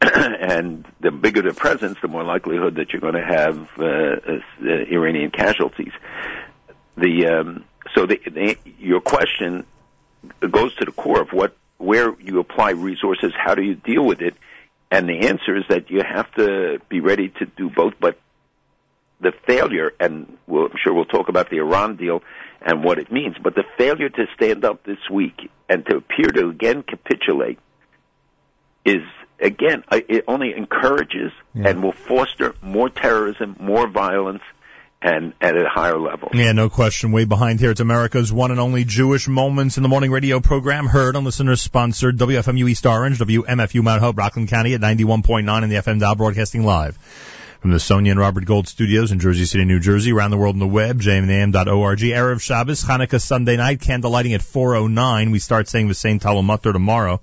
[0.00, 4.66] and the bigger the presence, the more likelihood that you're going to have uh, uh,
[4.90, 5.92] Iranian casualties.
[6.96, 7.64] The um,
[7.94, 9.66] so the, the, your question
[10.50, 14.20] goes to the core of what where you apply resources, how do you deal with
[14.20, 14.34] it?
[14.90, 17.94] And the answer is that you have to be ready to do both.
[18.00, 18.18] But
[19.20, 22.22] the failure, and we'll, I'm sure we'll talk about the Iran deal
[22.60, 26.28] and what it means, but the failure to stand up this week and to appear
[26.30, 27.58] to again capitulate
[28.84, 29.02] is
[29.40, 34.42] again it only encourages and will foster more terrorism, more violence,
[35.00, 36.30] and at a higher level.
[36.34, 37.12] Yeah, no question.
[37.12, 37.70] Way behind here.
[37.70, 41.60] It's America's one and only Jewish Moments in the Morning radio program, heard on listeners
[41.60, 46.16] sponsored WFMU East Orange, WMFU Mount Hope, Rockland County at 91.9 in the FM dial,
[46.16, 46.98] broadcasting live
[47.60, 50.54] from the Sonia and Robert Gold studios in Jersey City, New Jersey, around the world
[50.54, 51.98] on the web, jmnam.org.
[51.98, 55.32] Erev Shabbos, Hanukkah Sunday night, candle lighting at 4.09.
[55.32, 57.20] We start saying the Saint Tal U'Matar tomorrow.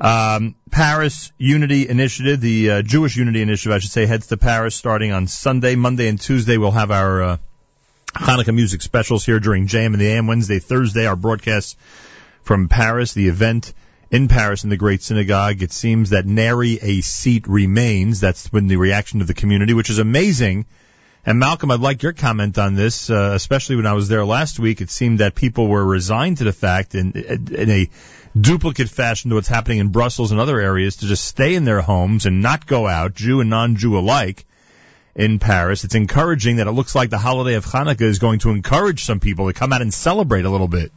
[0.00, 4.74] Um, Paris Unity Initiative, the uh, Jewish Unity Initiative, I should say, heads to Paris
[4.74, 6.56] starting on Sunday, Monday, and Tuesday.
[6.56, 7.36] We'll have our uh,
[8.14, 10.26] Hanukkah music specials here during JM in the AM.
[10.26, 11.76] Wednesday, Thursday, our broadcasts
[12.42, 13.12] from Paris.
[13.12, 13.74] The event
[14.10, 15.62] in Paris in the Great Synagogue.
[15.62, 18.20] It seems that nary a seat remains.
[18.20, 20.64] That's been the reaction of the community, which is amazing.
[21.24, 24.58] And Malcolm, I'd like your comment on this, uh, especially when I was there last
[24.58, 24.80] week.
[24.80, 27.90] It seemed that people were resigned to the fact, in, in a
[28.38, 31.80] duplicate fashion to what's happening in Brussels and other areas, to just stay in their
[31.80, 34.44] homes and not go out, Jew and non-Jew alike,
[35.14, 35.84] in Paris.
[35.84, 39.20] It's encouraging that it looks like the holiday of Hanukkah is going to encourage some
[39.20, 40.92] people to come out and celebrate a little bit.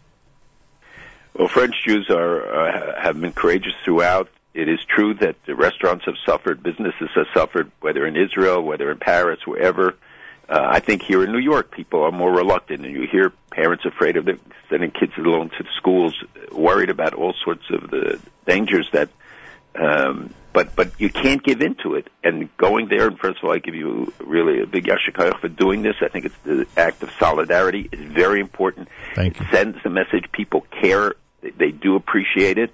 [1.34, 4.30] Well, French Jews are uh, have been courageous throughout.
[4.54, 8.92] It is true that the restaurants have suffered, businesses have suffered, whether in Israel, whether
[8.92, 9.96] in Paris, wherever.
[10.50, 13.86] Uh, I think here in New York, people are more reluctant, and you hear parents
[13.86, 14.40] afraid of it,
[14.70, 16.14] sending kids alone to schools,
[16.52, 19.10] worried about all sorts of the dangers that.
[19.76, 22.08] Um, but but you can't give into it.
[22.24, 25.40] And going there, and first of all, I give you really a big yasher koach
[25.40, 25.96] for doing this.
[26.02, 28.90] I think it's the act of solidarity is very important.
[29.16, 29.46] Thank you.
[29.46, 31.16] It sends the message people care.
[31.42, 32.72] They, they do appreciate it.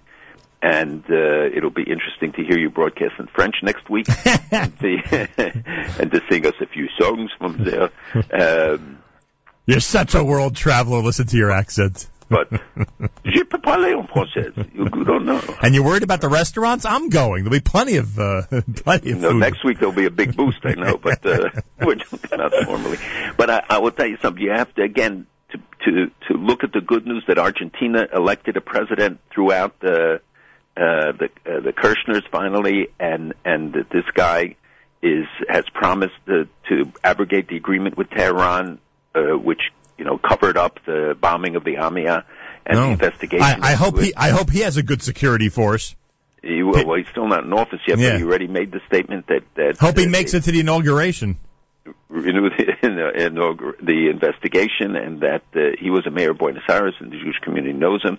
[0.61, 4.07] And uh, it'll be interesting to hear you broadcast in French next week
[4.52, 5.27] and, to,
[6.02, 7.90] and to sing us a few songs from there.
[8.73, 8.98] Um,
[9.65, 11.02] You're such a world traveler.
[11.02, 12.07] Listen to your accent.
[12.30, 12.52] But
[13.26, 14.53] je peux parler en français.
[14.76, 15.41] You don't know.
[15.64, 16.86] And you're worried about the restaurants?
[16.86, 17.44] I'm going.
[17.44, 18.44] There'll be plenty of uh,
[18.76, 19.40] plenty of No, food.
[19.40, 21.49] next week there'll be a big boost, I know, but uh,
[21.81, 22.98] we're just not normally.
[23.36, 24.44] But I, I will tell you something.
[24.44, 28.57] You have to again to to to look at the good news that Argentina elected
[28.57, 30.22] a president throughout the
[30.80, 34.56] uh, the uh, the Kirchners finally, and and that this guy
[35.01, 38.80] is has promised to, to abrogate the agreement with Tehran,
[39.15, 39.61] uh, which
[39.97, 42.23] you know covered up the bombing of the AMIA
[42.65, 43.43] and the investigation.
[43.43, 44.14] I, I hope he.
[44.15, 45.95] I hope he has a good security force.
[46.41, 48.11] He, well, he's still not in office yet, Yeah.
[48.11, 50.61] but he already made the statement that that Hope he uh, makes it to the
[50.61, 51.38] inauguration.
[52.10, 56.95] the, in the, the investigation, and that uh, he was a mayor of Buenos Aires,
[56.99, 58.18] and the Jewish community knows him.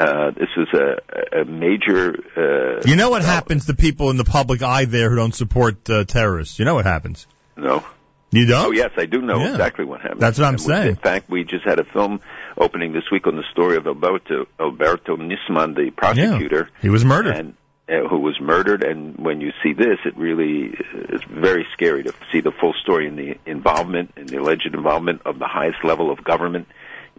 [0.00, 2.14] Uh, this was a, a major.
[2.36, 5.88] Uh, You know what happens to people in the public eye there who don't support
[5.90, 6.58] uh, terrorists?
[6.58, 7.26] You know what happens?
[7.56, 7.84] No.
[8.30, 8.66] You don't?
[8.68, 9.50] Oh yes, I do know Yeah.
[9.50, 10.20] exactly what happened.
[10.20, 10.88] That's what I'm And saying.
[10.88, 12.20] In fact, we just had a film
[12.56, 16.70] opening this week on the story of Alberto Alberto Nisman, the prosecutor.
[16.72, 16.78] Yeah.
[16.82, 17.36] He was murdered.
[17.36, 17.54] And,
[17.88, 20.72] uh, who was murdered, and when you see this, it really
[21.08, 25.22] is very scary to see the full story and the involvement and the alleged involvement
[25.26, 26.68] of the highest level of government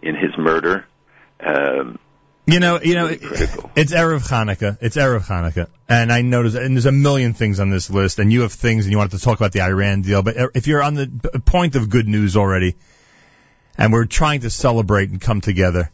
[0.02, 0.86] in his murder.
[1.40, 1.98] Um,
[2.44, 4.76] You know, you know, it's Erev Hanukkah.
[4.80, 5.68] It's Erev Hanukkah.
[5.88, 8.84] And I noticed, and there's a million things on this list, and you have things,
[8.84, 11.76] and you wanted to talk about the Iran deal, but if you're on the point
[11.76, 12.74] of good news already,
[13.78, 15.92] and we're trying to celebrate and come together,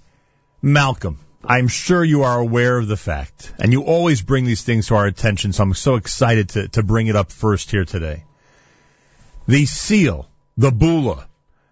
[0.63, 4.87] Malcolm, I'm sure you are aware of the fact, and you always bring these things
[4.87, 8.25] to our attention, so I'm so excited to, to bring it up first here today.
[9.47, 11.28] The seal, the bulla,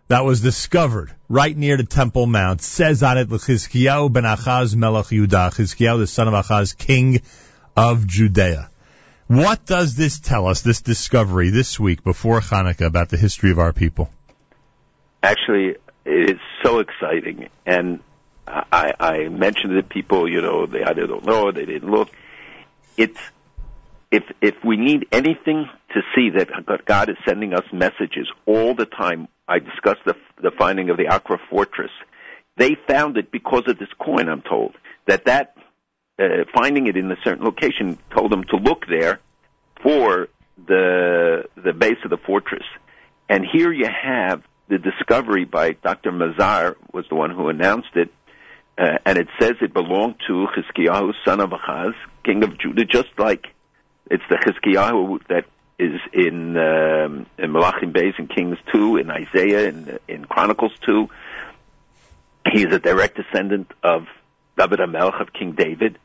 [0.08, 5.06] that was discovered right near the Temple Mount says on it Chizkiyahu ben Achaz melech
[5.06, 7.20] Yudah, Chizkiyahu the son of Achaz, king
[7.76, 8.70] of Judea.
[9.26, 13.58] What does this tell us, this discovery this week before Hanukkah about the history of
[13.58, 14.10] our people?
[15.26, 18.00] actually it is so exciting and
[18.48, 22.08] I, I mentioned to people, you know, they either don't know or they didn't look.
[22.96, 23.18] It's
[24.12, 28.86] if if we need anything to see that God is sending us messages all the
[28.86, 29.26] time.
[29.48, 31.90] I discussed the the finding of the Acra fortress.
[32.56, 34.28] They found it because of this coin.
[34.28, 34.74] I'm told
[35.06, 35.56] that that
[36.18, 39.20] uh, finding it in a certain location told them to look there
[39.82, 40.28] for
[40.66, 42.64] the the base of the fortress.
[43.28, 46.12] And here you have the discovery by Dr.
[46.12, 48.12] Mazar was the one who announced it,
[48.78, 51.94] uh, and it says it belonged to Chizkiyahu, son of Achaz,
[52.24, 53.46] king of Judah, just like
[54.10, 55.44] it's the Chizkiyahu that
[55.78, 61.08] is in um, in Malachim Beis in Kings two, in Isaiah, in in Chronicles two.
[62.50, 64.06] He's a direct descendant of
[64.56, 65.98] David Hamelech of King David,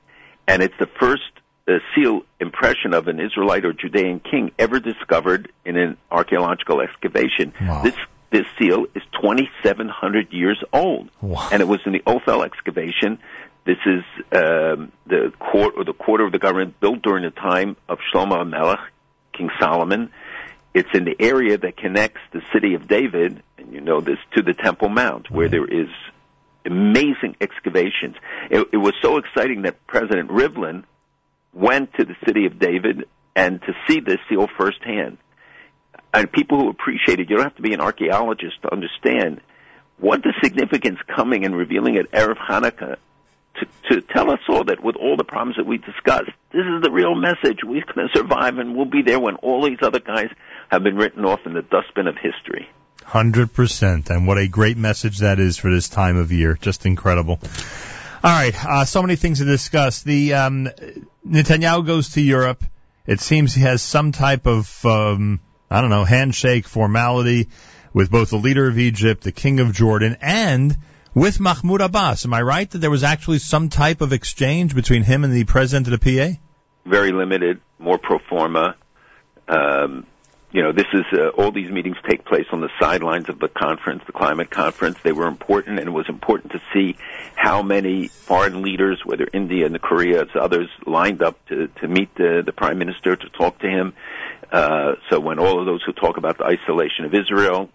[0.48, 1.32] and it's the first
[1.68, 7.54] uh, seal impression of an Israelite or Judean king ever discovered in an archaeological excavation.
[7.84, 7.96] This
[8.32, 11.10] this seal is 2,700 years old,
[11.52, 13.20] and it was in the Ophel excavation.
[13.66, 17.76] This is um, the court or the quarter of the government built during the time
[17.88, 18.80] of Shlomo Melech,
[19.34, 20.12] King Solomon.
[20.74, 24.42] It's in the area that connects the city of David, and you know this, to
[24.42, 25.90] the Temple Mount, where there is
[26.66, 28.16] amazing excavations.
[28.50, 30.84] It, it was so exciting that President Rivlin
[31.54, 35.18] went to the city of David and to see this seal firsthand.
[36.14, 39.42] And people who appreciate it, you don't have to be an archaeologist to understand
[39.98, 42.98] what the significance coming and revealing at Erev Hanukkah
[43.56, 46.82] to, to tell us all that with all the problems that we discussed, this is
[46.82, 47.60] the real message.
[47.64, 50.30] We're going to survive and we'll be there when all these other guys
[50.70, 52.70] have been written off in the dustbin of history.
[53.04, 56.58] Hundred percent, and what a great message that is for this time of year.
[56.62, 57.40] Just incredible.
[58.24, 60.04] All right, uh, so many things to discuss.
[60.04, 60.70] The um,
[61.28, 62.64] Netanyahu goes to Europe.
[63.08, 67.50] It seems he has some type of um, I don't know handshake formality
[67.92, 70.78] with both the leader of Egypt, the king of Jordan, and
[71.14, 72.26] with Mahmoud Abbas.
[72.26, 75.44] Am I right that there was actually some type of exchange between him and the
[75.44, 76.40] president of the PA?
[76.86, 78.76] Very limited, more pro forma.
[79.48, 80.06] Um,
[80.52, 83.48] you know, this is uh, all these meetings take place on the sidelines of the
[83.48, 84.98] conference, the climate conference.
[85.02, 86.98] They were important, and it was important to see
[87.36, 91.88] how many foreign leaders, whether India and the Korea, as others, lined up to to
[91.88, 93.94] meet the the prime minister to talk to him.
[94.52, 97.70] Uh, so when all of those who talk about the isolation of Israel,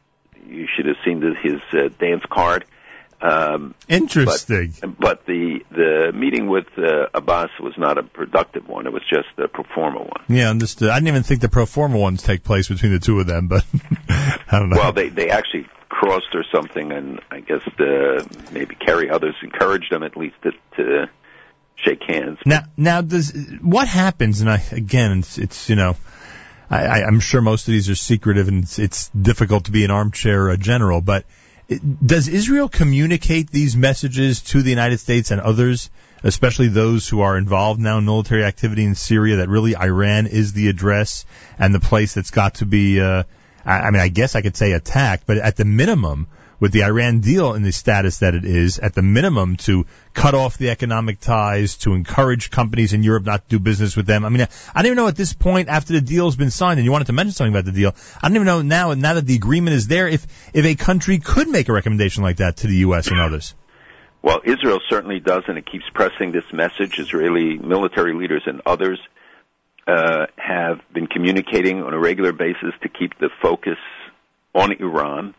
[0.47, 2.67] you should have seen the, his uh, dance card.
[3.21, 4.75] Um, Interesting.
[4.81, 8.87] But, but the the meeting with uh, Abbas was not a productive one.
[8.87, 10.25] It was just a pro forma one.
[10.29, 10.91] Yeah, understood.
[10.91, 13.49] I didn't even think the pro forma ones take place between the two of them,
[13.49, 13.65] but
[14.09, 14.77] I don't know.
[14.77, 19.91] Well, they they actually crossed or something, and I guess the, maybe Kerry others encouraged
[19.91, 21.11] them at least to, to
[21.77, 22.39] shake hands.
[22.45, 23.33] Now, now does
[23.63, 24.43] what happens?
[24.43, 25.97] And I again, it's, it's you know,
[26.69, 29.91] I, I'm sure most of these are secretive, and it's, it's difficult to be an
[29.91, 31.01] armchair uh, general.
[31.01, 31.25] But
[31.69, 35.91] does Israel communicate these messages to the United States and others,
[36.23, 39.37] especially those who are involved now in military activity in Syria?
[39.37, 41.25] That really Iran is the address
[41.59, 43.01] and the place that's got to be.
[43.01, 43.25] Uh,
[43.65, 46.29] I, mean, I guess I could say attacked, but at the minimum
[46.59, 50.35] with the Iran deal in the status that it is, at the minimum to cut
[50.35, 54.25] off the economic ties, to encourage companies in Europe not to do business with them.
[54.25, 56.85] I mean, I don't even know at this point after the deal's been signed, and
[56.85, 59.27] you wanted to mention something about the deal, I don't even know now, now that
[59.27, 62.67] the agreement is there, if, if a country could make a recommendation like that to
[62.67, 63.09] the U.S.
[63.09, 63.55] and others.
[64.23, 66.99] Well, Israel certainly does, and it keeps pressing this message.
[66.99, 68.99] Israeli military leaders and others
[69.87, 73.79] uh, have been communicating on a regular basis to keep the focus
[74.53, 75.35] on Iran.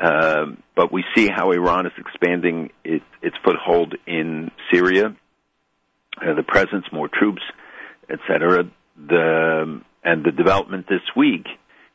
[0.00, 5.16] Um, but we see how Iran is expanding its, its foothold in Syria,
[6.20, 7.42] uh, the presence, more troops,
[8.10, 8.64] etc.
[8.96, 11.46] The and the development this week,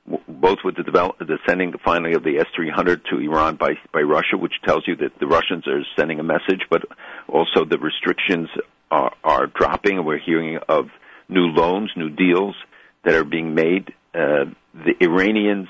[0.10, 4.02] w- both with the develop, the sending finally of the S-300 to Iran by by
[4.02, 6.84] Russia, which tells you that the Russians are sending a message, but
[7.28, 8.50] also the restrictions
[8.90, 10.88] are, are dropping, and we're hearing of
[11.28, 12.56] new loans, new deals
[13.04, 13.94] that are being made.
[14.14, 15.68] Uh, the Iranians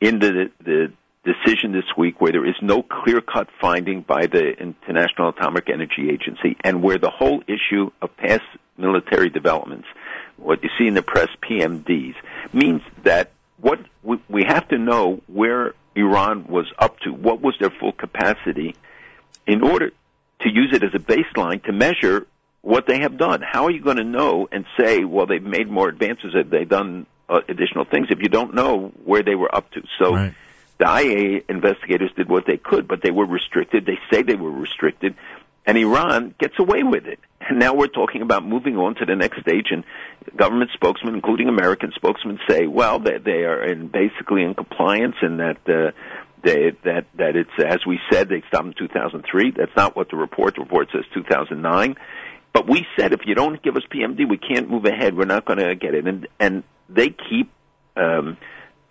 [0.00, 0.92] in the the
[1.24, 6.10] decision this week where there is no clear cut finding by the International Atomic Energy
[6.10, 8.42] Agency and where the whole issue of past
[8.76, 9.86] military developments,
[10.36, 12.14] what you see in the press, PMDs,
[12.52, 13.30] means that
[13.60, 18.74] what we, have to know where Iran was up to, what was their full capacity,
[19.46, 19.92] in order
[20.40, 22.26] to use it as a baseline to measure
[22.62, 23.42] what they have done.
[23.42, 26.64] How are you going to know and say, well, they've made more advances, have they
[26.64, 29.82] done uh, additional things, if you don't know where they were up to?
[30.00, 30.14] So.
[30.16, 30.34] Right.
[30.82, 33.86] The IA investigators did what they could, but they were restricted.
[33.86, 35.14] They say they were restricted,
[35.64, 37.20] and Iran gets away with it.
[37.38, 39.84] And now we're talking about moving on to the next stage, and
[40.36, 45.38] government spokesmen, including American spokesmen, say, well, they, they are in basically in compliance, and
[45.38, 45.92] that uh,
[46.42, 49.52] they, that that it's as we said they stopped in 2003.
[49.56, 50.56] That's not what the report.
[50.56, 51.94] The report says 2009.
[52.52, 55.16] But we said if you don't give us PMD, we can't move ahead.
[55.16, 57.52] We're not going to get it, and and they keep.
[57.94, 58.36] Um,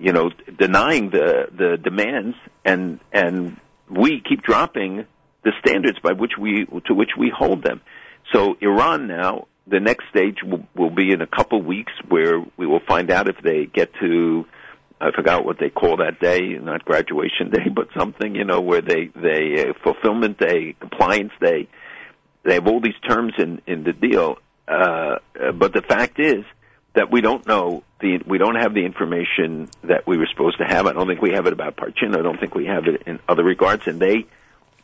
[0.02, 3.58] you know, denying the the demands, and and
[3.90, 5.06] we keep dropping
[5.44, 7.82] the standards by which we to which we hold them.
[8.34, 12.66] So Iran now, the next stage will, will be in a couple weeks, where we
[12.66, 14.46] will find out if they get to.
[15.00, 18.82] I forgot what they call that day, not graduation day, but something you know where
[18.82, 21.70] they they uh, fulfillment day, compliance day.
[22.44, 24.38] They have all these terms in in the deal,
[24.68, 26.44] uh, uh, but the fact is
[26.94, 30.66] that we don't know the we don't have the information that we were supposed to
[30.66, 30.88] have.
[30.88, 32.18] I don't think we have it about Parchin.
[32.18, 34.26] I don't think we have it in other regards, and they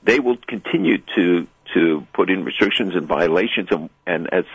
[0.04, 4.46] they will continue to to put in restrictions and violations, and, and as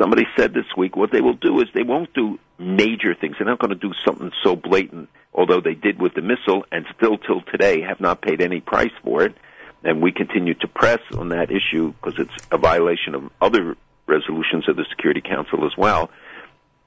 [0.00, 3.36] somebody said this week what they will do is they won't do major things.
[3.38, 6.86] They're not going to do something so blatant, although they did with the missile and
[6.96, 9.36] still till today have not paid any price for it.
[9.82, 13.76] And we continue to press on that issue because it's a violation of other
[14.06, 16.10] resolutions of the Security Council as well.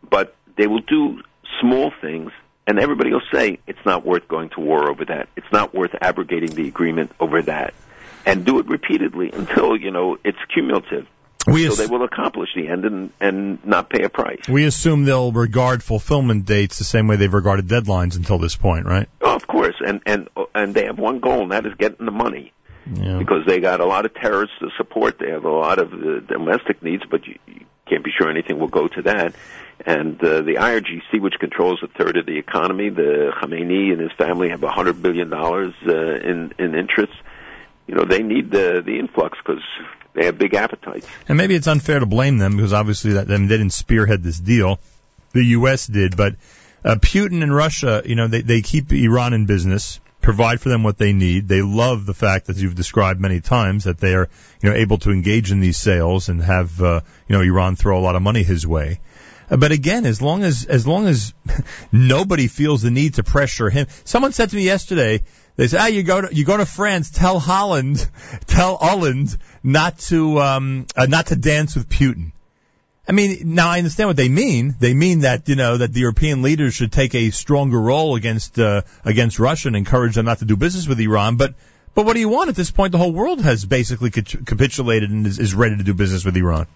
[0.09, 1.21] But they will do
[1.61, 2.31] small things
[2.67, 5.29] and everybody will say it's not worth going to war over that.
[5.37, 7.73] It's not worth abrogating the agreement over that.
[8.25, 11.07] And do it repeatedly until, you know, it's cumulative.
[11.47, 14.49] We so ass- they will accomplish the end and, and not pay a price.
[14.49, 18.85] We assume they'll regard fulfillment dates the same way they've regarded deadlines until this point,
[18.85, 19.07] right?
[19.21, 22.11] Oh, of course, and and and they have one goal, and that is getting the
[22.11, 22.51] money.
[23.19, 26.19] Because they got a lot of terrorists to support, they have a lot of uh,
[26.21, 29.33] domestic needs, but you, you can't be sure anything will go to that.
[29.85, 34.11] And uh, the IRGC, which controls a third of the economy, the Khamenei and his
[34.17, 37.13] family have a hundred billion dollars uh, in in interest.
[37.85, 39.63] You know, they need the the influx because
[40.17, 41.07] they have big appetites.
[41.29, 44.39] And maybe it's unfair to blame them because obviously that, mean, they didn't spearhead this
[44.39, 44.79] deal.
[45.33, 45.85] The U.S.
[45.85, 46.35] did, but
[46.83, 50.83] uh, Putin and Russia, you know, they, they keep Iran in business, provide for them
[50.83, 51.47] what they need.
[51.47, 54.27] They love the fact that you've described many times that they are,
[54.61, 57.99] you know, able to engage in these sales and have, uh, you know, Iran throw
[57.99, 58.99] a lot of money his way.
[59.49, 61.33] But again, as long as as long as
[61.91, 65.23] nobody feels the need to pressure him, someone said to me yesterday,
[65.55, 68.05] they said, "Ah, you go to you go to France, tell Hollande,
[68.47, 72.31] tell Hollande not to um uh, not to dance with Putin."
[73.09, 74.75] I mean, now I understand what they mean.
[74.77, 78.59] They mean that you know that the European leaders should take a stronger role against
[78.59, 81.37] uh, against Russia and encourage them not to do business with Iran.
[81.37, 81.55] But
[81.95, 82.91] but what do you want at this point?
[82.91, 86.67] The whole world has basically capitulated and is, is ready to do business with Iran.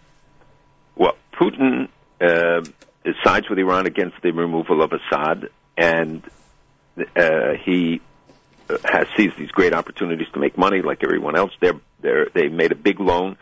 [0.96, 1.90] Well, Putin
[2.22, 2.62] uh,
[3.24, 6.24] sides with Iran against the removal of Assad, and
[7.16, 8.02] uh, he
[8.70, 11.52] uh, has seized these great opportunities to make money, like everyone else.
[11.60, 13.38] They're, they're, they made a big loan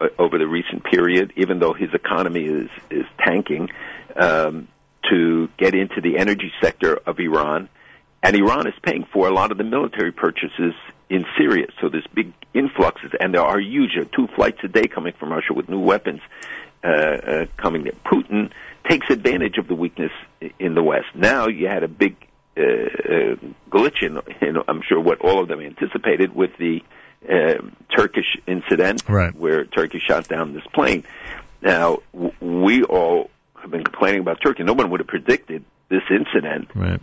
[0.00, 3.70] uh, over the recent period, even though his economy is is tanking,
[4.16, 4.68] um,
[5.10, 7.68] to get into the energy sector of Iran,
[8.22, 10.74] and Iran is paying for a lot of the military purchases
[11.08, 11.66] in Syria.
[11.80, 15.32] So there's big influxes, and there are huge uh, two flights a day coming from
[15.32, 16.20] Russia with new weapons
[16.82, 17.92] coming there.
[18.04, 18.50] Putin
[18.88, 20.12] takes advantage of the weakness
[20.58, 21.06] in the West.
[21.14, 22.16] Now you had a big
[22.56, 23.36] uh, uh,
[23.70, 26.82] glitch in, in, I'm sure, what all of them anticipated with the
[27.28, 27.62] uh,
[27.96, 29.34] Turkish incident Right.
[29.34, 31.04] where Turkey shot down this plane.
[31.62, 33.30] Now, w- we all
[33.60, 34.62] have been complaining about Turkey.
[34.64, 36.68] No one would have predicted this incident.
[36.74, 37.00] Right.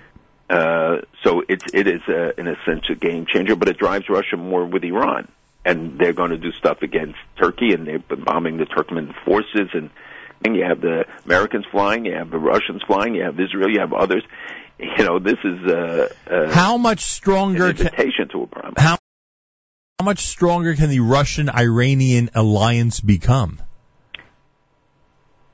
[0.49, 4.07] Uh, so it's it is uh in a sense a game changer, but it drives
[4.09, 5.27] Russia more with Iran,
[5.67, 9.69] and they're going to do stuff against Turkey, and they've been bombing the Turkmen forces,
[9.73, 9.89] and,
[10.45, 13.81] and you have the Americans flying, you have the Russians flying, you have Israel, you
[13.81, 14.23] have others.
[14.79, 18.75] You know, this is uh, uh, How much stronger an invitation to a problem.
[18.77, 18.97] how
[19.99, 23.59] how much stronger can the Russian Iranian alliance become?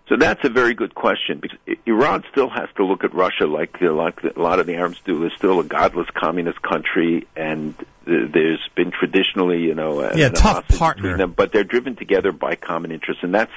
[0.10, 3.80] So that's a very good question because Iran still has to look at Russia like
[3.82, 5.20] like a lot of the Arabs do.
[5.20, 7.74] They're still a godless communist country, and
[8.06, 11.04] th- there's been traditionally, you know, a- Yeah, tough partner.
[11.04, 13.52] between them, but they're driven together by common interests, and that's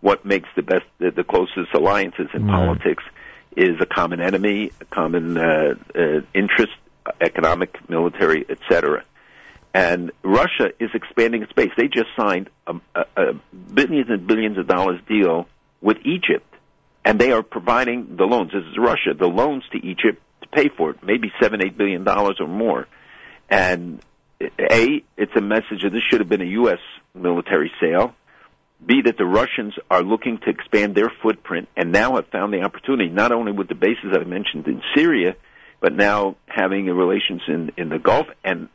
[0.00, 2.54] what makes the best, the, the closest alliances in Right.
[2.54, 3.04] politics
[3.54, 6.72] is a common enemy, a common uh, uh, interest,
[7.20, 9.04] economic, military, etc.
[9.74, 11.70] And Russia is expanding its base.
[11.76, 13.32] They just signed a, a, a
[13.74, 15.46] billions and billions of dollars deal
[15.80, 16.46] with Egypt,
[17.04, 18.52] and they are providing the loans.
[18.52, 22.04] This is Russia, the loans to Egypt to pay for it, maybe seven, eight billion
[22.04, 22.86] dollars or more.
[23.48, 24.00] And
[24.40, 26.78] a, it's a message that this should have been a U.S.
[27.14, 28.14] military sale.
[28.84, 32.62] B, that the Russians are looking to expand their footprint and now have found the
[32.62, 35.36] opportunity, not only with the bases I mentioned in Syria,
[35.80, 38.68] but now having relations in, in the Gulf and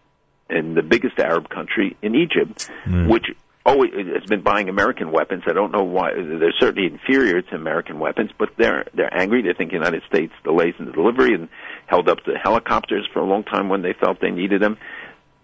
[0.47, 3.07] in the biggest Arab country in Egypt, hmm.
[3.07, 3.25] which
[3.65, 5.43] always has been buying American weapons.
[5.47, 9.41] I don't know why they're certainly inferior to American weapons, but they're they're angry.
[9.41, 11.49] They think the United States delays in the delivery and
[11.87, 14.77] held up the helicopters for a long time when they felt they needed them,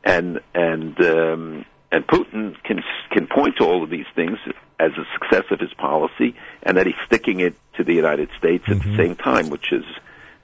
[0.04, 4.38] and and um, and Putin can can point to all of these things
[4.80, 8.64] as a success of his policy, and that he's sticking it to the United States
[8.68, 9.84] at the same time, which is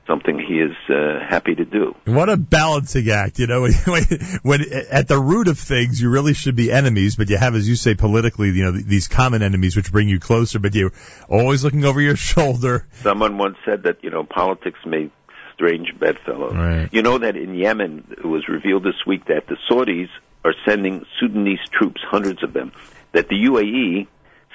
[0.08, 1.96] something he is uh, happy to do.
[2.06, 3.68] What a balancing act, you know.
[3.88, 4.04] When,
[4.42, 4.62] when
[4.92, 7.76] at the root of things, you really should be enemies, but you have, as you
[7.76, 10.94] say, politically, you know, these common enemies which bring you closer, but you're
[11.30, 12.88] always looking over your shoulder.
[13.02, 15.12] Someone once said that you know politics make
[15.54, 16.56] strange bedfellows.
[16.56, 16.90] Right.
[16.92, 20.10] You know that in Yemen, it was revealed this week that the Saudis
[20.46, 22.72] are sending Sudanese troops, hundreds of them.
[23.14, 24.08] That the UAE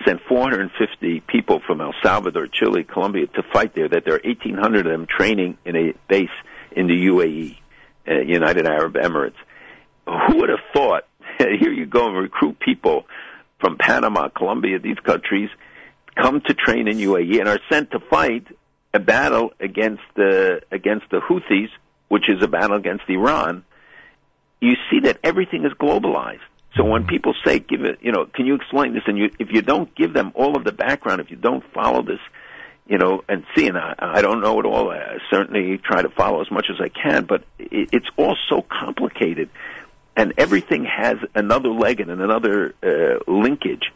[0.07, 3.89] sent 450 people from El Salvador, Chile, Colombia to fight there.
[3.89, 6.29] That there are 1,800 of them training in a base
[6.73, 7.57] in the UAE,
[8.09, 9.35] uh, United Arab Emirates.
[10.07, 11.05] Who would have thought?
[11.39, 13.07] Here you go and recruit people
[13.61, 15.49] from Panama, Colombia, these countries
[16.21, 18.47] come to train in UAE and are sent to fight
[18.93, 21.71] a battle against the against the Houthis,
[22.09, 23.65] which is a battle against Iran,
[24.61, 26.41] you see that everything is globalized.
[26.77, 29.03] So when people say, "Give it," you know, can you explain this?
[29.07, 32.03] And you, if you don't give them all of the background, if you don't follow
[32.03, 32.21] this,
[32.87, 34.91] you know, and see, and I, I don't know it all.
[34.91, 38.63] I certainly try to follow as much as I can, but it, it's all so
[38.63, 39.51] complicated,
[40.17, 43.93] and everything has another leg and another uh, linkage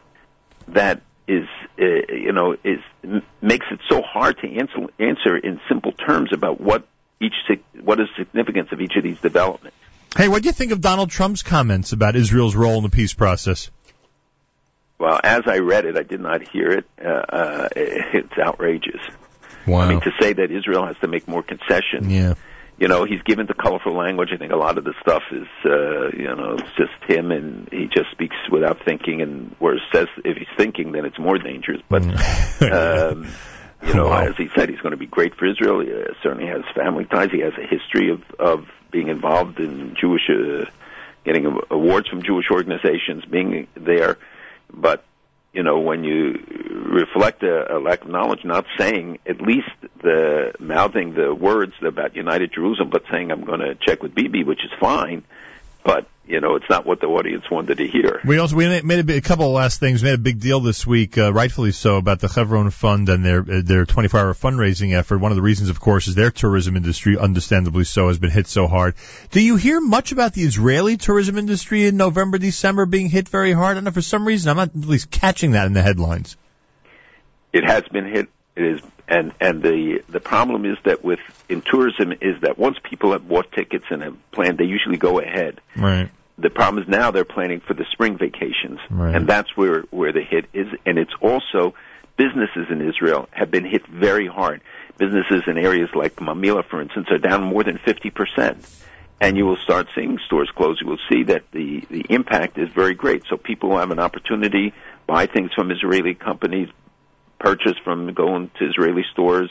[0.69, 1.49] that is,
[1.81, 6.33] uh, you know, is m- makes it so hard to answer answer in simple terms
[6.33, 6.87] about what
[7.21, 7.35] each
[7.81, 9.77] what is the significance of each of these developments.
[10.17, 13.13] Hey, what do you think of Donald Trump's comments about Israel's role in the peace
[13.13, 13.71] process?
[14.99, 16.87] Well, as I read it, I did not hear it.
[17.05, 19.01] Uh, uh, it's outrageous.
[19.67, 19.81] Wow.
[19.81, 22.07] I mean, to say that Israel has to make more concessions.
[22.07, 22.35] Yeah.
[22.79, 24.29] You know, he's given the colorful language.
[24.33, 27.69] I think a lot of the stuff is, uh, you know, it's just him, and
[27.71, 29.23] he just speaks without thinking.
[29.23, 31.81] And where says if he's thinking, then it's more dangerous.
[31.89, 32.03] But,
[32.71, 33.27] um,
[33.87, 34.27] you know, Wow.
[34.29, 35.81] as he said, he's going to be great for Israel.
[35.81, 37.31] He uh, certainly has family ties.
[37.33, 40.65] He has a history of of being involved in Jewish, uh,
[41.23, 44.17] getting awards from Jewish organizations, being there.
[44.73, 45.05] But
[45.53, 46.43] you know, when you
[47.03, 49.69] reflect a, a lack of knowledge, not saying at least
[50.03, 54.45] the mouthing the words about United Jerusalem, but saying I'm going to check with Bibi,
[54.45, 55.25] which is fine.
[55.85, 58.21] But you know, it's not what the audience wanted to hear.
[58.25, 60.03] We also we made a, big- a couple of last things.
[60.03, 63.25] We made a big deal this week, uh, rightfully so, about the Chevron Fund and
[63.25, 65.19] their uh, their 24-hour fundraising effort.
[65.19, 68.47] One of the reasons, of course, is their tourism industry, understandably so, has been hit
[68.47, 68.95] so hard.
[69.31, 73.53] Do you hear much about the Israeli tourism industry in November, December being hit very
[73.53, 73.73] hard?
[73.73, 73.91] I don't know.
[73.93, 76.37] For some reason, I'm not at least catching that in the headlines.
[77.53, 78.29] it has been hit.
[78.57, 82.79] It is, and and the the problem is that with in tourism is that once
[82.83, 85.61] people have bought tickets and have planned, they usually go ahead.
[85.77, 86.09] Right.
[86.39, 89.15] The problem is now they're planning for the spring vacations, Right.
[89.15, 90.67] and that's where where the hit is.
[90.85, 91.75] And it's also
[92.17, 94.61] businesses in Israel have been hit very hard.
[94.99, 98.67] Businesses in areas like Mamilla, for instance, are down more than fifty percent.
[99.19, 100.79] And you will start seeing stores close.
[100.83, 103.23] You will see that the the impact is very great.
[103.31, 104.75] So people will have an opportunity
[105.07, 106.69] buy things from Israeli companies,
[107.39, 109.49] purchase from going to Israeli stores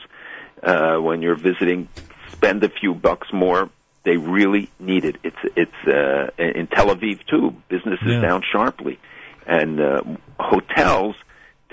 [0.61, 1.87] uh, when you're visiting,
[2.31, 3.69] spend a few bucks more.
[4.05, 5.15] They really need it.
[5.23, 7.55] It's it's uh, in Tel Aviv too.
[7.69, 8.21] Business is Yeah.
[8.21, 8.99] down sharply,
[9.47, 10.01] and uh,
[10.39, 11.15] hotels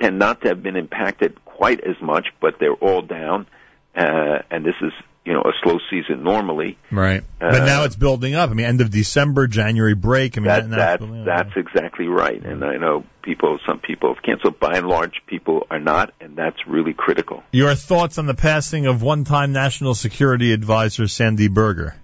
[0.00, 3.46] tend not to have been impacted quite as much, but they're all down.
[3.94, 4.92] Uh, and this is
[5.26, 6.78] you know a slow season normally.
[6.90, 7.22] Right.
[7.40, 8.48] Uh, but now it's building up.
[8.50, 10.38] I mean, end of December, January break.
[10.38, 11.24] I mean, That, that, up.
[11.26, 12.42] that's exactly right.
[12.42, 14.58] And I know people, some people have canceled.
[14.58, 17.42] By and large, people are not, and that's really critical.
[17.52, 21.94] Your thoughts on the passing of one-time National Security Advisor Sandy Berger?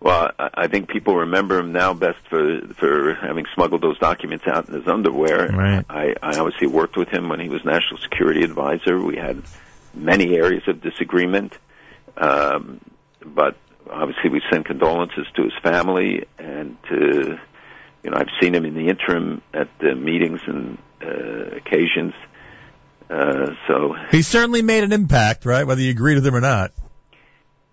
[0.00, 4.46] Well, I I think people remember him now best for for having smuggled those documents
[4.46, 5.48] out in his underwear.
[5.48, 5.84] Right.
[5.88, 8.98] I, I obviously worked with him when he was national security advisor.
[8.98, 9.42] We had
[9.94, 11.52] many areas of disagreement,
[12.16, 12.80] um,
[13.24, 13.56] but
[13.90, 17.38] obviously we send condolences to his family and to
[18.02, 22.14] you know I've seen him in the interim at the meetings and uh, occasions.
[23.10, 25.66] Uh, so He certainly made an impact, right?
[25.66, 26.70] Whether you agree with him or not.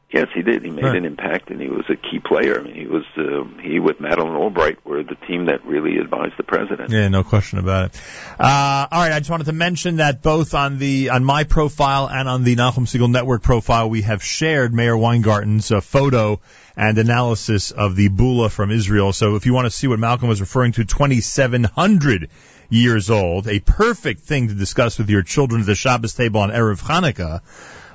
[0.09, 0.63] Yes, he did.
[0.63, 0.95] He made Right.
[0.95, 2.57] an impact, and he was a key player.
[2.57, 6.35] I mean, he was uh, he with Madeleine Albright were the team that really advised
[6.37, 6.91] the president.
[6.91, 8.01] Yeah, no question about it.
[8.39, 12.09] Uh, all right, I just wanted to mention that both on the on my profile
[12.09, 16.39] and on the Nachum Segal Network profile, we have shared Mayor Weingarten's uh, photo
[16.77, 19.11] and analysis of the Bulla from Israel.
[19.11, 22.29] So if you want to see what Malcolm was referring to, 2,700
[22.69, 26.51] years old, a perfect thing to discuss with your children at the Shabbos table on
[26.51, 27.41] Erev Hanukkah.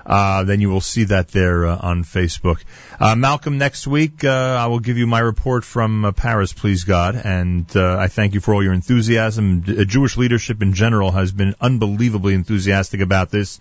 [0.05, 2.63] Uh, then you will see that there uh, on Facebook.
[2.99, 6.85] Uh, Malcolm, next week uh, I will give you my report from uh, Paris, please
[6.85, 9.61] God, and uh, I thank you for all your enthusiasm.
[9.61, 13.61] D- Jewish leadership in general has been unbelievably enthusiastic about this.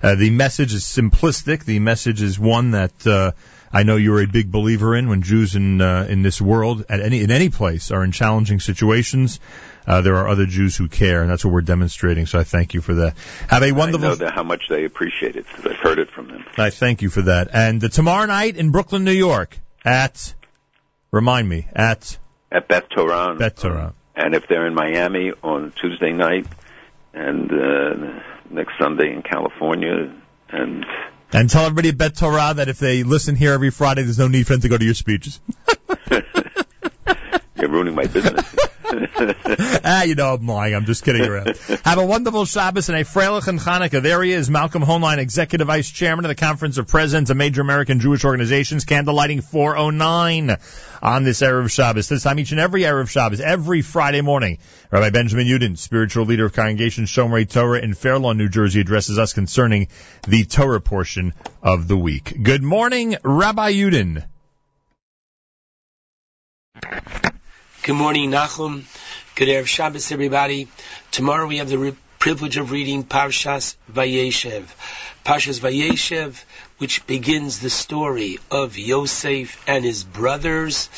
[0.00, 1.64] The message is simplistic.
[1.64, 3.32] The message is one that uh,
[3.72, 5.08] I know you're a big believer in.
[5.08, 9.40] When Jews in in this world, at any in any place, are in challenging situations,
[9.86, 12.26] uh, there are other Jews who care, and that's what we're demonstrating.
[12.26, 13.16] So I thank you for that.
[13.48, 14.06] Have a wonderful.
[14.06, 16.44] I know how much they appreciate it because I've heard it from them.
[16.56, 17.48] I thank you for that.
[17.52, 20.34] And uh, tomorrow night in Brooklyn, New York, at
[21.10, 22.18] remind me at
[22.52, 23.94] At Beth Torah, Bet Torah.
[24.14, 26.46] and if they're in Miami on Tuesday night,
[27.14, 30.14] and uh, next Sunday in California,
[30.50, 30.84] and
[31.32, 34.28] And tell everybody at Bet Torah that if they listen here every Friday, there's no
[34.28, 35.40] need for them to go to your speeches.
[37.58, 38.54] you're ruining my business.
[39.84, 40.74] ah, you know I'm lying.
[40.74, 41.56] I'm just kidding around.
[41.84, 44.02] Have a wonderful Shabbos and a Freilichen Hanukkah.
[44.02, 47.60] There he is, Malcolm Hoenlein, Executive Vice Chairman of the Conference of Presidents of Major
[47.60, 50.56] American Jewish Organizations, candlelighting 409
[51.02, 52.08] on this Erev Shabbos.
[52.08, 54.58] This time each and every Erev Shabbos, every Friday morning.
[54.90, 59.18] Rabbi Benjamin Yudin, spiritual leader of Congregation Shomrei Torah in Fair Lawn, New Jersey, addresses
[59.18, 59.88] us concerning
[60.26, 62.42] the Torah portion of the week.
[62.42, 64.24] Good morning, Rabbi Yudin.
[67.88, 68.84] Good morning, Nachum.
[69.34, 70.68] Good Erev Shabbos, everybody.
[71.10, 74.64] Tomorrow we have the re- privilege of reading Parshas Vayeshev.
[75.24, 76.38] Parshas Vayeshev,
[76.76, 80.90] which begins the story of Yosef and his brothers,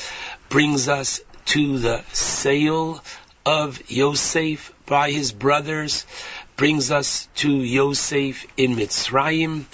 [0.49, 3.01] brings us to the sale
[3.47, 6.05] of Yosef by his brothers,
[6.57, 9.67] brings us to Yosef in Mitzrayim,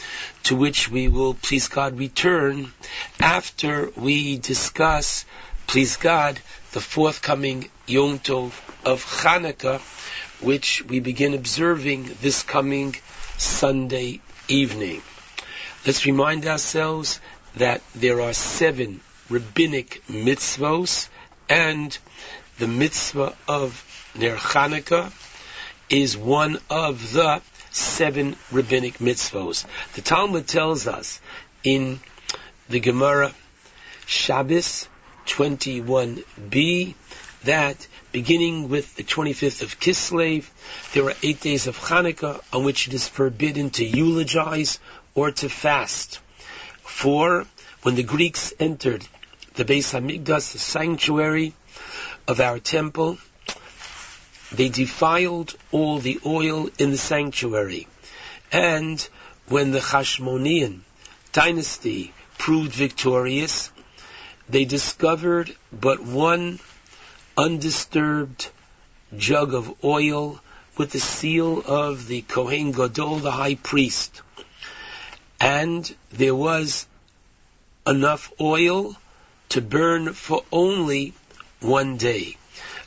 [0.43, 2.75] to which we will, please God, return
[3.19, 5.25] after we discuss,
[5.67, 6.39] please God,
[6.77, 8.53] the forthcoming Yom Tov
[8.85, 9.81] of Hanukkah,
[10.43, 12.95] which we begin observing this coming
[13.39, 15.01] Sunday evening.
[15.87, 17.19] Let's remind ourselves
[17.55, 21.09] that there are seven rabbinic mitzvos,
[21.49, 21.97] and
[22.59, 23.83] the mitzvah of
[24.15, 25.11] Ner Hanukkah
[25.89, 27.41] is one of the
[27.71, 29.65] seven rabbinic mitzvos.
[29.95, 31.23] The Talmud tells us
[31.65, 32.01] in
[32.69, 33.33] the Gemara
[34.05, 34.89] Shabbos
[35.27, 36.95] 21b
[37.45, 40.49] that beginning with the 25th of Kislev,
[40.93, 44.81] there are eight days of Hanukkah on which it is forbidden to eulogize
[45.15, 46.19] or to fast.
[46.83, 47.47] For
[47.83, 49.07] when the Greeks entered
[49.55, 51.55] the Beis Hamikdash, the sanctuary
[52.27, 53.19] of our temple,
[54.53, 57.87] they defiled all the oil in the sanctuary.
[58.51, 59.07] And
[59.49, 60.81] when the Hashmonean
[61.33, 63.71] dynasty proved victorious,
[64.49, 66.61] they discovered but one
[67.37, 68.49] undisturbed
[69.17, 70.41] jug of oil
[70.77, 74.23] with the seal of the Kohen Gadol, the high priest.
[75.41, 76.87] And there was
[77.87, 78.97] enough oil
[79.51, 81.15] to burn for only
[81.61, 82.37] one day.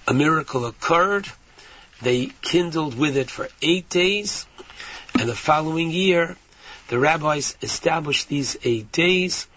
[0.07, 1.27] A miracle occurred.
[2.01, 4.45] They kindled with it for eight days.
[5.17, 6.37] And the following year,
[6.87, 9.47] the rabbis established these eight days,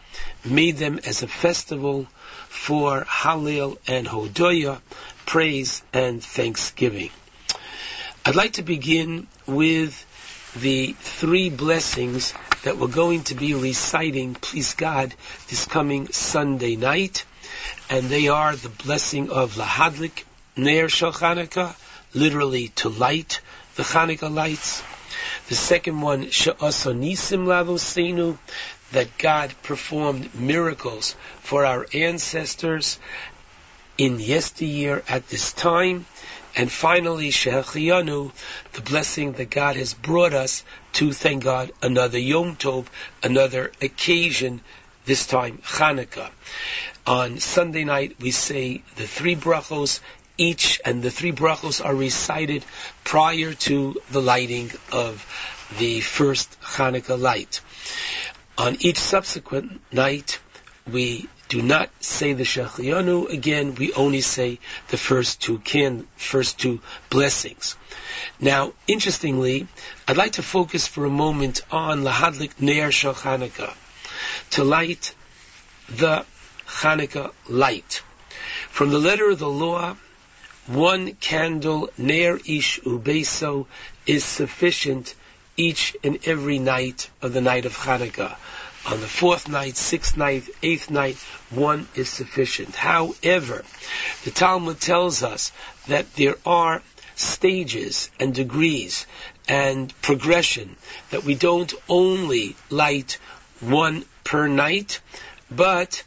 [0.45, 2.07] made them as a festival
[2.49, 4.81] for Hallel and Hodoyah,
[5.27, 7.11] praise and thanksgiving.
[8.25, 10.07] I'd like to begin with
[10.61, 15.15] the three blessings that we're going to be reciting, please God,
[15.49, 17.25] this coming Sunday night.
[17.91, 20.25] And they are the blessing of Lahadlik
[20.57, 21.75] Ner Shel Chanukah,
[22.15, 23.41] literally to light
[23.77, 24.83] the Chanukah lights.
[25.49, 28.39] The second one, She'asa Nisim Lavosenu,
[28.93, 32.99] that God performed miracles for our ancestors
[33.99, 36.07] in yesteryear at this time.
[36.55, 38.33] And finally, Shehechiyanu,
[38.73, 40.65] the blessing that God has brought us
[40.95, 42.87] to, thank God, another Yom Tov,
[43.23, 44.61] another occasion,
[45.07, 46.31] this time Hanukkah.
[47.07, 50.01] On Sunday night, we say the three brachos
[50.39, 52.65] each, and the three brachos are recited
[53.05, 55.25] prior to the lighting of
[55.79, 57.61] the first Hanukkah light.
[58.63, 60.39] On each subsequent night,
[60.87, 66.61] we do not say the Shehechiyanu again, we only say the first two can, first
[66.61, 67.75] two blessings.
[68.39, 69.67] Now, interestingly,
[70.07, 73.15] I'd like to focus for a moment on Lahadlik Ner Shel
[74.51, 75.13] to light
[75.89, 76.25] the
[76.69, 78.03] Chanukah light.
[78.71, 79.97] From the letter of the law,
[80.69, 83.67] one candle Ner Ish Ubeso
[84.07, 85.17] is sufficient
[85.57, 88.37] each and every night of the night of Chanukah.
[88.87, 91.17] On the fourth night, sixth night, eighth night,
[91.51, 92.75] one is sufficient.
[92.75, 93.65] However,
[94.25, 95.53] the Talmud tells us
[95.87, 96.83] that there are
[97.15, 99.07] stages and degrees
[99.49, 100.77] and progression
[101.11, 103.19] that we don't only light
[103.61, 105.01] one per night,
[105.51, 106.03] but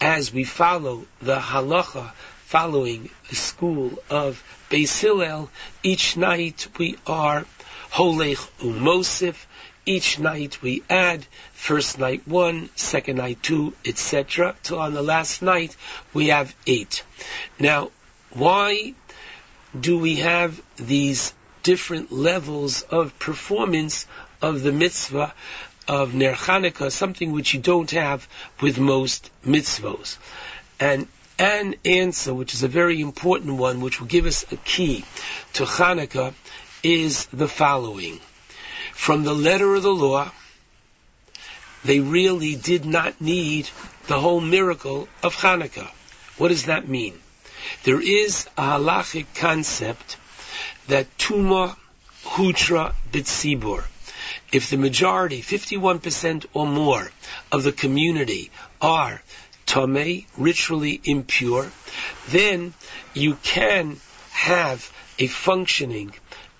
[0.00, 2.12] as we follow the halacha,
[2.44, 5.50] following the school of Beis Hillel,
[5.82, 7.46] each night we are
[7.92, 9.46] holech umosif,
[9.86, 14.56] each night we add first night one, second night two, etc.
[14.62, 15.76] Till on the last night
[16.12, 17.04] we have eight.
[17.58, 17.90] Now,
[18.30, 18.94] why
[19.78, 21.32] do we have these
[21.62, 24.06] different levels of performance
[24.42, 25.32] of the mitzvah
[25.88, 28.28] of Ner Chanukah, something which you don't have
[28.60, 30.16] with most mitzvos?
[30.80, 31.06] And
[31.38, 35.04] an answer, which is a very important one, which will give us a key
[35.54, 36.34] to Chanukah,
[36.82, 38.20] is the following.
[38.92, 40.30] From the letter of the law,
[41.84, 43.68] they really did not need
[44.06, 45.90] the whole miracle of Hanukkah.
[46.38, 47.18] What does that mean?
[47.84, 50.16] There is a halachic concept
[50.88, 51.76] that tuma
[52.24, 53.84] hutra bitzibur.
[54.52, 57.10] If the majority, 51% or more
[57.50, 59.22] of the community are
[59.66, 61.70] tamei, ritually impure,
[62.28, 62.74] then
[63.14, 66.12] you can have a functioning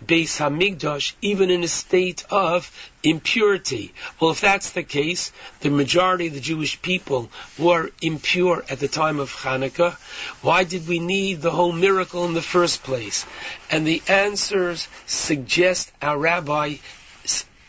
[0.05, 2.70] Beis Hamikdash even in a state of
[3.02, 3.94] impurity.
[4.20, 8.89] Well, if that's the case, the majority of the Jewish people were impure at the
[8.89, 9.94] time of Hanukkah.
[10.42, 13.25] Why did we need the whole miracle in the first place?
[13.70, 16.76] And the answers suggest our rabbi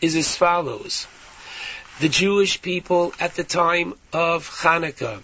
[0.00, 1.06] is as follows.
[2.00, 5.22] The Jewish people at the time of Hanukkah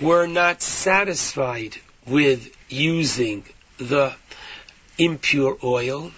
[0.00, 3.44] were not satisfied with using
[3.78, 4.14] the
[4.98, 6.12] impure oil.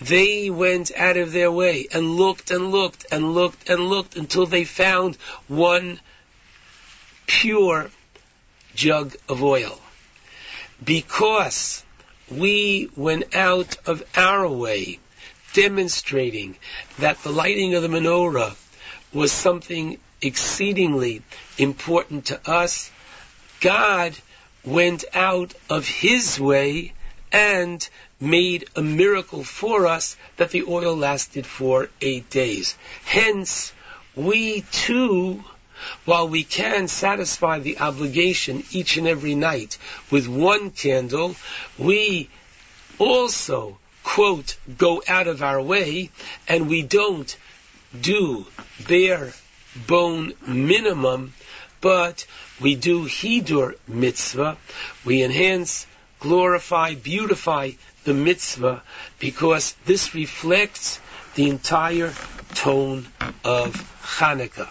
[0.00, 4.44] They went out of their way and looked and looked and looked and looked until
[4.44, 5.16] they found
[5.48, 6.00] one
[7.26, 7.90] pure
[8.74, 9.80] jug of oil.
[10.84, 11.82] Because
[12.30, 14.98] we went out of our way
[15.54, 16.56] demonstrating
[16.98, 18.54] that the lighting of the menorah
[19.12, 21.22] was something exceedingly
[21.56, 22.90] important to us,
[23.60, 24.14] God
[24.64, 26.92] went out of his way
[27.32, 27.88] and
[28.20, 32.76] made a miracle for us that the oil lasted for eight days.
[33.04, 33.72] Hence,
[34.14, 35.44] we too,
[36.04, 39.76] while we can satisfy the obligation each and every night
[40.10, 41.36] with one candle,
[41.78, 42.30] we
[42.98, 46.10] also, quote, go out of our way
[46.48, 47.36] and we don't
[48.00, 48.46] do
[48.88, 49.32] bare
[49.86, 51.34] bone minimum,
[51.82, 52.26] but
[52.60, 54.56] we do hidur mitzvah.
[55.04, 55.86] We enhance,
[56.20, 57.72] glorify, beautify
[58.06, 58.82] the mitzvah
[59.18, 61.00] because this reflects
[61.34, 62.12] the entire
[62.54, 63.06] tone
[63.44, 64.70] of Hanukkah.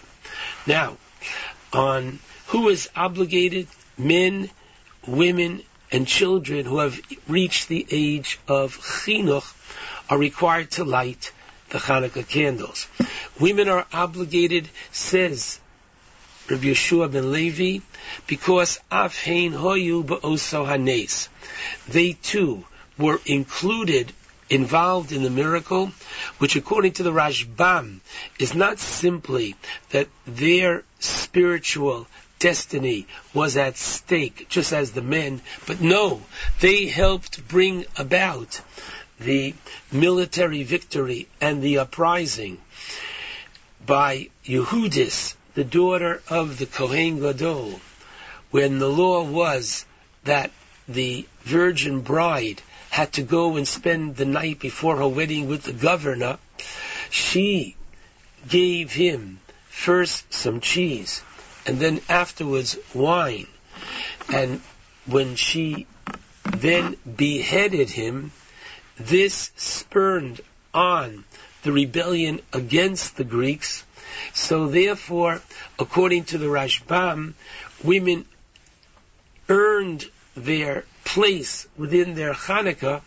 [0.66, 0.96] Now,
[1.72, 4.50] on who is obligated, men,
[5.06, 6.98] women, and children who have
[7.28, 9.52] reached the age of chinuch
[10.10, 11.30] are required to light
[11.68, 12.88] the Hanukkah candles.
[13.38, 15.60] Women are obligated, says
[16.48, 17.84] Rabbi Yehoshua ben Levi,
[18.26, 21.28] because afhein hoyu ba'oso hanes.
[21.88, 22.64] They too
[22.98, 24.12] were included,
[24.48, 25.92] involved in the miracle,
[26.38, 28.00] which according to the Rashbam
[28.38, 29.54] is not simply
[29.90, 32.06] that their spiritual
[32.38, 36.22] destiny was at stake, just as the men, but no,
[36.60, 38.60] they helped bring about
[39.18, 39.54] the
[39.90, 42.58] military victory and the uprising
[43.84, 47.80] by Yehudis, the daughter of the Kohen Gadol,
[48.50, 49.86] when the law was
[50.24, 50.50] that
[50.88, 52.60] the virgin bride
[52.96, 56.38] had to go and spend the night before her wedding with the governor,
[57.10, 57.76] she
[58.48, 61.22] gave him first some cheese
[61.66, 63.46] and then afterwards wine.
[64.32, 64.62] And
[65.04, 65.86] when she
[66.44, 68.32] then beheaded him,
[68.96, 70.40] this spurned
[70.72, 71.26] on
[71.64, 73.84] the rebellion against the Greeks.
[74.32, 75.42] So therefore,
[75.78, 77.34] according to the Rashbam,
[77.84, 78.24] women
[79.50, 83.00] earned their place within their Hanukkah,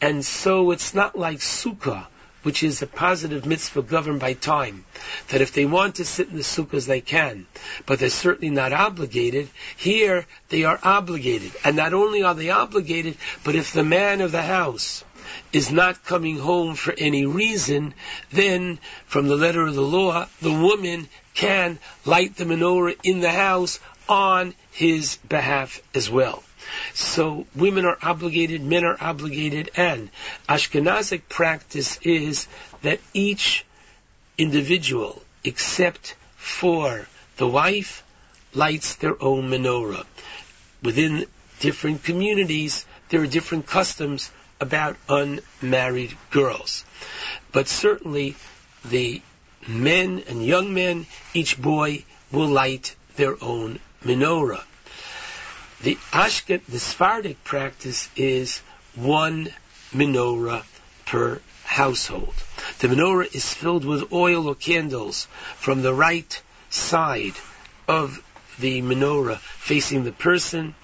[0.00, 2.06] and so it's not like Sukkah,
[2.42, 4.84] which is a positive mitzvah governed by time,
[5.28, 7.46] that if they want to sit in the sukkahs, they can,
[7.86, 9.48] but they're certainly not obligated.
[9.76, 11.52] Here, they are obligated.
[11.64, 15.04] And not only are they obligated, but if the man of the house
[15.52, 17.94] is not coming home for any reason,
[18.30, 23.30] then from the letter of the law, the woman can light the menorah in the
[23.30, 23.78] house
[24.08, 26.42] on his behalf as well.
[26.94, 30.10] So women are obligated, men are obligated, and
[30.48, 32.46] Ashkenazic practice is
[32.82, 33.64] that each
[34.38, 38.02] individual, except for the wife,
[38.54, 40.04] lights their own menorah.
[40.82, 41.26] Within
[41.60, 46.84] different communities, there are different customs about unmarried girls.
[47.52, 48.36] But certainly
[48.84, 49.22] the
[49.66, 54.62] men and young men, each boy will light their own menorah.
[55.82, 58.58] The Ashket, the Sephardic practice is
[58.94, 59.52] one
[59.92, 60.62] menorah
[61.06, 62.34] per household.
[62.78, 67.34] The menorah is filled with oil or candles from the right side
[67.88, 68.22] of
[68.60, 70.76] the menorah facing the person,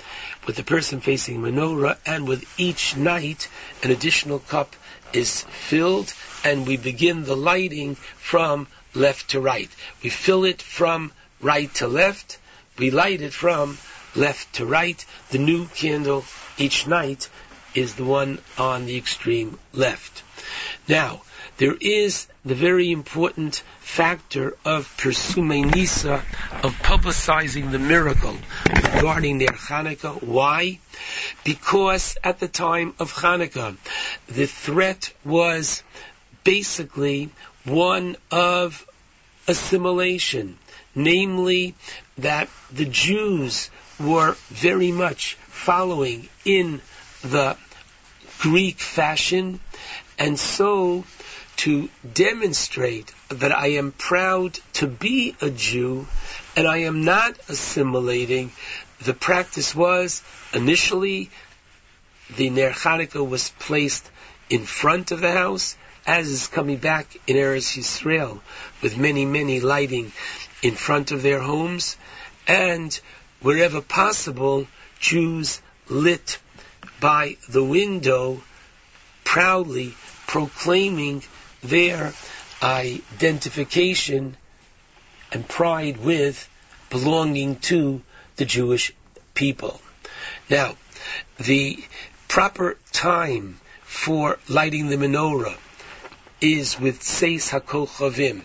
[0.46, 3.48] with the person facing menorah, and with each night
[3.84, 4.74] an additional cup
[5.12, 6.12] is filled,
[6.42, 9.70] and we begin the lighting from left to right.
[10.02, 12.38] We fill it from right to left,
[12.78, 13.78] we light it from
[14.14, 15.04] left to right.
[15.30, 16.24] The new candle
[16.56, 17.28] each night
[17.74, 20.22] is the one on the extreme left.
[20.88, 21.22] Now,
[21.58, 26.22] there is the very important factor of Persume Nisa,
[26.62, 30.22] of publicizing the miracle regarding their Hanukkah.
[30.22, 30.78] Why?
[31.44, 33.76] Because at the time of Hanukkah,
[34.28, 35.82] the threat was
[36.44, 37.30] basically
[37.64, 38.86] one of
[39.48, 40.58] assimilation,
[40.94, 41.74] namely
[42.18, 46.80] that the Jews were very much following in
[47.22, 47.56] the
[48.38, 49.60] Greek fashion,
[50.18, 51.04] and so
[51.56, 56.06] to demonstrate that I am proud to be a Jew
[56.56, 58.52] and I am not assimilating,
[59.00, 61.30] the practice was initially
[62.36, 64.08] the Ner Chanukah was placed
[64.50, 68.40] in front of the house, as is coming back in Eretz Yisrael,
[68.82, 70.12] with many, many lighting
[70.62, 71.96] in front of their homes,
[72.46, 72.98] and
[73.40, 74.66] wherever possible,
[75.00, 76.38] Jews lit
[77.00, 78.42] by the window,
[79.24, 79.94] proudly
[80.26, 81.22] proclaiming
[81.62, 82.12] their
[82.62, 84.36] identification
[85.32, 86.48] and pride with
[86.90, 88.02] belonging to
[88.36, 88.92] the Jewish
[89.34, 89.80] people.
[90.50, 90.76] Now,
[91.38, 91.82] the
[92.26, 95.56] proper time for lighting the menorah
[96.40, 98.42] is with Tzeis HaKochavim,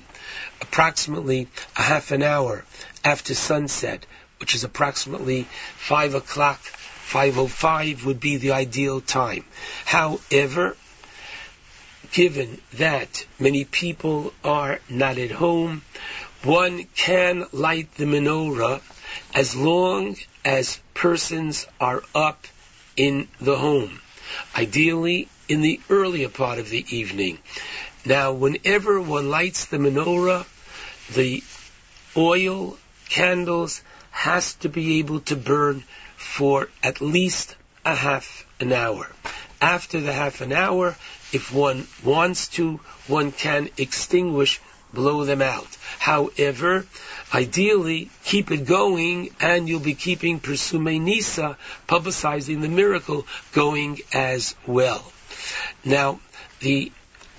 [0.62, 2.66] approximately a half an hour
[3.04, 4.06] after sunset,
[4.44, 5.44] which is approximately
[5.78, 6.60] 5 o'clock,
[7.08, 9.46] 5.05 would be the ideal time.
[9.86, 10.76] However,
[12.12, 15.82] given that many people are not at home,
[16.44, 18.82] one can light the menorah
[19.34, 22.46] as long as persons are up
[22.98, 24.02] in the home.
[24.58, 27.40] Ideally, in the earlier part of the evening.
[28.04, 30.46] Now, whenever one lights the menorah,
[31.14, 31.42] the
[32.18, 33.82] oil, candles,
[34.14, 35.84] has to be able to burn
[36.16, 39.12] for at least a half an hour.
[39.60, 40.96] After the half an hour,
[41.34, 44.62] if one wants to, one can extinguish,
[44.94, 45.68] blow them out.
[46.00, 46.86] However,
[47.34, 54.56] ideally, keep it going and you'll be keeping Persume Nisa, publicizing the miracle, going as
[54.68, 55.12] well.
[55.84, 56.20] Now,
[56.60, 56.92] the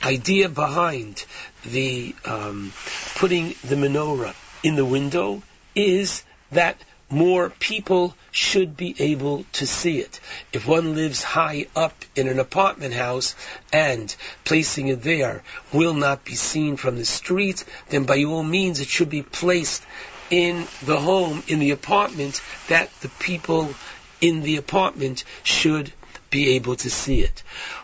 [0.03, 1.25] idea behind
[1.65, 2.73] the um,
[3.15, 5.43] putting the menorah in the window
[5.75, 6.77] is that
[7.11, 10.21] more people should be able to see it.
[10.53, 13.37] If one lives high up in an apartment house
[13.73, 15.43] and placing it there
[15.73, 19.85] will not be seen from the street, then by all means it should be placed
[20.31, 23.73] in the home, in the apartment, that the people
[24.21, 25.93] in the apartment should
[26.31, 27.43] be able to see it.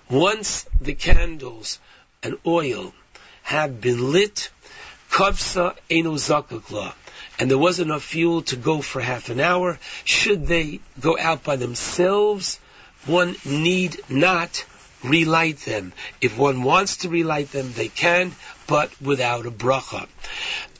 [0.08, 1.78] Once the candles
[2.22, 2.92] and oil
[3.42, 4.50] have been lit,
[5.10, 6.94] kavsa eno zakakla,
[7.40, 11.42] and there was enough fuel to go for half an hour, should they go out
[11.42, 12.60] by themselves,
[13.06, 14.66] one need not
[15.02, 15.94] relight them.
[16.20, 18.32] If one wants to relight them, they can,
[18.66, 20.06] but without a bracha.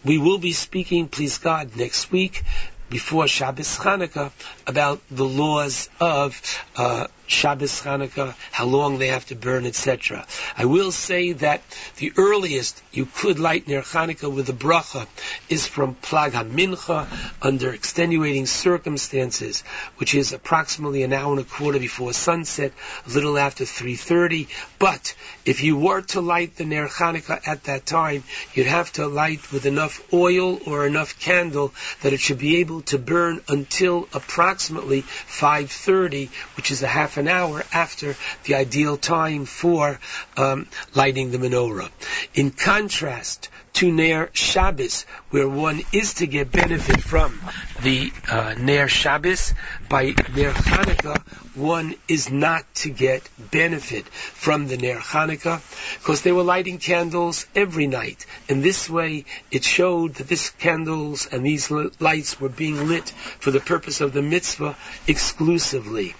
[0.05, 2.43] We will be speaking, please God, next week
[2.91, 4.31] before Shabbos Chanukah
[4.67, 6.41] about the laws of
[6.77, 10.27] uh, Shabbos Chanukah, how long they have to burn, etc.
[10.57, 11.63] I will say that
[11.97, 15.07] the earliest you could light Ner Hanukkah with a bracha
[15.49, 17.07] is from Plag HaMincha
[17.41, 19.63] under extenuating circumstances,
[19.97, 22.73] which is approximately an hour and a quarter before sunset,
[23.07, 24.49] a little after 3.30.
[24.79, 29.07] But if you were to light the Ner Chanukah at that time, you'd have to
[29.07, 34.09] light with enough oil or enough candle that it should be able to burn until
[34.13, 40.01] approximately 5.30, which is a half an hour after the ideal time for
[40.37, 41.91] um, lighting the menorah.
[42.35, 47.41] In contrast to Ner Shabbos, where one is to get benefit from
[47.83, 49.55] the uh, Ner Shabbos,
[49.89, 51.23] by Ner Hanukkah,
[51.55, 55.61] one is not to get benefit from the Ner Hanukkah,
[55.99, 58.27] because they were lighting candles every night.
[58.49, 63.51] And this way, it showed that these candles and these lights were being lit for
[63.51, 64.77] the purpose of the mitzvah
[65.07, 66.15] exclusively.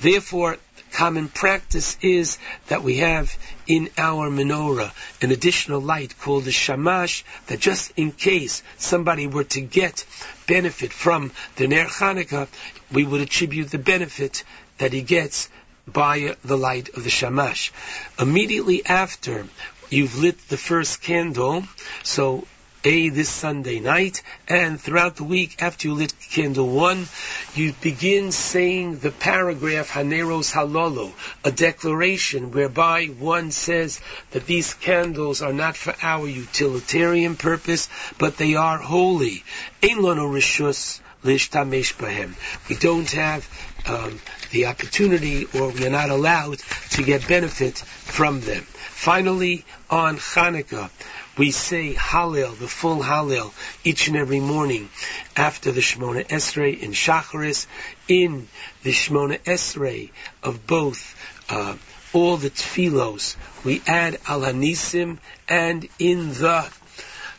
[0.00, 0.58] Therefore,
[0.96, 7.22] common practice is that we have in our menorah an additional light called the shamash
[7.48, 10.06] that just in case somebody were to get
[10.46, 12.48] benefit from the Ner Chanukah,
[12.90, 14.42] we would attribute the benefit
[14.78, 15.50] that he gets
[15.86, 17.72] by the light of the shamash.
[18.18, 19.46] Immediately after
[19.90, 21.64] you've lit the first candle,
[22.04, 22.46] so
[22.86, 27.08] a this Sunday night, and throughout the week after you lit candle one,
[27.52, 31.10] you begin saying the paragraph Haneros Halolo,
[31.44, 34.00] a declaration whereby one says
[34.30, 39.42] that these candles are not for our utilitarian purpose, but they are holy.
[39.82, 42.34] Ein lono rishus lishtamesh bahem.
[42.68, 43.48] We don't have
[43.88, 44.20] um,
[44.52, 46.58] the opportunity, or we are not allowed
[46.90, 48.62] to get benefit from them.
[48.62, 50.90] Finally, on Hanukkah,
[51.38, 53.52] we say Hallel, the full Hallel,
[53.84, 54.88] each and every morning
[55.36, 57.66] after the Shemona Esrei in Shacharis,
[58.08, 58.48] in
[58.82, 60.10] the Shemona Esrei
[60.42, 61.14] of both
[61.50, 61.76] uh,
[62.12, 66.66] all the tfilos, we add Al Hanisim, and in the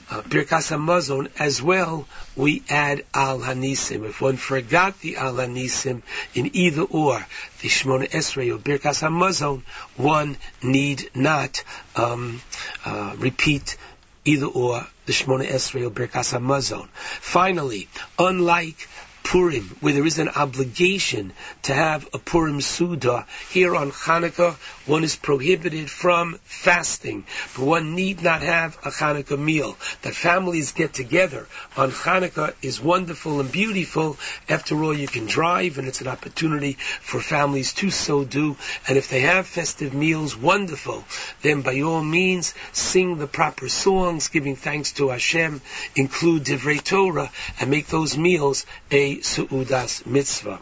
[0.09, 4.08] uh, Birkas Hamazon as well, we add Al Hanisim.
[4.08, 6.01] If one forgot the Al Hanisim
[6.34, 7.26] in either or,
[7.61, 9.64] the Shemona Esrei or Birkas Hamazon,
[9.95, 11.64] one need not
[11.95, 12.42] um,
[12.85, 13.77] uh, repeat
[14.27, 16.88] either or the Shemona Esrei or Birkas Hamazon.
[16.89, 17.88] Finally,
[18.19, 18.88] unlike
[19.30, 21.33] Purim, where there is an obligation
[21.64, 23.25] to have a Purim Suda.
[23.49, 29.38] Here on Hanukkah, one is prohibited from fasting, but one need not have a Hanukkah
[29.38, 29.77] meal.
[30.03, 34.17] That families get together on Hanukkah is wonderful and beautiful.
[34.47, 38.56] After all, you can drive, and it's an opportunity for families to so do.
[38.88, 41.03] And if they have festive meals, wonderful.
[41.41, 45.59] Then by all means, sing the proper songs, giving thanks to Hashem,
[45.97, 50.59] include Divrei Torah, and make those meals a Su'udas mitzvah.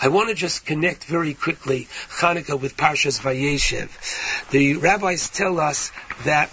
[0.00, 1.88] I want to just connect very quickly
[2.20, 3.88] Hanukkah with Parshas Vayeshev.
[4.50, 5.92] The rabbis tell us
[6.24, 6.50] that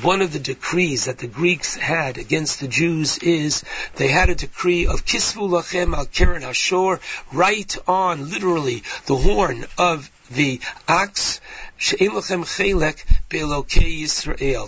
[0.00, 3.62] one of the decrees that the Greeks had against the Jews is
[3.96, 7.00] they had a decree of Kisvu Lachem al Keren Hashor,
[7.32, 11.40] right on, literally, the horn of the ox,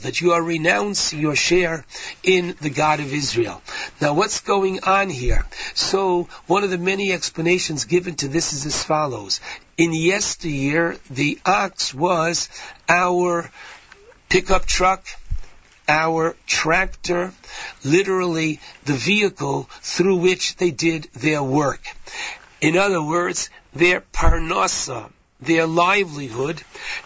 [0.01, 1.85] That you are renouncing your share
[2.25, 3.63] in the God of Israel.
[4.01, 5.47] Now what's going on here?
[5.75, 9.41] So, one of the many explanations given to this is as follows.
[9.77, 12.49] In yesteryear, the ox was
[12.89, 13.49] our
[14.29, 15.07] pickup truck,
[15.89, 17.33] our tractor,
[17.85, 21.87] literally the vehicle through which they did their work.
[22.61, 25.13] In other words, their parnasa,
[25.45, 26.63] their livelihood,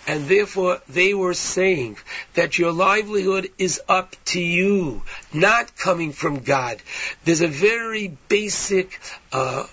[0.07, 1.97] and therefore they were saying
[2.35, 5.03] that your livelihood is up to you,
[5.33, 6.81] not coming from God.
[7.25, 9.01] There's a very basic
[9.33, 9.65] uh,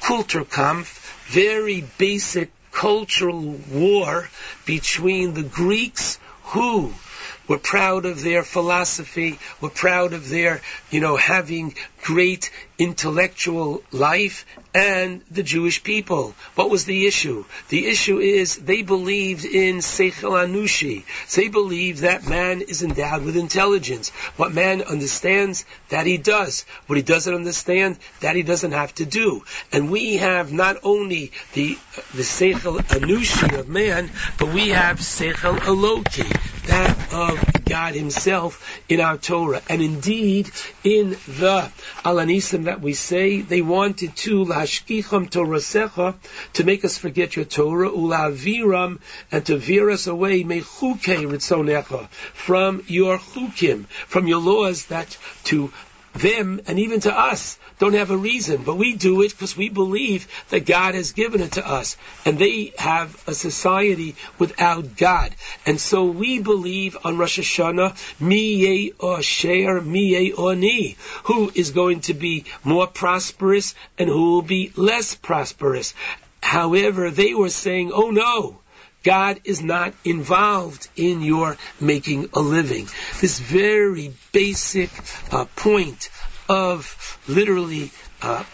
[0.00, 4.28] Kulturkampf, very basic cultural war
[4.66, 6.18] between the Greeks
[6.52, 6.92] who
[7.48, 10.60] were proud of their philosophy, were proud of their,
[10.90, 16.34] you know, having great intellectual life, and the Jewish people.
[16.54, 17.46] What was the issue?
[17.70, 21.04] The issue is they believed in Seichel Anushi.
[21.34, 24.10] They believe that man is endowed with intelligence.
[24.36, 26.66] What man understands, that he does.
[26.86, 29.44] What he doesn't understand, that he doesn't have to do.
[29.72, 31.78] And we have not only the
[32.12, 36.28] the Seichel Anushi of man, but we have Seichel Eloki,
[36.66, 39.62] that of God Himself in our Torah.
[39.68, 40.50] And indeed,
[40.82, 41.70] in the
[42.04, 46.14] Al Hanisim that we say, they wanted to lashkicham Torasecha
[46.54, 48.98] to make us forget your Torah, ulaviram,
[49.30, 55.72] and to veer us away mechuke ritzonecha from your chukim, from your laws that to
[56.14, 59.68] them and even to us don't have a reason, but we do it because we
[59.68, 61.96] believe that God has given it to us.
[62.24, 65.34] And they have a society without God.
[65.66, 71.72] And so we believe on Rosh Hashanah, mi ye osher, mi ye oni, who is
[71.72, 75.94] going to be more prosperous and who will be less prosperous.
[76.42, 78.60] However, they were saying, oh no,
[79.04, 82.88] God is not involved in your making a living.
[83.20, 84.90] This very basic
[85.30, 86.08] uh, point
[86.48, 87.90] of literally
[88.22, 88.44] uh,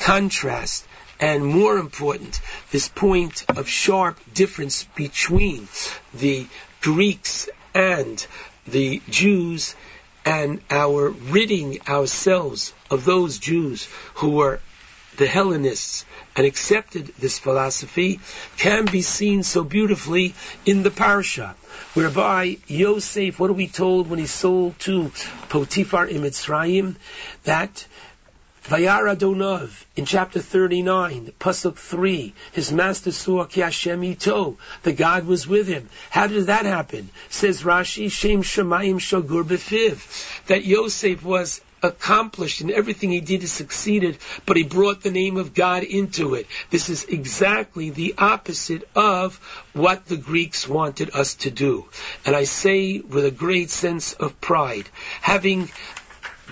[0.00, 0.84] contrast
[1.20, 2.40] and more important,
[2.70, 5.68] this point of sharp difference between
[6.14, 6.46] the
[6.80, 8.26] Greeks and
[8.66, 9.76] the Jews
[10.24, 14.60] and our ridding ourselves of those Jews who were
[15.20, 18.20] the Hellenists and accepted this philosophy
[18.56, 20.34] can be seen so beautifully
[20.64, 21.54] in the parsha,
[21.92, 25.12] whereby Yosef, what are we told when he sold to
[25.50, 26.96] Potiphar in Mitzrayim,
[27.44, 27.86] that
[28.64, 35.26] Vayar Adonov, in chapter 39, Pasuk 3, his master saw Ki Hashem ito, the God
[35.26, 35.90] was with him.
[36.08, 37.10] How did that happen?
[37.28, 43.46] Says Rashi, Shem Shemayim Shagur Befiv, that Yosef was accomplished and everything he did, he
[43.46, 46.46] succeeded, but he brought the name of God into it.
[46.70, 49.36] This is exactly the opposite of
[49.72, 51.86] what the Greeks wanted us to do.
[52.24, 54.88] And I say with a great sense of pride,
[55.20, 55.70] having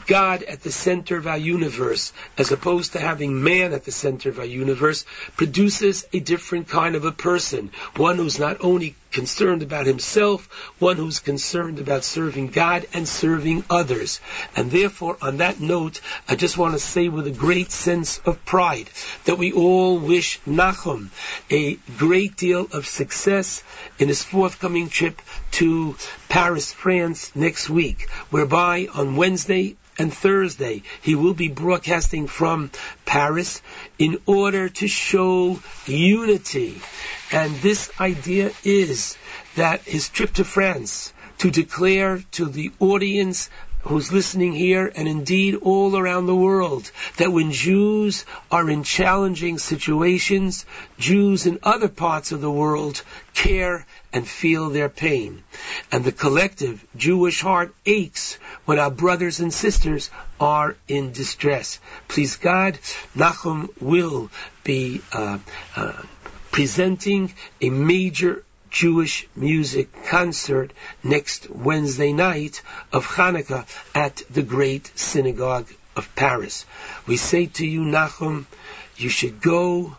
[0.06, 4.30] God at the center of our universe, as opposed to having man at the center
[4.30, 5.04] of our universe,
[5.36, 7.70] produces a different kind of a person.
[7.96, 10.46] One who's not only concerned about himself,
[10.78, 14.20] one who's concerned about serving God and serving others.
[14.54, 18.44] And therefore, on that note, I just want to say with a great sense of
[18.44, 18.90] pride
[19.24, 21.08] that we all wish Nachum
[21.50, 23.62] a great deal of success
[23.98, 25.20] in his forthcoming trip
[25.52, 25.96] to
[26.28, 32.70] Paris, France next week, whereby on Wednesday and Thursday he will be broadcasting from
[33.08, 33.62] Paris
[33.98, 36.80] in order to show unity.
[37.32, 39.16] And this idea is
[39.56, 43.48] that his trip to France to declare to the audience
[43.80, 49.56] who's listening here and indeed all around the world that when Jews are in challenging
[49.56, 50.66] situations,
[50.98, 55.42] Jews in other parts of the world care and feel their pain.
[55.92, 61.78] And the collective Jewish heart aches when our brothers and sisters are in distress.
[62.08, 62.78] Please God,
[63.16, 64.30] Nachum will
[64.64, 65.38] be uh,
[65.76, 66.02] uh,
[66.50, 70.72] presenting a major Jewish music concert
[71.02, 72.62] next Wednesday night
[72.92, 76.66] of Hanukkah at the Great Synagogue of Paris.
[77.06, 78.46] We say to you, Nachum,
[78.96, 79.96] you should go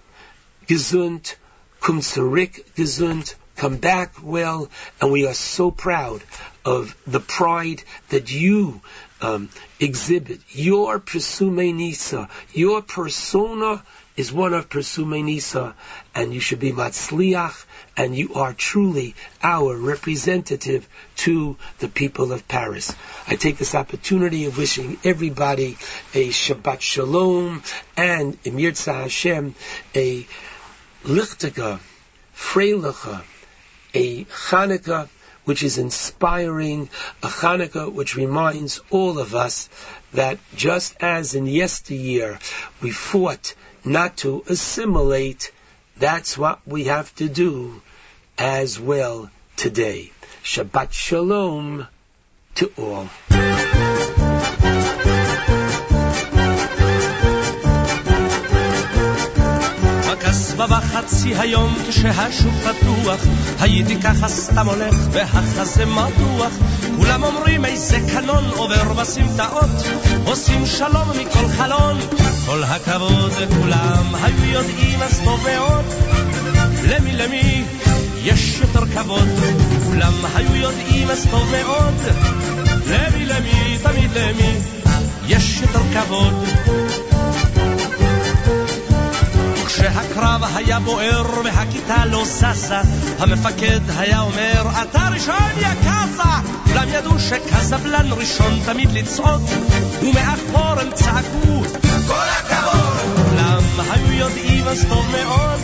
[0.67, 1.35] gesund,
[1.81, 4.69] komm zurück gesund, come back well,
[5.01, 6.23] and we are so proud
[6.63, 8.79] of the pride that you
[9.21, 9.49] um,
[9.81, 10.39] exhibit.
[10.51, 13.83] Your Presume Nisa, your persona
[14.15, 15.75] is one of Presume Nisa,
[16.15, 17.65] and you should be Matzliach,
[17.97, 19.13] and you are truly
[19.43, 22.95] our representative to the people of Paris.
[23.27, 25.77] I take this opportunity of wishing everybody
[26.13, 27.61] a Shabbat Shalom
[27.97, 29.53] and Emir Hashem
[29.93, 30.25] a
[31.03, 31.79] Lichtige,
[32.33, 33.21] Freiliche,
[33.93, 35.09] a Hanukkah
[35.45, 36.89] which is inspiring,
[37.23, 39.69] a Hanukkah which reminds all of us
[40.13, 42.39] that just as in yesteryear
[42.81, 45.51] we fought not to assimilate,
[45.97, 47.81] that's what we have to do
[48.37, 50.11] as well today.
[50.43, 51.87] Shabbat Shalom
[52.55, 53.09] to all.
[60.59, 63.19] בקסבה בחצי היום כשהשוק פתוח.
[63.59, 66.53] הייתי ככה סתם הולך והחזה מתוח.
[66.97, 69.69] כולם אומרים איזה קנון עובר בסמטאות
[70.25, 71.97] עושים שלום מכל חלון.
[72.45, 75.85] כל הכבוד כולם היו יודעים אז טוב מאוד.
[76.83, 77.63] למי למי?
[78.23, 79.29] יש יותר כבוד.
[79.85, 81.95] כולם היו יודעים אז טוב מאוד.
[82.87, 83.77] למי למי?
[83.83, 84.57] תמיד למי?
[85.27, 86.88] יש יותר כבוד
[89.79, 92.81] כשהקרב היה בוער והכיתה לא ששה,
[93.19, 96.39] המפקד היה אומר, אתה ראשון יא קאסה!
[96.63, 99.41] כולם ידעו שקזבלן ראשון תמיד לצעוק,
[100.01, 101.63] ומאחור הם צעקו,
[102.07, 103.25] כל הכבוד!
[103.29, 105.59] כולם היו יודעים אז טוב מאוד,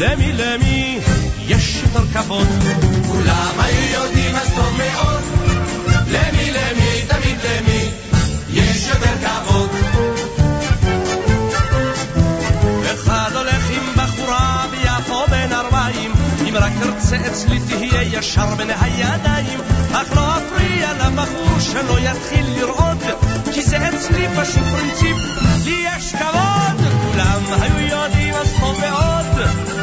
[0.00, 1.00] למי למי
[1.46, 2.48] יש יותר כבוד.
[3.06, 5.39] כולם היו יודעים אז טוב מאוד,
[16.50, 19.60] אם רק תרצה אצלי תהיה ישר בין הידיים
[19.92, 22.98] אך לא אפריע לבחור שלא יתחיל לראות
[23.52, 25.16] כי זה אצלי פשוט פרינציפ
[25.64, 29.79] לי יש כבוד כולם היו יודעים אז טוב מאוד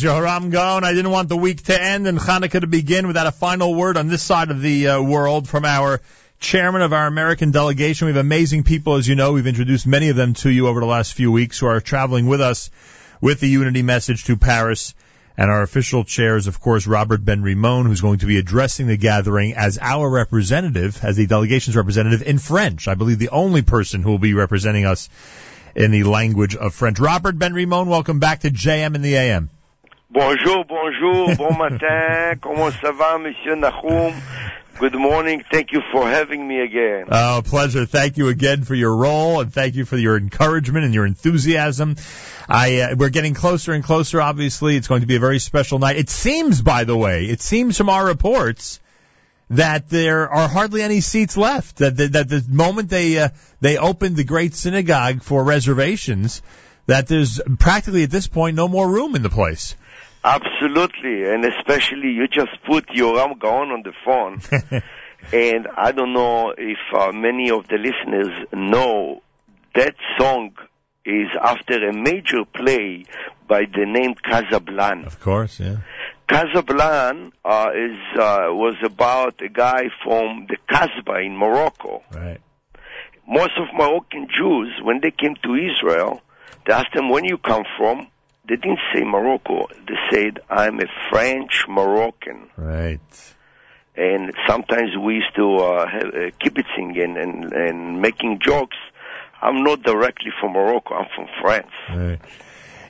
[0.00, 0.82] Is, Yehoram Gaon.
[0.82, 3.98] I didn't want the week to end and Hanukkah to begin without a final word
[3.98, 6.00] on this side of the uh, world from our
[6.38, 8.06] chairman of our American delegation.
[8.06, 9.32] We have amazing people, as you know.
[9.32, 12.28] We've introduced many of them to you over the last few weeks who are traveling
[12.28, 12.70] with us
[13.20, 14.94] with the unity message to Paris.
[15.36, 18.86] And our official chair is, of course, Robert Ben Rimon, who's going to be addressing
[18.86, 22.88] the gathering as our representative, as the delegation's representative in French.
[22.88, 25.10] I believe the only person who will be representing us
[25.74, 26.98] in the language of French.
[26.98, 29.50] Robert Ben Rimon, welcome back to JM in the AM.
[30.12, 31.36] Bonjour, bonjour.
[31.38, 34.12] bon matin, comment ça va, Monsieur Nahum?
[34.80, 37.06] Good morning, thank you for having me again.
[37.12, 37.86] Oh, pleasure.
[37.86, 41.94] Thank you again for your role, and thank you for your encouragement and your enthusiasm.
[42.48, 44.20] I uh, we're getting closer and closer.
[44.20, 45.96] Obviously, it's going to be a very special night.
[45.96, 48.80] It seems, by the way, it seems from our reports
[49.50, 51.76] that there are hardly any seats left.
[51.76, 53.28] That that, that the moment they uh,
[53.60, 56.42] they opened the great synagogue for reservations,
[56.86, 59.76] that there's practically at this point no more room in the place.
[60.22, 64.40] Absolutely, and especially you just put Yoram Gaon on the phone,
[65.32, 69.22] and I don't know if uh, many of the listeners know
[69.74, 70.52] that song
[71.06, 73.04] is after a major play
[73.48, 75.06] by the name Casablanca.
[75.06, 75.78] Of course, yeah.
[76.28, 82.02] Casablanca uh, is uh, was about a guy from the Casbah in Morocco.
[82.14, 82.40] Right.
[83.26, 86.20] Most of Moroccan Jews, when they came to Israel,
[86.66, 88.08] they asked them, "When you come from?"
[88.50, 89.68] They didn't say Morocco.
[89.86, 92.98] They said, "I'm a French Moroccan." Right.
[93.94, 98.76] And sometimes we used to uh, have, uh, kibitzing and, and and making jokes.
[99.40, 100.94] I'm not directly from Morocco.
[100.94, 101.70] I'm from France.
[101.94, 102.20] Right.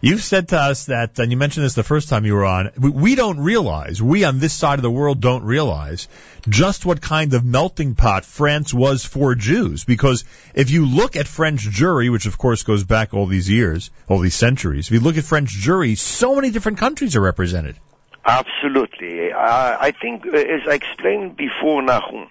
[0.02, 2.70] You've said to us that, and you mentioned this the first time you were on,
[2.78, 6.08] we, don't realize, we on this side of the world don't realize
[6.48, 9.84] just what kind of melting pot France was for Jews.
[9.84, 13.90] Because if you look at French Jewry, which of course goes back all these years,
[14.08, 17.76] all these centuries, if you look at French Jewry, so many different countries are represented.
[18.24, 19.32] Absolutely.
[19.32, 22.28] I, I think, uh, as I explained before, Nahum,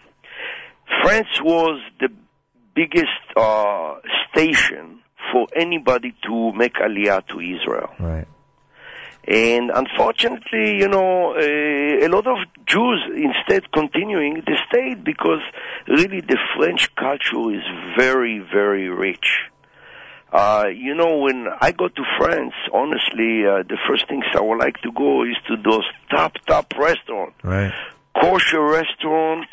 [1.04, 2.10] France was the
[2.74, 3.96] biggest uh,
[4.32, 7.90] station for anybody to make aliyah to Israel.
[8.00, 8.28] Right.
[9.28, 15.42] And unfortunately, you know, uh, a lot of Jews instead continuing they stayed because
[15.88, 17.64] really the French culture is
[17.98, 19.28] very, very rich.
[20.32, 24.60] Uh, you know, when I go to France, honestly, uh, the first things I would
[24.60, 27.36] like to go is to those top, top restaurants.
[27.44, 27.74] Right.
[28.20, 29.48] Kosher restaurant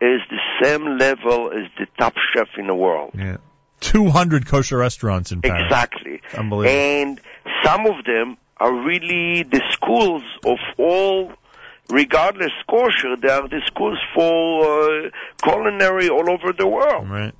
[0.00, 3.12] is the same level as the top chef in the world.
[3.14, 3.36] Yeah.
[3.82, 5.62] 200 kosher restaurants in Paris.
[5.64, 6.20] Exactly.
[6.36, 6.78] Unbelievable.
[6.78, 7.20] And
[7.64, 11.32] some of them are really the schools of all,
[11.90, 15.10] regardless kosher, they are the schools for uh,
[15.42, 17.08] culinary all over the world.
[17.08, 17.34] Right.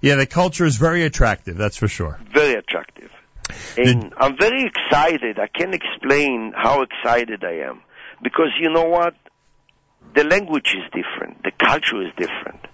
[0.00, 2.20] Yeah, the culture is very attractive, that's for sure.
[2.32, 3.10] Very attractive.
[3.76, 5.38] And I'm very excited.
[5.38, 7.82] I can't explain how excited I am.
[8.22, 9.14] Because you know what?
[10.14, 11.42] The language is different.
[11.42, 12.67] The culture is different.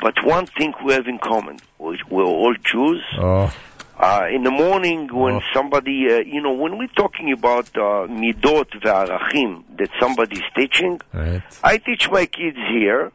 [0.00, 3.02] But one thing we have in common, we- we're all Jews.
[3.18, 3.52] Oh.
[3.98, 8.66] Uh, in the morning when somebody, uh, you know, when we're talking about uh, midot
[8.82, 11.42] ve'arachim that somebody's teaching, Right.
[11.62, 13.12] I teach my kids here,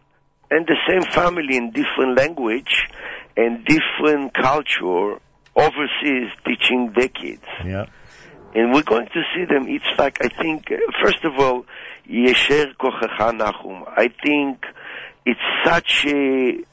[0.49, 2.87] and the same family in different language
[3.35, 5.19] and different culture
[5.55, 7.43] overseas teaching their kids.
[7.65, 7.85] Yeah.
[8.55, 9.67] And we're going to see them.
[9.67, 11.65] It's like, I think, uh, first of all,
[12.09, 13.83] Yesher Kochecha Nachum.
[13.95, 14.63] I think
[15.25, 16.63] it's such a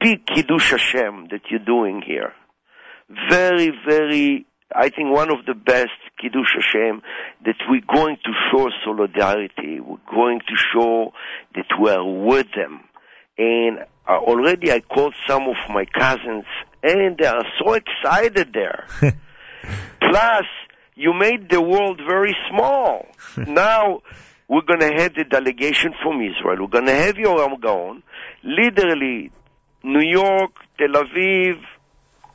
[0.00, 2.32] big Kiddush Hashem that you're doing here.
[3.30, 7.02] Very, very, I think one of the best Kiddush Hashem
[7.44, 9.80] that we're going to show solidarity.
[9.80, 11.12] We're going to show
[11.54, 12.80] that we are with them.
[13.38, 16.44] And uh, already I called some of my cousins
[16.82, 18.86] and they are so excited there.
[20.00, 20.44] Plus,
[20.94, 23.06] you made the world very small.
[23.36, 24.02] now,
[24.48, 26.56] we're going to have the delegation from Israel.
[26.60, 28.02] We're going to have Yoram Gaon.
[28.42, 29.30] Literally,
[29.82, 31.60] New York, Tel Aviv,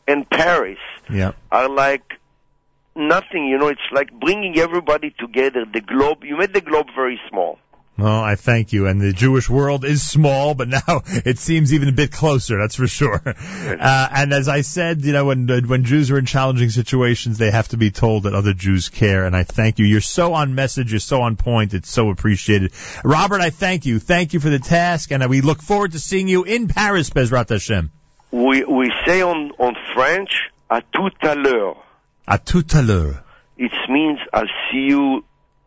[0.07, 1.31] and Paris Yeah.
[1.51, 2.19] are like
[2.95, 3.45] nothing.
[3.47, 5.65] You know, it's like bringing everybody together.
[5.65, 7.59] The globe, you made the globe very small.
[7.95, 8.88] Well, I thank you.
[8.88, 12.57] And the Jewish world is small, but now it seems even a bit closer.
[12.57, 13.22] That's for sure.
[13.25, 17.51] Uh, and as I said, you know, when when Jews are in challenging situations, they
[17.51, 19.25] have to be told that other Jews care.
[19.25, 19.85] And I thank you.
[19.85, 20.91] You're so on message.
[20.91, 21.73] You're so on point.
[21.73, 22.72] It's so appreciated.
[23.03, 23.99] Robert, I thank you.
[23.99, 27.49] Thank you for the task, and we look forward to seeing you in Paris, Bezrat
[27.49, 27.91] Hashem.
[28.31, 30.31] We we say on on French,
[30.72, 31.77] "à tout à l'heure."
[32.27, 33.23] À tout à l'heure.
[33.57, 35.23] It means I'll see you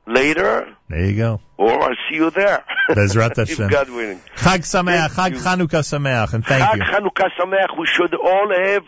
[0.06, 1.40] later, There you go.
[1.59, 2.65] Or I'll see you there.
[2.91, 3.68] Bezrat Hashem.
[3.68, 4.20] God willing.
[4.36, 6.83] Chag Sameach, Chag Chanukah Sameach, and thank you.
[6.83, 7.10] Chag you.
[7.10, 7.78] Hanukkah Sameach.
[7.78, 8.85] We should all have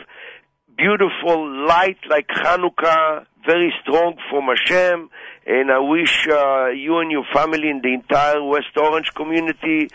[0.76, 5.10] beautiful light like Hanukkah, very strong from Hashem.
[5.46, 9.88] And I wish uh, you and your family and the entire West Orange community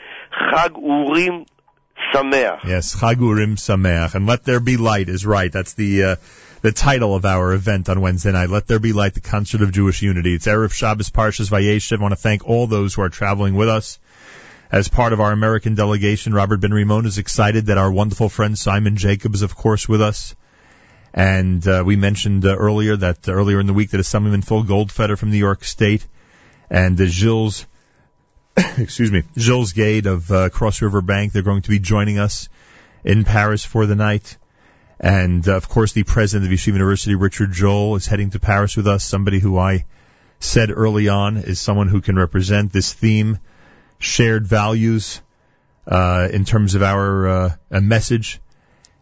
[0.52, 1.46] Chag Urim
[2.14, 2.64] Sameach.
[2.66, 5.52] Yes, Chag Urim Sameach, and let there be light is right.
[5.52, 6.16] That's the uh,
[6.64, 8.50] the title of our event on Wednesday night.
[8.50, 10.34] Let there be light, the concert of Jewish unity.
[10.34, 12.00] It's Erev Shabbos Parshas Vayeshev.
[12.00, 14.00] I want to thank all those who are traveling with us.
[14.72, 18.58] As part of our American delegation, Robert Ben Rimon is excited that our wonderful friend
[18.58, 20.36] Simon Jacob is, of course, with us.
[21.14, 24.64] And uh, we mentioned uh, earlier that uh, earlier in the week that Assemblyman Phil
[24.64, 26.06] Goldfeder from New York State
[26.70, 27.66] and uh, Gilles,
[28.78, 31.34] excuse me, Gilles Gade of uh, Cross River Bank.
[31.34, 32.48] They're going to be joining us
[33.04, 34.38] in Paris for the night.
[35.00, 38.78] And uh, of course, the president of Yeshiva University, Richard Joel, is heading to Paris
[38.78, 39.04] with us.
[39.04, 39.86] Somebody who I
[40.40, 43.40] said early on is someone who can represent this theme,
[44.00, 45.22] shared values,
[45.88, 48.40] uh, in terms of our uh, a message.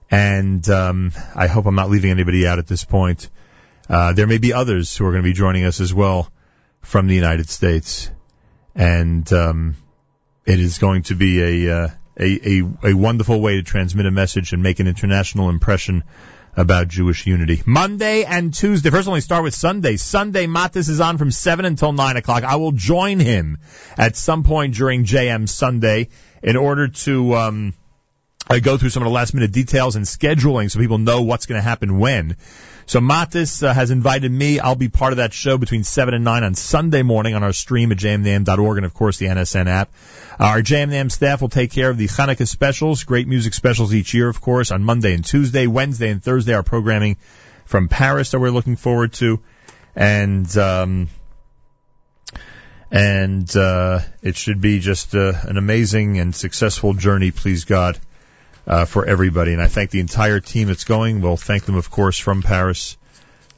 [0.10, 3.30] And um, I hope I'm not leaving anybody out at this point.
[3.90, 6.30] Uh, there may be others who are going to be joining us as well
[6.82, 8.10] from the United States,
[8.76, 9.76] and um,
[10.46, 11.88] it is going to be a, uh,
[12.22, 16.04] a a a wonderful way to transmit a message and make an international impression
[16.56, 17.62] about Jewish unity.
[17.66, 18.90] Monday and Tuesday.
[18.90, 19.96] First, let me start with Sunday.
[19.96, 22.44] Sunday, Matis is on from 7 until 9 o'clock.
[22.44, 23.60] I will join him
[23.98, 26.10] at some point during JM Sunday
[26.44, 27.74] in order to um,
[28.50, 31.46] I go through some of the last minute details and scheduling so people know what's
[31.46, 32.36] going to happen when.
[32.92, 34.60] So Matis uh, has invited me.
[34.60, 37.54] I'll be part of that show between 7 and 9 on Sunday morning on our
[37.54, 39.94] stream at jmnam.org and of course the NSN app.
[40.38, 44.28] Our JMNAM staff will take care of the Hanukkah specials, great music specials each year,
[44.28, 47.16] of course, on Monday and Tuesday, Wednesday and Thursday, our programming
[47.64, 49.40] from Paris that we're looking forward to.
[49.96, 51.08] And, um,
[52.92, 57.98] and, uh, it should be just uh, an amazing and successful journey, please God,
[58.68, 59.54] uh, for everybody.
[59.54, 61.22] And I thank the entire team that's going.
[61.22, 62.98] We'll thank them, of course, from Paris.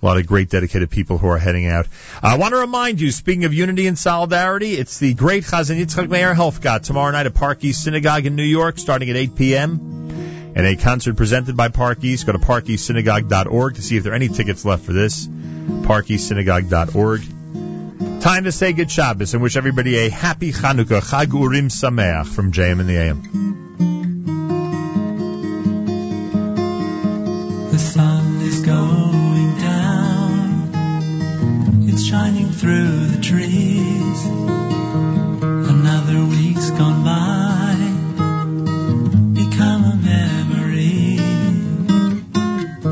[0.01, 1.87] A lot of great dedicated people who are heading out.
[2.21, 6.09] I want to remind you, speaking of unity and solidarity, it's the great Chazan Yitzchak
[6.09, 10.51] Meir Helfgott tomorrow night at Park East Synagogue in New York, starting at 8 p.m.
[10.55, 12.25] And a concert presented by Park East.
[12.25, 15.25] Go to parkeastsynagogue.org to see if there are any tickets left for this.
[15.25, 18.21] parkeastsynagogue.org.
[18.21, 22.51] Time to say good Shabbos and wish everybody a happy Chanukah, Chag Urim Sameach from
[22.51, 23.62] JM in the AM.
[32.63, 34.25] Through the trees.
[35.75, 37.75] Another week's gone by.
[39.41, 41.17] Become a memory.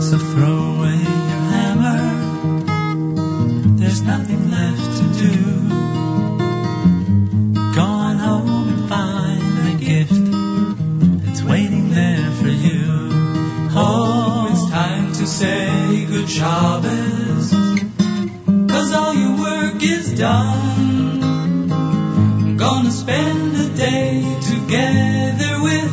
[0.01, 0.97] So throw away
[1.31, 2.03] your hammer.
[3.77, 5.35] There's nothing left to do.
[7.73, 10.25] Go on home and find the gift
[11.23, 13.09] that's waiting there for you.
[13.73, 17.00] Oh, it's time to say good Shabbos.
[20.21, 21.67] Done.
[22.55, 25.91] Gonna spend a day together with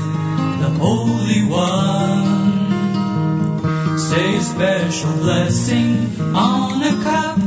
[0.61, 2.37] the Holy One.
[3.99, 7.39] Say a special blessing on a cup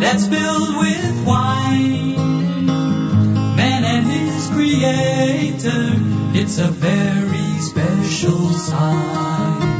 [0.00, 2.16] that's filled with wine.
[3.54, 5.84] Man and his creator,
[6.34, 9.73] it's a very special sign.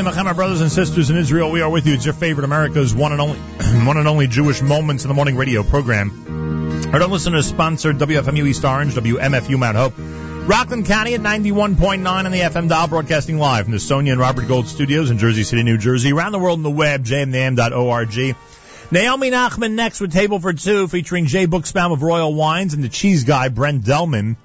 [0.00, 1.50] Our brothers and sisters in Israel.
[1.50, 1.92] We are with you.
[1.92, 3.38] It's your favorite America's one and only,
[3.86, 6.88] one and only Jewish Moments in the Morning radio program.
[6.94, 9.92] Our listeners sponsored WFMU East Orange, WMFU Mount Hope,
[10.48, 14.48] Rockland County at 91.9 on the FM dial, broadcasting live from the Sonia and Robert
[14.48, 16.12] Gold studios in Jersey City, New Jersey.
[16.12, 18.36] Around the world on the web, jmnam.org.
[18.90, 22.88] Naomi Nachman next with Table for Two, featuring Jay Buchsbaum of Royal Wines and the
[22.88, 24.38] cheese guy, Brent Delman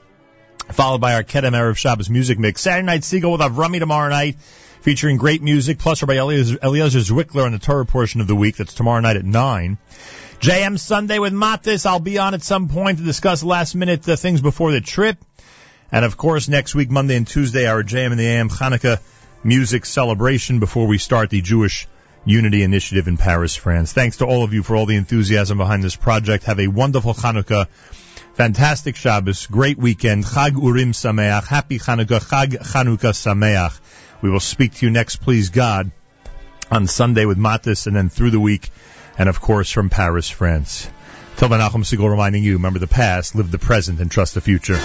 [0.74, 2.62] followed by our Kedem Erev Shabbos music mix.
[2.62, 4.38] Saturday Night Segal with Avrami tomorrow night,
[4.86, 8.58] featuring great music, plus by Eliezer, Zwickler on the Torah portion of the week.
[8.58, 9.80] That's tomorrow night at 9.
[10.40, 11.88] JM Sunday with Matis.
[11.88, 15.18] I'll be on at some point to discuss last minute uh, things before the trip.
[15.92, 19.00] And of course, next week, Monday and Tuesday, our JM in the AM Hanukkah
[19.44, 21.88] music celebration before we start the Jewish
[22.24, 23.92] Unity Initiative in Paris, France.
[23.92, 26.44] Thanks to all of you for all the enthusiasm behind this project.
[26.44, 27.66] Have a wonderful Hanukkah.
[28.36, 33.80] Fantastic Shabbos, great weekend, Chag Urim Sameach, happy Chanukah, Chag Chanukah Sameach.
[34.22, 35.92] We will speak to you next, please God,
[36.72, 38.70] on Sunday with Matis and then through the week,
[39.18, 40.90] and of course from Paris, France.
[41.38, 44.42] Till then, Nachum Segal reminding you, remember the past, live the present, and trust the
[44.42, 44.80] future.